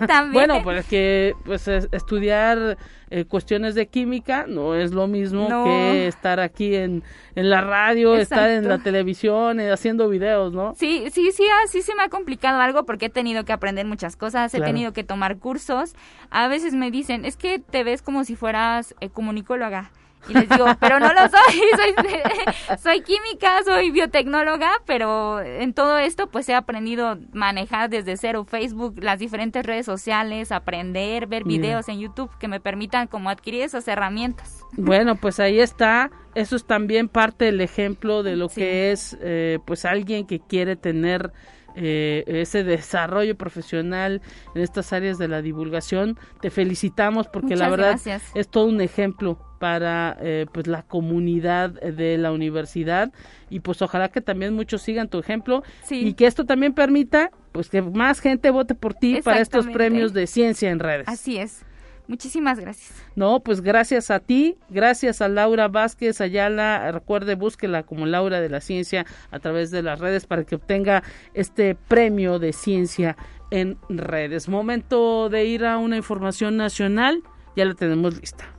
también. 0.07 0.31
bueno, 0.33 0.61
pues 0.63 0.85
que 0.85 1.33
pues 1.45 1.67
estudiar 1.67 2.77
eh, 3.09 3.25
cuestiones 3.25 3.73
de 3.73 3.87
química 3.87 4.45
no 4.47 4.75
es 4.75 4.91
lo 4.91 5.07
mismo 5.07 5.47
que 5.63 6.07
estar 6.07 6.39
aquí 6.39 6.75
en, 6.75 7.03
en 7.35 7.49
la 7.49 7.61
radio, 7.61 8.15
estar 8.15 8.49
en 8.49 8.67
la 8.67 8.79
televisión, 8.79 9.59
eh, 9.59 9.71
haciendo 9.71 10.09
videos, 10.09 10.53
¿no? 10.53 10.75
Sí, 10.75 11.05
sí, 11.11 11.31
sí, 11.31 11.45
así 11.63 11.81
se 11.81 11.95
me 11.95 12.03
ha 12.03 12.09
complicado 12.09 12.59
algo 12.59 12.85
porque 12.85 13.05
he 13.05 13.09
tenido 13.09 13.45
que 13.45 13.53
aprender 13.53 13.85
muchas 13.85 14.15
cosas, 14.15 14.53
he 14.53 14.61
tenido 14.61 14.91
que 14.93 15.03
tomar 15.03 15.37
cursos. 15.37 15.95
A 16.29 16.47
veces 16.47 16.73
me 16.73 16.91
dicen, 16.91 17.25
es 17.25 17.37
que 17.37 17.59
te 17.59 17.83
ves 17.83 18.01
como 18.01 18.25
si 18.25 18.35
fueras 18.35 18.93
eh, 18.99 19.09
comunicóloga. 19.09 19.91
Y 20.27 20.33
les 20.33 20.49
digo, 20.49 20.65
pero 20.79 20.99
no 20.99 21.13
lo 21.13 21.21
soy, 21.21 21.61
soy, 21.75 22.77
soy, 22.83 23.01
química, 23.01 23.63
soy 23.63 23.91
biotecnóloga, 23.91 24.71
pero 24.85 25.39
en 25.41 25.73
todo 25.73 25.97
esto 25.97 26.27
pues 26.27 26.49
he 26.49 26.55
aprendido 26.55 27.07
a 27.07 27.17
manejar 27.33 27.89
desde 27.89 28.17
cero 28.17 28.45
Facebook, 28.45 28.95
las 29.01 29.19
diferentes 29.19 29.65
redes 29.65 29.85
sociales, 29.85 30.51
aprender, 30.51 31.27
ver 31.27 31.43
videos 31.43 31.87
en 31.89 31.99
YouTube 31.99 32.29
que 32.39 32.47
me 32.47 32.59
permitan 32.59 33.07
como 33.07 33.29
adquirir 33.29 33.63
esas 33.63 33.87
herramientas. 33.87 34.57
Bueno, 34.81 35.15
pues 35.15 35.39
ahí 35.39 35.59
está, 35.59 36.11
eso 36.35 36.55
es 36.55 36.63
también 36.63 37.09
parte 37.09 37.45
del 37.45 37.59
ejemplo 37.59 38.23
de 38.23 38.35
lo 38.35 38.49
que 38.49 38.91
es 38.91 39.17
eh, 39.19 39.59
pues 39.65 39.83
alguien 39.83 40.25
que 40.25 40.39
quiere 40.39 40.75
tener 40.75 41.33
eh, 41.75 42.23
ese 42.27 42.63
desarrollo 42.63 43.35
profesional 43.35 44.21
en 44.53 44.61
estas 44.61 44.93
áreas 44.93 45.17
de 45.17 45.27
la 45.27 45.41
divulgación. 45.41 46.17
Te 46.39 46.49
felicitamos 46.49 47.27
porque 47.27 47.55
la 47.55 47.69
verdad 47.69 47.99
es 48.35 48.47
todo 48.47 48.65
un 48.65 48.79
ejemplo 48.79 49.39
para 49.59 50.17
eh, 50.21 50.45
pues 50.51 50.67
la 50.67 50.81
comunidad 50.83 51.69
de 51.69 52.17
la 52.17 52.31
universidad 52.31 53.11
y 53.49 53.59
pues 53.59 53.81
ojalá 53.81 54.09
que 54.09 54.21
también 54.21 54.53
muchos 54.53 54.81
sigan 54.81 55.09
tu 55.09 55.19
ejemplo 55.19 55.63
y 55.89 56.13
que 56.13 56.25
esto 56.25 56.45
también 56.45 56.73
permita 56.73 57.31
pues 57.51 57.69
que 57.69 57.81
más 57.81 58.19
gente 58.19 58.49
vote 58.49 58.73
por 58.73 58.93
ti 58.93 59.21
para 59.23 59.41
estos 59.41 59.67
premios 59.67 60.13
de 60.13 60.27
ciencia 60.27 60.71
en 60.71 60.79
redes. 60.79 61.07
Así 61.07 61.37
es. 61.37 61.65
Muchísimas 62.07 62.59
gracias. 62.59 62.91
No, 63.15 63.41
pues 63.41 63.61
gracias 63.61 64.09
a 64.09 64.19
ti, 64.19 64.57
gracias 64.69 65.21
a 65.21 65.27
Laura 65.27 65.67
Vázquez 65.67 66.21
Ayala. 66.21 66.91
Recuerde, 66.91 67.35
búsquela 67.35 67.83
como 67.83 68.07
Laura 68.07 68.41
de 68.41 68.49
la 68.49 68.61
Ciencia 68.61 69.05
a 69.29 69.37
través 69.37 69.69
de 69.69 69.83
las 69.83 69.99
redes 69.99 70.25
para 70.25 70.43
que 70.43 70.55
obtenga 70.55 71.03
este 71.35 71.75
premio 71.75 72.39
de 72.39 72.51
ciencia 72.51 73.15
en 73.51 73.77
redes. 73.89 74.49
Momento 74.49 75.29
de 75.29 75.45
ir 75.45 75.65
a 75.65 75.77
una 75.77 75.97
información 75.97 76.57
nacional, 76.57 77.21
ya 77.55 77.65
la 77.65 77.75
tenemos 77.75 78.19
lista. 78.19 78.58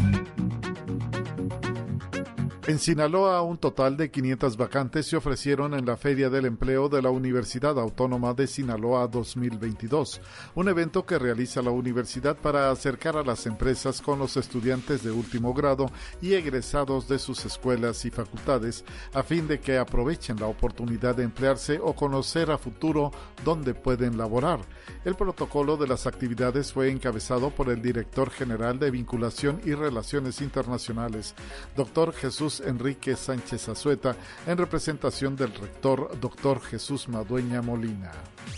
En 2.71 2.79
Sinaloa, 2.79 3.41
un 3.41 3.57
total 3.57 3.97
de 3.97 4.09
500 4.09 4.55
vacantes 4.55 5.05
se 5.05 5.17
ofrecieron 5.17 5.73
en 5.73 5.85
la 5.85 5.97
Feria 5.97 6.29
del 6.29 6.45
Empleo 6.45 6.87
de 6.87 7.01
la 7.01 7.09
Universidad 7.09 7.77
Autónoma 7.77 8.33
de 8.33 8.47
Sinaloa 8.47 9.09
2022, 9.09 10.21
un 10.55 10.69
evento 10.69 11.05
que 11.05 11.19
realiza 11.19 11.61
la 11.61 11.71
universidad 11.71 12.37
para 12.37 12.71
acercar 12.71 13.17
a 13.17 13.23
las 13.23 13.45
empresas 13.45 14.01
con 14.01 14.19
los 14.19 14.37
estudiantes 14.37 15.03
de 15.03 15.11
último 15.11 15.53
grado 15.53 15.87
y 16.21 16.35
egresados 16.35 17.09
de 17.09 17.19
sus 17.19 17.43
escuelas 17.43 18.05
y 18.05 18.09
facultades, 18.09 18.85
a 19.13 19.21
fin 19.21 19.49
de 19.49 19.59
que 19.59 19.77
aprovechen 19.77 20.39
la 20.39 20.47
oportunidad 20.47 21.17
de 21.17 21.23
emplearse 21.23 21.77
o 21.77 21.93
conocer 21.93 22.51
a 22.51 22.57
futuro 22.57 23.11
dónde 23.43 23.73
pueden 23.73 24.17
laborar. 24.17 24.61
El 25.03 25.15
protocolo 25.15 25.75
de 25.75 25.89
las 25.89 26.07
actividades 26.07 26.71
fue 26.71 26.89
encabezado 26.89 27.49
por 27.49 27.67
el 27.67 27.81
director 27.81 28.29
general 28.29 28.79
de 28.79 28.91
Vinculación 28.91 29.59
y 29.65 29.73
Relaciones 29.73 30.39
Internacionales, 30.39 31.35
doctor 31.75 32.13
Jesús 32.13 32.60
Enrique 32.65 33.15
Sánchez 33.15 33.69
Azueta, 33.69 34.15
en 34.47 34.57
representación 34.57 35.35
del 35.35 35.53
rector 35.53 36.19
doctor 36.19 36.61
Jesús 36.61 37.07
Madueña 37.07 37.61
Molina. 37.61 38.11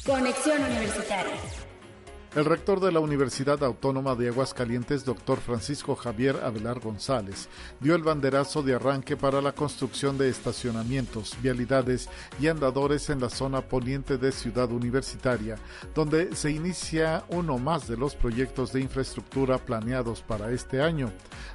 Conexión 0.05 0.61
Universitaria. 0.61 1.33
El 2.35 2.45
rector 2.45 2.79
de 2.79 2.91
la 2.91 2.99
Universidad 2.99 3.63
Autónoma 3.63 4.15
de 4.15 4.29
Aguascalientes, 4.29 5.05
doctor 5.05 5.39
Francisco 5.39 5.95
Javier 5.95 6.37
Avelar 6.43 6.79
González, 6.79 7.47
dio 7.79 7.93
el 7.93 8.01
banderazo 8.01 8.63
de 8.63 8.73
arranque 8.73 9.15
para 9.15 9.39
la 9.39 9.51
construcción 9.51 10.17
de 10.17 10.29
estacionamientos, 10.29 11.37
vialidades 11.43 12.09
y 12.41 12.47
andadores 12.47 13.11
en 13.11 13.21
la 13.21 13.29
zona 13.29 13.61
poniente 13.61 14.17
de 14.17 14.31
Ciudad 14.31 14.71
Universitaria, 14.71 15.57
donde 15.93 16.35
se 16.35 16.49
inicia 16.49 17.23
uno 17.29 17.59
más 17.59 17.87
de 17.87 17.97
los 17.97 18.15
proyectos 18.15 18.73
de 18.73 18.81
infraestructura 18.81 19.59
planeados 19.59 20.23
para 20.23 20.51
este 20.51 20.81
año. 20.81 21.11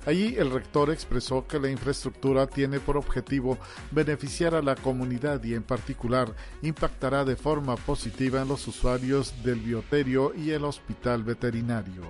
Allí 0.06 0.36
el 0.38 0.52
rector 0.52 0.90
expresó 0.90 1.44
que 1.48 1.58
la 1.58 1.70
infraestructura 1.70 2.46
tiene 2.46 2.78
por 2.78 2.96
objetivo 2.96 3.58
beneficiar 3.90 4.54
a 4.54 4.62
la 4.62 4.76
comunidad 4.76 5.42
y 5.42 5.54
en 5.54 5.64
particular 5.64 6.32
impactará 6.62 7.24
de 7.24 7.34
forma 7.34 7.74
positiva 7.74 8.42
en 8.42 8.48
los 8.48 8.68
usuarios 8.68 9.34
del 9.42 9.58
bioterio 9.58 10.32
y 10.36 10.52
el 10.52 10.67
hospital 10.68 11.24
veterinario. 11.24 12.02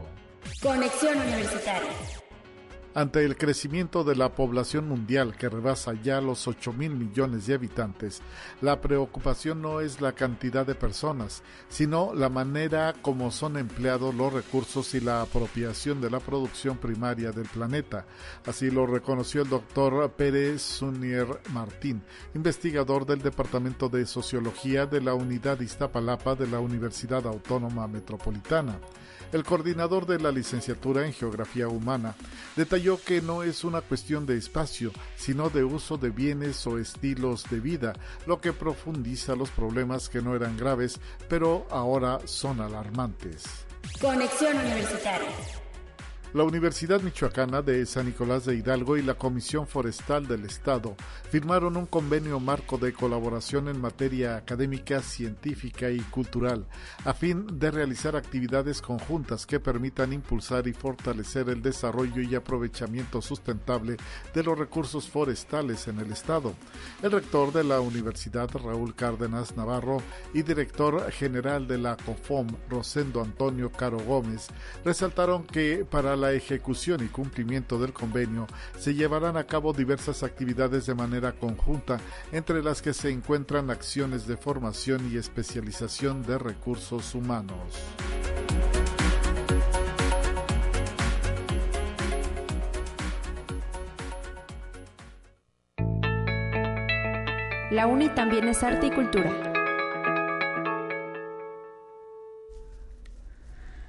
Conexión 0.62 1.16
Universitaria. 1.18 2.27
Ante 2.98 3.24
el 3.24 3.36
crecimiento 3.36 4.02
de 4.02 4.16
la 4.16 4.34
población 4.34 4.88
mundial 4.88 5.36
que 5.36 5.48
rebasa 5.48 5.92
ya 6.02 6.20
los 6.20 6.48
8 6.48 6.72
mil 6.72 6.96
millones 6.96 7.46
de 7.46 7.54
habitantes, 7.54 8.22
la 8.60 8.80
preocupación 8.80 9.62
no 9.62 9.80
es 9.80 10.00
la 10.00 10.14
cantidad 10.14 10.66
de 10.66 10.74
personas, 10.74 11.44
sino 11.68 12.12
la 12.12 12.28
manera 12.28 12.96
como 13.00 13.30
son 13.30 13.56
empleados 13.56 14.16
los 14.16 14.32
recursos 14.32 14.96
y 14.96 15.00
la 15.00 15.22
apropiación 15.22 16.00
de 16.00 16.10
la 16.10 16.18
producción 16.18 16.76
primaria 16.76 17.30
del 17.30 17.46
planeta. 17.46 18.04
Así 18.44 18.68
lo 18.68 18.84
reconoció 18.84 19.42
el 19.42 19.48
doctor 19.48 20.10
Pérez 20.14 20.60
Sunier 20.60 21.28
Martín, 21.52 22.02
investigador 22.34 23.06
del 23.06 23.22
Departamento 23.22 23.88
de 23.88 24.06
Sociología 24.06 24.86
de 24.86 25.00
la 25.00 25.14
Unidad 25.14 25.60
Iztapalapa 25.60 26.34
de 26.34 26.48
la 26.48 26.58
Universidad 26.58 27.28
Autónoma 27.28 27.86
Metropolitana 27.86 28.80
el 29.32 29.44
coordinador 29.44 30.06
de 30.06 30.18
la 30.18 30.32
licenciatura 30.32 31.06
en 31.06 31.12
Geografía 31.12 31.68
Humana, 31.68 32.14
detalló 32.56 33.00
que 33.02 33.20
no 33.20 33.42
es 33.42 33.64
una 33.64 33.80
cuestión 33.80 34.26
de 34.26 34.36
espacio, 34.36 34.92
sino 35.16 35.50
de 35.50 35.64
uso 35.64 35.96
de 35.96 36.10
bienes 36.10 36.66
o 36.66 36.78
estilos 36.78 37.44
de 37.50 37.60
vida, 37.60 37.92
lo 38.26 38.40
que 38.40 38.52
profundiza 38.52 39.36
los 39.36 39.50
problemas 39.50 40.08
que 40.08 40.22
no 40.22 40.34
eran 40.34 40.56
graves, 40.56 41.00
pero 41.28 41.66
ahora 41.70 42.20
son 42.24 42.60
alarmantes. 42.60 43.44
Conexión 44.00 44.56
Universitaria. 44.56 45.28
La 46.34 46.44
Universidad 46.44 47.00
Michoacana 47.00 47.62
de 47.62 47.86
San 47.86 48.04
Nicolás 48.04 48.44
de 48.44 48.54
Hidalgo 48.54 48.98
y 48.98 49.02
la 49.02 49.14
Comisión 49.14 49.66
Forestal 49.66 50.28
del 50.28 50.44
Estado 50.44 50.94
firmaron 51.30 51.78
un 51.78 51.86
convenio 51.86 52.38
marco 52.38 52.76
de 52.76 52.92
colaboración 52.92 53.66
en 53.66 53.80
materia 53.80 54.36
académica, 54.36 55.00
científica 55.00 55.90
y 55.90 56.00
cultural, 56.00 56.66
a 57.06 57.14
fin 57.14 57.46
de 57.58 57.70
realizar 57.70 58.14
actividades 58.14 58.82
conjuntas 58.82 59.46
que 59.46 59.58
permitan 59.58 60.12
impulsar 60.12 60.68
y 60.68 60.74
fortalecer 60.74 61.48
el 61.48 61.62
desarrollo 61.62 62.20
y 62.20 62.34
aprovechamiento 62.34 63.22
sustentable 63.22 63.96
de 64.34 64.42
los 64.42 64.58
recursos 64.58 65.08
forestales 65.08 65.88
en 65.88 65.98
el 65.98 66.12
Estado. 66.12 66.52
El 67.02 67.12
rector 67.12 67.54
de 67.54 67.64
la 67.64 67.80
Universidad, 67.80 68.50
Raúl 68.52 68.94
Cárdenas 68.94 69.56
Navarro, 69.56 70.02
y 70.34 70.42
director 70.42 71.10
general 71.10 71.66
de 71.66 71.78
la 71.78 71.96
COFOM, 71.96 72.48
Rosendo 72.68 73.22
Antonio 73.22 73.72
Caro 73.72 73.98
Gómez, 74.00 74.48
resaltaron 74.84 75.44
que 75.44 75.86
para 75.90 76.17
la 76.18 76.32
ejecución 76.32 77.02
y 77.02 77.08
cumplimiento 77.08 77.78
del 77.78 77.92
convenio 77.92 78.46
se 78.78 78.94
llevarán 78.94 79.36
a 79.36 79.44
cabo 79.44 79.72
diversas 79.72 80.22
actividades 80.22 80.86
de 80.86 80.94
manera 80.94 81.32
conjunta, 81.32 81.98
entre 82.32 82.62
las 82.62 82.82
que 82.82 82.92
se 82.92 83.10
encuentran 83.10 83.70
acciones 83.70 84.26
de 84.26 84.36
formación 84.36 85.10
y 85.10 85.16
especialización 85.16 86.22
de 86.22 86.38
recursos 86.38 87.14
humanos. 87.14 87.56
La 97.70 97.86
UNI 97.86 98.08
también 98.10 98.48
es 98.48 98.62
arte 98.62 98.86
y 98.86 98.90
cultura. 98.90 99.47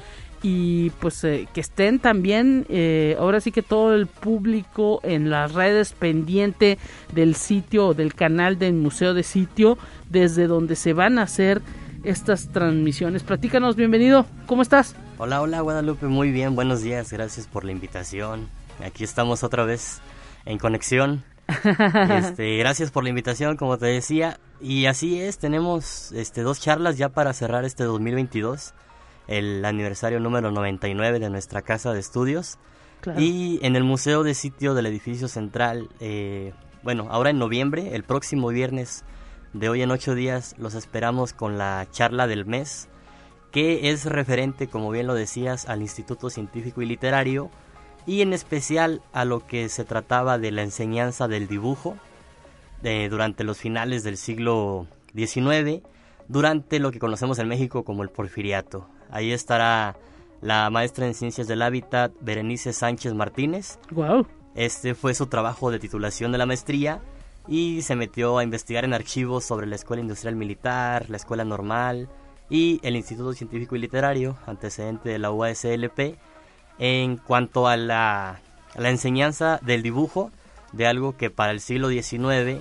y 0.43 0.89
pues 0.99 1.23
eh, 1.23 1.47
que 1.53 1.61
estén 1.61 1.99
también 1.99 2.65
eh, 2.69 3.15
ahora 3.17 3.39
sí 3.39 3.51
que 3.51 3.61
todo 3.61 3.95
el 3.95 4.07
público 4.07 4.99
en 5.03 5.29
las 5.29 5.53
redes 5.53 5.93
pendiente 5.93 6.77
del 7.13 7.35
sitio 7.35 7.93
del 7.93 8.13
canal 8.13 8.59
del 8.59 8.73
museo 8.73 9.13
de 9.13 9.23
sitio 9.23 9.77
desde 10.09 10.47
donde 10.47 10.75
se 10.75 10.93
van 10.93 11.17
a 11.17 11.23
hacer 11.23 11.61
estas 12.03 12.49
transmisiones. 12.49 13.23
Platícanos, 13.23 13.77
bienvenido, 13.77 14.25
¿cómo 14.45 14.61
estás? 14.61 14.95
Hola, 15.17 15.41
hola 15.41 15.61
Guadalupe, 15.61 16.07
muy 16.07 16.31
bien, 16.31 16.55
buenos 16.55 16.81
días, 16.83 17.11
gracias 17.13 17.47
por 17.47 17.63
la 17.63 17.71
invitación. 17.71 18.49
Aquí 18.83 19.05
estamos 19.05 19.43
otra 19.43 19.63
vez 19.63 20.01
en 20.45 20.57
conexión. 20.57 21.23
Este, 22.09 22.57
gracias 22.57 22.91
por 22.91 23.03
la 23.03 23.09
invitación, 23.09 23.57
como 23.57 23.77
te 23.77 23.87
decía. 23.87 24.39
Y 24.61 24.85
así 24.85 25.21
es, 25.21 25.37
tenemos 25.37 26.11
este, 26.13 26.41
dos 26.41 26.61
charlas 26.61 26.97
ya 26.97 27.09
para 27.09 27.33
cerrar 27.33 27.65
este 27.65 27.83
2022 27.83 28.73
el 29.27 29.63
aniversario 29.65 30.19
número 30.19 30.51
99 30.51 31.19
de 31.19 31.29
nuestra 31.29 31.61
casa 31.61 31.93
de 31.93 31.99
estudios. 31.99 32.57
Y 33.17 33.59
en 33.63 33.75
el 33.75 33.83
Museo 33.83 34.23
de 34.23 34.33
Sitio 34.33 34.73
del 34.75 34.85
Edificio 34.85 35.27
Central, 35.27 35.89
eh, 35.99 36.53
bueno, 36.83 37.07
ahora 37.09 37.31
en 37.31 37.37
noviembre, 37.37 37.95
el 37.95 38.03
próximo 38.03 38.47
viernes 38.47 39.03
de 39.51 39.67
hoy 39.67 39.81
en 39.81 39.91
ocho 39.91 40.15
días, 40.15 40.55
los 40.57 40.73
esperamos 40.73 41.33
con 41.33 41.57
la 41.57 41.85
charla 41.91 42.27
del 42.27 42.45
mes, 42.45 42.87
que 43.51 43.89
es 43.91 44.05
referente, 44.05 44.67
como 44.67 44.89
bien 44.89 45.05
lo 45.05 45.15
decías, 45.15 45.67
al 45.67 45.81
Instituto 45.81 46.29
Científico 46.29 46.81
y 46.81 46.85
Literario 46.85 47.51
y 48.05 48.21
en 48.21 48.33
especial 48.33 49.01
a 49.13 49.25
lo 49.25 49.45
que 49.45 49.69
se 49.69 49.83
trataba 49.83 50.37
de 50.37 50.51
la 50.51 50.63
enseñanza 50.63 51.27
del 51.27 51.47
dibujo 51.47 51.95
de, 52.81 53.09
durante 53.09 53.43
los 53.43 53.57
finales 53.57 54.03
del 54.03 54.17
siglo 54.17 54.87
XIX, 55.15 55.81
durante 56.27 56.79
lo 56.79 56.91
que 56.91 56.99
conocemos 56.99 57.39
en 57.39 57.47
México 57.47 57.83
como 57.83 58.03
el 58.03 58.09
porfiriato. 58.09 58.87
Ahí 59.09 59.31
estará 59.31 59.95
la 60.41 60.69
maestra 60.69 61.05
en 61.05 61.13
Ciencias 61.13 61.47
del 61.47 61.61
Hábitat, 61.61 62.11
Berenice 62.19 62.73
Sánchez 62.73 63.13
Martínez. 63.13 63.79
Wow. 63.91 64.27
Este 64.55 64.93
fue 64.95 65.13
su 65.13 65.27
trabajo 65.27 65.71
de 65.71 65.79
titulación 65.79 66.31
de 66.31 66.37
la 66.37 66.45
maestría 66.45 67.01
y 67.47 67.81
se 67.81 67.95
metió 67.95 68.37
a 68.37 68.43
investigar 68.43 68.85
en 68.85 68.93
archivos 68.93 69.43
sobre 69.43 69.67
la 69.67 69.75
Escuela 69.75 70.01
Industrial 70.01 70.35
Militar, 70.35 71.09
la 71.09 71.17
Escuela 71.17 71.43
Normal 71.43 72.09
y 72.49 72.79
el 72.83 72.95
Instituto 72.95 73.33
Científico 73.33 73.75
y 73.75 73.79
Literario, 73.79 74.37
antecedente 74.45 75.09
de 75.09 75.19
la 75.19 75.31
UASLP, 75.31 76.17
en 76.83 77.15
cuanto 77.15 77.67
a 77.67 77.77
la, 77.77 78.39
a 78.75 78.81
la 78.81 78.89
enseñanza 78.89 79.59
del 79.61 79.83
dibujo 79.83 80.31
de 80.73 80.85
algo 80.85 81.15
que 81.15 81.29
para 81.29 81.51
el 81.51 81.61
siglo 81.61 81.87
XIX 81.87 82.59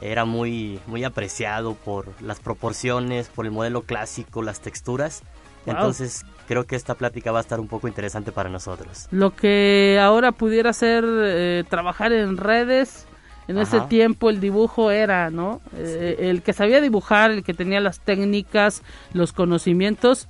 era 0.00 0.24
muy, 0.24 0.78
muy 0.86 1.02
apreciado 1.02 1.74
por 1.74 2.06
las 2.22 2.38
proporciones, 2.38 3.28
por 3.28 3.46
el 3.46 3.50
modelo 3.52 3.82
clásico, 3.82 4.42
las 4.42 4.60
texturas 4.60 5.22
entonces 5.66 6.24
creo 6.46 6.66
que 6.66 6.76
esta 6.76 6.94
plática 6.94 7.32
va 7.32 7.38
a 7.38 7.42
estar 7.42 7.60
un 7.60 7.68
poco 7.68 7.88
interesante 7.88 8.32
para 8.32 8.50
nosotros. 8.50 9.08
Lo 9.10 9.34
que 9.34 9.98
ahora 10.00 10.32
pudiera 10.32 10.72
ser 10.72 11.04
eh, 11.06 11.64
trabajar 11.68 12.12
en 12.12 12.36
redes, 12.36 13.06
en 13.48 13.58
ese 13.58 13.80
tiempo 13.82 14.30
el 14.30 14.40
dibujo 14.40 14.90
era, 14.90 15.30
¿no? 15.30 15.60
Eh, 15.76 16.16
el 16.18 16.42
que 16.42 16.52
sabía 16.52 16.80
dibujar, 16.80 17.30
el 17.30 17.44
que 17.44 17.54
tenía 17.54 17.80
las 17.80 18.00
técnicas, 18.00 18.82
los 19.12 19.32
conocimientos, 19.32 20.28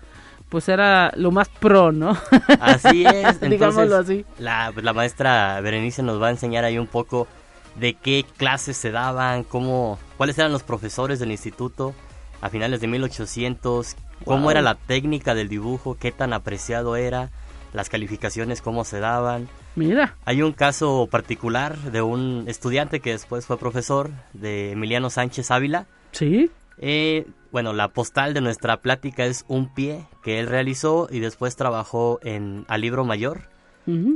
pues 0.55 0.69
era 0.69 1.13
lo 1.17 1.33
más 1.33 1.49
pro, 1.49 1.91
¿no? 1.91 2.17
Así 2.61 3.05
es, 3.05 3.41
digámoslo 3.51 3.97
así. 3.97 4.25
La, 4.39 4.73
la 4.77 4.93
maestra 4.93 5.61
Berenice 5.61 6.01
nos 6.05 6.23
va 6.23 6.29
a 6.29 6.31
enseñar 6.31 6.63
ahí 6.63 6.79
un 6.79 6.87
poco 6.87 7.27
de 7.75 7.95
qué 7.95 8.25
clases 8.37 8.77
se 8.77 8.93
daban, 8.93 9.43
cómo, 9.43 9.99
cuáles 10.17 10.39
eran 10.39 10.53
los 10.53 10.63
profesores 10.63 11.19
del 11.19 11.33
instituto 11.33 11.93
a 12.41 12.51
finales 12.51 12.81
de 12.81 12.87
1800, 12.87 13.97
cómo 14.25 14.53
era 14.53 14.63
la 14.63 14.77
técnica 14.77 15.35
del 15.35 15.49
dibujo, 15.49 15.97
qué 15.99 16.13
tan 16.13 16.33
apreciado 16.33 16.95
era, 16.95 17.31
las 17.73 17.89
calificaciones, 17.89 18.63
cómo 18.63 18.85
se 18.85 19.01
daban. 19.01 19.49
Mira. 19.75 20.15
Hay 20.25 20.41
un 20.41 20.53
caso 20.53 21.09
particular 21.11 21.77
de 21.79 22.01
un 22.01 22.45
estudiante 22.47 23.01
que 23.01 23.11
después 23.11 23.45
fue 23.45 23.59
profesor, 23.59 24.11
de 24.35 24.71
Emiliano 24.71 25.11
Sánchez 25.11 25.51
Ávila. 25.51 25.87
Sí. 26.13 26.49
Eh, 26.79 27.27
bueno, 27.55 27.73
la 27.73 27.87
postal 27.87 28.35
de 28.35 28.41
nuestra 28.41 28.79
plática 28.79 29.27
es 29.27 29.45
un 29.47 29.73
pie 29.73 30.09
que 30.25 30.41
él 30.41 30.49
realizó 30.49 31.07
y 31.09 31.21
después 31.21 31.55
trabajó 31.55 32.19
en 32.25 32.65
Al 32.67 32.81
Libro 32.81 33.05
Mayor. 33.05 33.43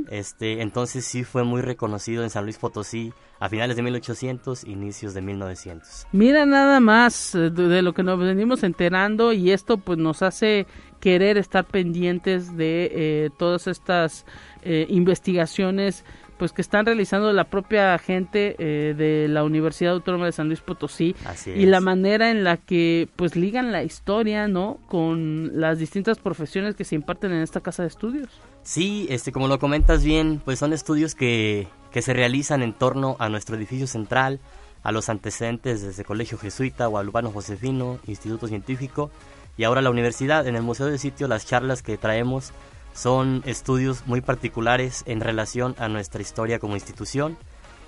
este, 0.09 0.61
entonces 0.61 1.05
sí 1.05 1.23
fue 1.23 1.45
muy 1.45 1.61
reconocido 1.61 2.23
en 2.23 2.31
San 2.31 2.43
Luis 2.43 2.57
Potosí 2.57 3.13
a 3.39 3.47
finales 3.47 3.77
de 3.77 3.83
1800, 3.83 4.65
inicios 4.65 5.13
de 5.13 5.21
1900. 5.21 6.07
Mira 6.11 6.45
nada 6.45 6.81
más 6.81 7.33
eh, 7.33 7.49
de 7.49 7.81
lo 7.81 7.93
que 7.93 8.03
nos 8.03 8.19
venimos 8.19 8.61
enterando 8.63 9.31
y 9.31 9.51
esto 9.51 9.77
pues 9.77 9.97
nos 9.97 10.21
hace 10.21 10.67
querer 10.99 11.37
estar 11.37 11.63
pendientes 11.63 12.57
de 12.57 12.91
eh, 12.91 13.29
todas 13.37 13.67
estas 13.67 14.25
eh, 14.63 14.85
investigaciones 14.89 16.03
pues 16.39 16.53
que 16.53 16.61
están 16.61 16.85
realizando 16.85 17.31
la 17.33 17.43
propia 17.43 17.95
gente 17.99 18.55
de 18.57 19.27
la 19.29 19.43
Universidad 19.43 19.93
Autónoma 19.93 20.25
de 20.25 20.31
San 20.31 20.47
Luis 20.47 20.61
Potosí 20.61 21.15
y 21.45 21.65
la 21.65 21.81
manera 21.81 22.31
en 22.31 22.43
la 22.45 22.55
que 22.57 23.09
pues 23.17 23.35
ligan 23.35 23.71
la 23.73 23.83
historia 23.83 24.47
no 24.47 24.79
con 24.87 25.59
las 25.59 25.77
distintas 25.77 26.17
profesiones 26.17 26.75
que 26.75 26.85
se 26.85 26.95
imparten 26.95 27.33
en 27.33 27.41
esta 27.41 27.59
casa 27.59 27.83
de 27.83 27.89
estudios. 27.89 28.29
Sí 28.63 29.05
este 29.09 29.33
como 29.33 29.49
lo 29.49 29.59
comentas 29.59 30.03
bien 30.03 30.41
pues 30.43 30.57
son 30.57 30.71
estudios 30.71 31.13
que 31.13 31.67
que 31.91 32.01
se 32.01 32.13
realizan 32.13 32.63
en 32.63 32.73
torno 32.73 33.17
a 33.19 33.29
nuestro 33.29 33.55
edificio 33.57 33.87
central, 33.87 34.39
a 34.83 34.91
los 34.91 35.09
antecedentes 35.09 35.81
desde 35.81 36.05
Colegio 36.05 36.37
Jesuita, 36.37 36.85
Guadalupano 36.85 37.31
Josefino, 37.31 37.99
Instituto 38.07 38.47
Científico 38.47 39.11
y 39.57 39.65
ahora 39.65 39.81
la 39.81 39.89
universidad. 39.89 40.47
En 40.47 40.55
el 40.55 40.63
Museo 40.63 40.85
del 40.85 40.99
Sitio 40.99 41.27
las 41.27 41.45
charlas 41.45 41.81
que 41.81 41.97
traemos 41.97 42.53
son 42.93 43.43
estudios 43.45 44.05
muy 44.05 44.21
particulares 44.21 45.03
en 45.05 45.21
relación 45.21 45.75
a 45.77 45.87
nuestra 45.87 46.21
historia 46.21 46.59
como 46.59 46.75
institución. 46.75 47.37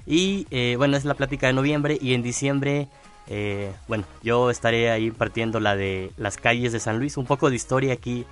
Y 0.05 0.47
eh, 0.51 0.75
bueno, 0.77 0.97
es 0.97 1.05
la 1.05 1.13
plática 1.13 1.47
de 1.47 1.53
noviembre 1.53 1.97
y 2.01 2.13
en 2.13 2.23
diciembre, 2.23 2.87
eh, 3.27 3.71
bueno, 3.87 4.05
yo 4.23 4.49
estaré 4.49 4.89
ahí 4.89 5.11
partiendo 5.11 5.59
la 5.59 5.75
de 5.75 6.11
las 6.17 6.37
calles 6.37 6.71
de 6.71 6.79
San 6.79 6.97
Luis, 6.97 7.17
un 7.17 7.25
poco 7.25 7.49
de 7.49 7.55
historia 7.55 7.93
aquí 7.93 8.25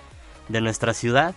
de 0.48 0.62
nuestra 0.62 0.94
ciudad 0.94 1.36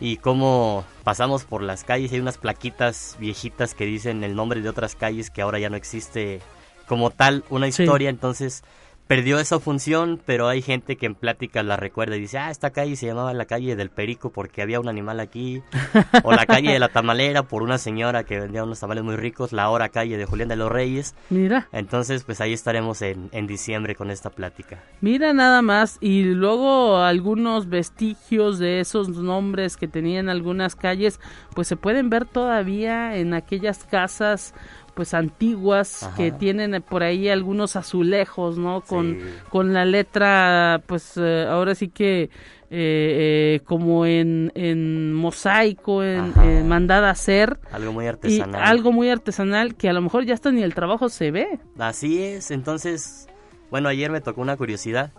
y 0.00 0.16
cómo 0.16 0.84
pasamos 1.04 1.44
por 1.44 1.62
las 1.62 1.84
calles. 1.84 2.12
Hay 2.12 2.20
unas 2.20 2.38
plaquitas 2.38 3.16
viejitas 3.18 3.74
que 3.74 3.84
dicen 3.84 4.24
el 4.24 4.34
nombre 4.34 4.60
de 4.60 4.68
otras 4.68 4.94
calles 4.94 5.30
que 5.30 5.42
ahora 5.42 5.58
ya 5.58 5.70
no 5.70 5.76
existe 5.76 6.40
como 6.86 7.10
tal 7.10 7.44
una 7.50 7.68
historia, 7.68 8.08
entonces 8.08 8.64
perdió 9.08 9.40
esa 9.40 9.58
función, 9.58 10.20
pero 10.24 10.48
hay 10.48 10.60
gente 10.60 10.96
que 10.96 11.06
en 11.06 11.14
plática 11.14 11.62
la 11.62 11.76
recuerda 11.76 12.16
y 12.16 12.20
dice, 12.20 12.38
ah, 12.38 12.50
esta 12.50 12.70
calle 12.70 12.94
se 12.94 13.06
llamaba 13.06 13.32
la 13.32 13.46
calle 13.46 13.74
del 13.74 13.88
Perico 13.88 14.30
porque 14.30 14.60
había 14.60 14.80
un 14.80 14.88
animal 14.88 15.18
aquí, 15.18 15.62
o 16.22 16.32
la 16.32 16.44
calle 16.44 16.70
de 16.70 16.78
la 16.78 16.90
tamalera 16.90 17.42
por 17.42 17.62
una 17.62 17.78
señora 17.78 18.24
que 18.24 18.38
vendía 18.38 18.62
unos 18.62 18.78
tamales 18.78 19.02
muy 19.02 19.16
ricos, 19.16 19.52
la 19.52 19.64
ahora 19.64 19.88
calle 19.88 20.18
de 20.18 20.26
Julián 20.26 20.50
de 20.50 20.56
los 20.56 20.70
Reyes. 20.70 21.14
Mira. 21.30 21.68
Entonces, 21.72 22.22
pues 22.24 22.42
ahí 22.42 22.52
estaremos 22.52 23.00
en, 23.00 23.30
en 23.32 23.46
diciembre 23.46 23.94
con 23.94 24.10
esta 24.10 24.28
plática. 24.28 24.84
Mira 25.00 25.32
nada 25.32 25.62
más, 25.62 25.96
y 26.02 26.24
luego 26.24 26.98
algunos 26.98 27.70
vestigios 27.70 28.58
de 28.58 28.80
esos 28.80 29.08
nombres 29.08 29.78
que 29.78 29.88
tenían 29.88 30.28
algunas 30.28 30.76
calles, 30.76 31.18
pues 31.54 31.66
se 31.66 31.76
pueden 31.76 32.10
ver 32.10 32.26
todavía 32.26 33.16
en 33.16 33.32
aquellas 33.32 33.84
casas 33.84 34.54
pues 34.98 35.14
antiguas 35.14 36.10
que 36.16 36.32
tienen 36.32 36.82
por 36.82 37.04
ahí 37.04 37.28
algunos 37.28 37.76
azulejos, 37.76 38.58
¿no? 38.58 38.80
Con, 38.80 39.20
con 39.48 39.72
la 39.72 39.84
letra, 39.84 40.82
pues 40.86 41.12
eh, 41.16 41.46
ahora 41.48 41.76
sí 41.76 41.86
que 41.86 42.22
eh, 42.22 42.30
eh, 42.70 43.60
como 43.64 44.06
en, 44.06 44.50
en 44.56 45.14
mosaico, 45.14 46.02
en, 46.02 46.66
mandada 46.66 47.10
a 47.10 47.12
hacer. 47.12 47.60
Algo 47.70 47.92
muy 47.92 48.08
artesanal. 48.08 48.60
algo 48.60 48.90
muy 48.90 49.08
artesanal 49.08 49.76
que 49.76 49.88
a 49.88 49.92
lo 49.92 50.02
mejor 50.02 50.24
ya 50.24 50.34
hasta 50.34 50.50
ni 50.50 50.64
el 50.64 50.74
trabajo 50.74 51.08
se 51.08 51.30
ve. 51.30 51.60
Así 51.78 52.20
es, 52.20 52.50
entonces, 52.50 53.28
bueno, 53.70 53.88
ayer 53.88 54.10
me 54.10 54.20
tocó 54.20 54.40
una 54.40 54.56
curiosidad. 54.56 55.12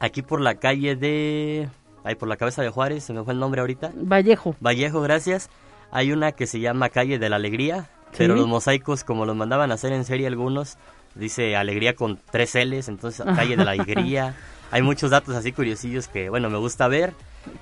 Aquí 0.00 0.22
por 0.22 0.40
la 0.40 0.56
calle 0.56 0.96
de... 0.96 1.68
Ahí 2.02 2.16
por 2.16 2.28
la 2.28 2.36
cabeza 2.36 2.62
de 2.62 2.70
Juárez, 2.70 3.04
se 3.04 3.12
me 3.12 3.22
fue 3.22 3.32
el 3.32 3.38
nombre 3.38 3.60
ahorita. 3.60 3.92
Vallejo. 3.94 4.56
Vallejo, 4.58 5.00
gracias. 5.02 5.50
Hay 5.92 6.10
una 6.10 6.32
que 6.32 6.48
se 6.48 6.58
llama 6.58 6.88
Calle 6.88 7.20
de 7.20 7.28
la 7.28 7.36
Alegría 7.36 7.90
pero 8.16 8.34
los 8.34 8.46
mosaicos, 8.46 9.04
como 9.04 9.26
los 9.26 9.36
mandaban 9.36 9.70
a 9.70 9.74
hacer 9.74 9.92
en 9.92 10.04
serie 10.04 10.26
algunos, 10.26 10.76
dice 11.14 11.56
alegría 11.56 11.94
con 11.94 12.18
tres 12.30 12.54
L's, 12.54 12.88
entonces 12.88 13.24
calle 13.36 13.56
de 13.56 13.64
la 13.64 13.72
alegría. 13.72 14.34
Hay 14.70 14.82
muchos 14.82 15.10
datos 15.10 15.34
así 15.34 15.52
curiosillos 15.52 16.08
que, 16.08 16.28
bueno, 16.28 16.50
me 16.50 16.58
gusta 16.58 16.88
ver 16.88 17.14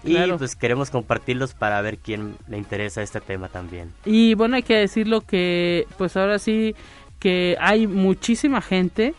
y 0.02 0.14
Claro. 0.14 0.38
pues 0.38 0.56
queremos 0.56 0.90
compartirlos 0.90 1.54
para 1.54 1.80
ver 1.80 1.98
quién 1.98 2.36
le 2.48 2.58
interesa 2.58 3.02
este 3.02 3.20
tema 3.20 3.48
también. 3.48 3.92
Y 4.04 4.34
bueno, 4.34 4.56
hay 4.56 4.62
que 4.64 4.74
decirlo 4.74 5.20
que, 5.20 5.86
pues 5.98 6.16
ahora 6.16 6.38
sí, 6.40 6.74
que 7.20 7.56
hay 7.60 7.86
muchísima 7.86 8.60
gente 8.60 9.14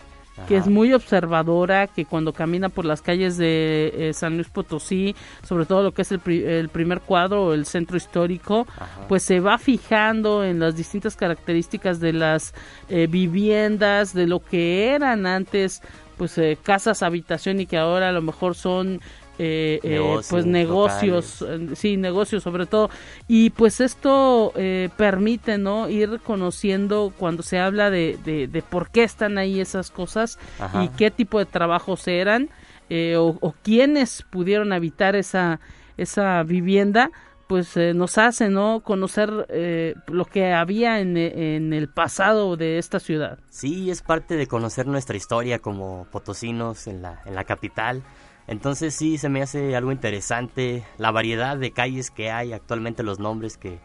que 0.47 0.57
es 0.57 0.67
muy 0.67 0.93
observadora, 0.93 1.88
que 1.88 2.05
cuando 2.05 2.33
camina 2.33 2.69
por 2.69 2.85
las 2.85 3.01
calles 3.01 3.38
de 3.38 3.91
eh, 3.95 4.13
San 4.13 4.35
Luis 4.35 4.49
Potosí, 4.49 5.15
sobre 5.43 5.65
todo 5.65 5.83
lo 5.83 5.91
que 5.93 6.03
es 6.03 6.11
el, 6.11 6.19
pri- 6.19 6.43
el 6.43 6.69
primer 6.69 7.01
cuadro 7.01 7.53
el 7.53 7.65
centro 7.65 7.97
histórico, 7.97 8.67
pues 9.07 9.23
se 9.23 9.39
va 9.39 9.57
fijando 9.57 10.43
en 10.43 10.59
las 10.59 10.75
distintas 10.75 11.15
características 11.15 11.99
de 11.99 12.13
las 12.13 12.53
eh, 12.89 13.07
viviendas, 13.09 14.13
de 14.13 14.27
lo 14.27 14.39
que 14.39 14.89
eran 14.93 15.25
antes, 15.25 15.81
pues 16.17 16.38
eh, 16.38 16.57
casas, 16.61 17.03
habitación 17.03 17.59
y 17.59 17.65
que 17.65 17.77
ahora 17.77 18.09
a 18.09 18.11
lo 18.11 18.21
mejor 18.21 18.55
son 18.55 18.99
eh, 19.39 19.79
eh, 19.83 20.19
pues 20.29 20.45
negocios, 20.45 21.45
sí, 21.75 21.97
negocios 21.97 22.43
sobre 22.43 22.65
todo. 22.65 22.89
Y 23.27 23.51
pues 23.51 23.81
esto 23.81 24.51
eh, 24.55 24.89
permite, 24.97 25.57
¿no? 25.57 25.89
Ir 25.89 26.19
conociendo 26.23 27.13
cuando 27.17 27.43
se 27.43 27.59
habla 27.59 27.89
de, 27.89 28.17
de, 28.25 28.47
de 28.47 28.61
por 28.61 28.89
qué 28.89 29.03
están 29.03 29.38
ahí 29.38 29.59
esas 29.59 29.91
cosas 29.91 30.39
Ajá. 30.59 30.83
y 30.83 30.89
qué 30.89 31.11
tipo 31.11 31.39
de 31.39 31.45
trabajos 31.45 32.07
eran 32.07 32.49
eh, 32.89 33.15
o, 33.17 33.38
o 33.41 33.53
quiénes 33.63 34.23
pudieron 34.29 34.71
habitar 34.71 35.15
esa, 35.15 35.59
esa 35.97 36.41
vivienda 36.43 37.11
pues 37.47 37.77
eh, 37.77 37.93
nos 37.93 38.17
hace 38.17 38.49
no 38.49 38.81
conocer 38.83 39.45
eh, 39.49 39.95
lo 40.07 40.25
que 40.25 40.53
había 40.53 40.99
en, 40.99 41.15
en 41.15 41.73
el 41.73 41.88
pasado 41.88 42.57
de 42.57 42.77
esta 42.77 42.99
ciudad 42.99 43.39
Sí, 43.49 43.89
es 43.89 44.01
parte 44.01 44.35
de 44.35 44.47
conocer 44.47 44.85
nuestra 44.88 45.17
historia 45.17 45.59
como 45.59 46.07
potosinos 46.11 46.88
en 46.88 47.01
la, 47.01 47.21
en 47.25 47.35
la 47.35 47.43
capital. 47.43 48.03
Entonces 48.47 48.95
sí, 48.95 49.17
se 49.17 49.29
me 49.29 49.41
hace 49.41 49.75
algo 49.75 49.91
interesante 49.91 50.83
la 50.97 51.11
variedad 51.11 51.57
de 51.57 51.71
calles 51.71 52.11
que 52.11 52.31
hay 52.31 52.53
actualmente, 52.53 53.03
los 53.03 53.19
nombres 53.19 53.57
que 53.57 53.79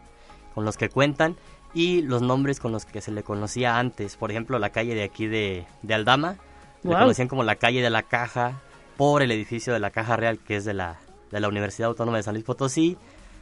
con 0.55 0.63
los 0.65 0.77
que 0.77 0.89
cuentan 0.89 1.35
y 1.73 2.01
los 2.03 2.21
nombres 2.21 2.59
con 2.59 2.71
los 2.71 2.85
que 2.85 3.01
se 3.01 3.11
le 3.11 3.23
conocía 3.23 3.77
antes. 3.77 4.15
Por 4.15 4.31
ejemplo, 4.31 4.59
la 4.59 4.69
calle 4.69 4.95
de 4.95 5.03
aquí 5.03 5.25
de, 5.27 5.65
de 5.81 5.93
Aldama, 5.93 6.37
le 6.83 6.89
Guau. 6.91 7.01
conocían 7.01 7.27
como 7.27 7.43
la 7.43 7.55
calle 7.55 7.81
de 7.81 7.89
la 7.89 8.03
Caja 8.03 8.61
por 8.95 9.21
el 9.21 9.31
edificio 9.31 9.73
de 9.73 9.79
la 9.79 9.89
Caja 9.89 10.15
Real 10.15 10.37
que 10.39 10.55
es 10.57 10.65
de 10.65 10.73
la, 10.73 10.99
de 11.31 11.39
la 11.39 11.47
Universidad 11.49 11.89
Autónoma 11.89 12.17
de 12.17 12.23
San 12.23 12.35
Luis 12.35 12.45
Potosí. 12.45 12.97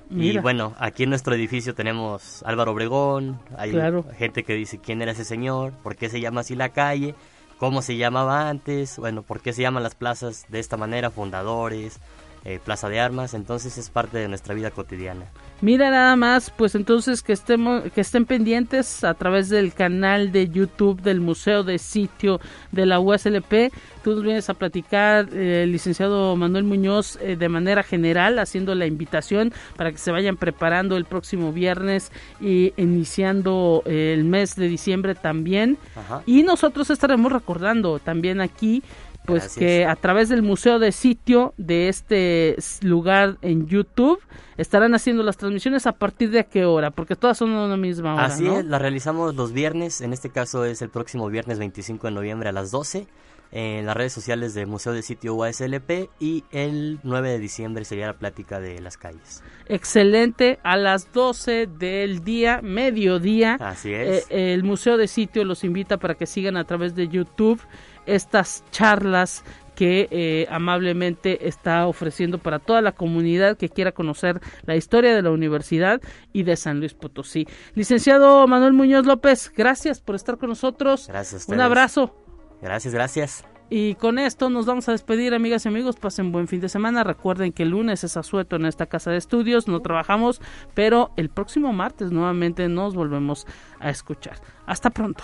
Y 0.10 0.38
bueno, 0.40 0.74
aquí 0.78 1.04
en 1.04 1.10
nuestro 1.10 1.34
edificio 1.36 1.74
tenemos 1.74 2.44
Álvaro 2.44 2.74
Obregón, 2.74 3.40
hay 3.58 3.72
Claro. 3.72 4.04
gente 4.18 4.44
que 4.44 4.56
dice 4.56 4.78
quién 4.80 5.02
era 5.02 5.14
ese 5.14 5.24
señor, 5.24 5.72
por 5.84 5.96
qué 5.96 6.10
se 6.10 6.20
llama 6.20 6.42
así 6.42 6.54
la 6.54 6.68
calle, 6.70 7.16
cómo 7.62 7.84
se 7.84 7.96
llamaba 7.96 8.50
antes, 8.50 8.98
bueno, 8.98 9.22
por 9.22 9.40
qué 9.40 9.54
se 9.54 9.62
llaman 9.62 9.84
las 9.84 9.94
plazas 9.94 10.48
de 10.50 10.60
esta 10.60 10.78
manera, 10.78 11.12
fundadores, 11.12 12.00
eh, 12.46 12.60
plaza 12.64 12.90
de 12.90 13.00
armas, 13.00 13.34
entonces 13.34 13.78
es 13.78 13.90
parte 13.90 14.18
de 14.18 14.28
nuestra 14.28 14.54
vida 14.54 14.72
cotidiana. 14.72 15.26
Mira 15.62 15.92
nada 15.92 16.16
más, 16.16 16.50
pues 16.50 16.74
entonces 16.74 17.22
que 17.22 17.34
estemos, 17.34 17.84
que 17.92 18.02
estén 18.02 18.26
pendientes 18.26 19.04
a 19.04 19.14
través 19.14 19.48
del 19.50 19.76
canal 19.76 20.32
de 20.32 20.50
YouTube 20.50 21.00
del 21.04 21.22
Museo 21.22 21.62
de 21.64 21.78
Sitio 21.78 22.40
de 22.72 22.88
la 22.88 23.00
USLP. 23.00 23.72
Tú 24.04 24.16
nos 24.16 24.24
vienes 24.24 24.50
a 24.50 24.56
platicar, 24.56 25.30
eh, 25.32 25.62
el 25.64 25.72
licenciado 25.72 26.36
Manuel 26.36 26.64
Muñoz, 26.64 27.20
eh, 27.22 27.36
de 27.36 27.48
manera 27.48 27.84
general, 27.84 28.40
haciendo 28.40 28.74
la 28.74 28.88
invitación 28.88 29.54
para 29.78 29.92
que 29.92 30.00
se 30.00 30.10
vayan 30.10 30.36
preparando 30.36 30.98
el 30.98 31.06
próximo 31.06 31.54
viernes 31.54 32.12
y 32.40 32.74
iniciando 32.78 33.84
eh, 33.86 34.16
el 34.18 34.24
mes 34.24 34.56
de 34.56 34.68
diciembre 34.68 35.14
también. 35.14 35.78
Ajá. 35.96 36.24
Y 36.26 36.42
nosotros 36.42 36.90
estaremos 36.90 37.32
recordando 37.32 38.00
también 38.00 38.42
aquí 38.42 38.82
pues 39.26 39.44
Gracias. 39.44 39.60
que 39.60 39.86
a 39.86 39.96
través 39.96 40.30
del 40.30 40.42
museo 40.42 40.80
de 40.80 40.92
sitio 40.92 41.54
de 41.58 41.90
este 41.90 42.56
lugar 42.82 43.38
en 43.42 43.68
YouTube 43.68 44.20
estarán 44.58 44.94
haciendo 44.96 45.24
las 45.24 45.38
transmisiones 45.38 45.86
a 45.88 45.94
partir 45.94 46.32
de 46.32 46.46
qué 46.46 46.66
hora, 46.66 46.92
porque 46.92 47.16
todas 47.16 47.38
son 47.38 47.54
a 47.54 47.66
una 47.66 47.78
misma 47.78 48.16
hora, 48.16 48.26
Así 48.26 48.44
¿no? 48.44 48.60
es, 48.60 48.66
la 48.66 48.80
realizamos 48.80 49.36
los 49.36 49.54
viernes, 49.54 50.02
en 50.02 50.14
este 50.14 50.30
caso 50.30 50.66
es 50.66 50.82
el 50.82 50.90
próximo 50.90 51.30
viernes 51.30 51.60
25 51.60 52.08
de 52.08 52.14
noviembre 52.14 52.50
a 52.50 52.52
las 52.52 52.72
12 52.72 53.08
en 53.54 53.86
las 53.86 53.98
redes 53.98 54.14
sociales 54.14 54.54
del 54.54 54.68
Museo 54.68 54.94
de 54.94 55.02
Sitio 55.02 55.36
UASLP 55.36 56.10
y 56.22 56.46
el 56.52 57.00
9 57.04 57.32
de 57.32 57.40
diciembre 57.40 57.84
sería 57.84 58.08
la 58.08 58.14
plática 58.14 58.62
de 58.62 58.80
las 58.80 58.96
calles. 58.98 59.44
Excelente, 59.68 60.60
a 60.64 60.78
las 60.78 61.12
12 61.12 61.68
del 61.68 62.24
día, 62.24 62.62
mediodía. 62.64 63.56
Así 63.60 63.92
es. 63.94 64.26
eh, 64.30 64.54
el 64.54 64.64
Museo 64.64 64.96
de 64.96 65.08
Sitio 65.10 65.44
los 65.44 65.66
invita 65.66 65.98
para 65.98 66.16
que 66.16 66.28
sigan 66.28 66.56
a 66.56 66.64
través 66.64 66.96
de 66.96 67.10
YouTube 67.10 67.60
estas 68.06 68.64
charlas 68.72 69.44
que 69.76 70.08
eh, 70.12 70.48
amablemente 70.52 71.48
está 71.48 71.88
ofreciendo 71.88 72.38
para 72.38 72.60
toda 72.60 72.82
la 72.82 72.92
comunidad 72.92 73.58
que 73.58 73.70
quiera 73.70 73.92
conocer 73.92 74.40
la 74.66 74.76
historia 74.76 75.16
de 75.16 75.22
la 75.22 75.32
universidad 75.32 76.02
y 76.34 76.44
de 76.44 76.56
San 76.56 76.80
Luis 76.80 76.94
Potosí. 76.94 77.48
Licenciado 77.74 78.46
Manuel 78.48 78.74
Muñoz 78.74 79.06
López, 79.06 79.52
gracias 79.56 80.00
por 80.00 80.16
estar 80.16 80.38
con 80.38 80.50
nosotros. 80.50 81.08
Gracias 81.08 81.50
a 81.50 81.54
Un 81.54 81.62
abrazo. 81.62 82.16
Gracias, 82.62 82.94
gracias. 82.94 83.44
Y 83.74 83.96
con 83.96 84.20
esto 84.20 84.50
nos 84.50 84.66
vamos 84.66 84.90
a 84.90 84.92
despedir, 84.92 85.34
amigas 85.34 85.64
y 85.64 85.70
amigos. 85.70 85.96
Pasen 85.96 86.34
buen 86.34 86.50
fin 86.50 86.60
de 86.60 86.68
semana. 86.68 87.06
Recuerden 87.06 87.54
que 87.54 87.64
el 87.64 87.70
lunes 87.70 88.04
es 88.04 88.18
asueto 88.18 88.58
en 88.58 88.66
esta 88.66 88.88
casa 88.88 89.12
de 89.12 89.18
estudios. 89.18 89.70
No 89.70 89.80
trabajamos, 89.80 90.42
pero 90.74 91.12
el 91.16 91.30
próximo 91.30 91.72
martes 91.72 92.12
nuevamente 92.12 92.68
nos 92.68 92.94
volvemos 92.96 93.48
a 93.80 93.90
escuchar. 93.90 94.42
Hasta 94.66 94.90
pronto. 94.90 95.24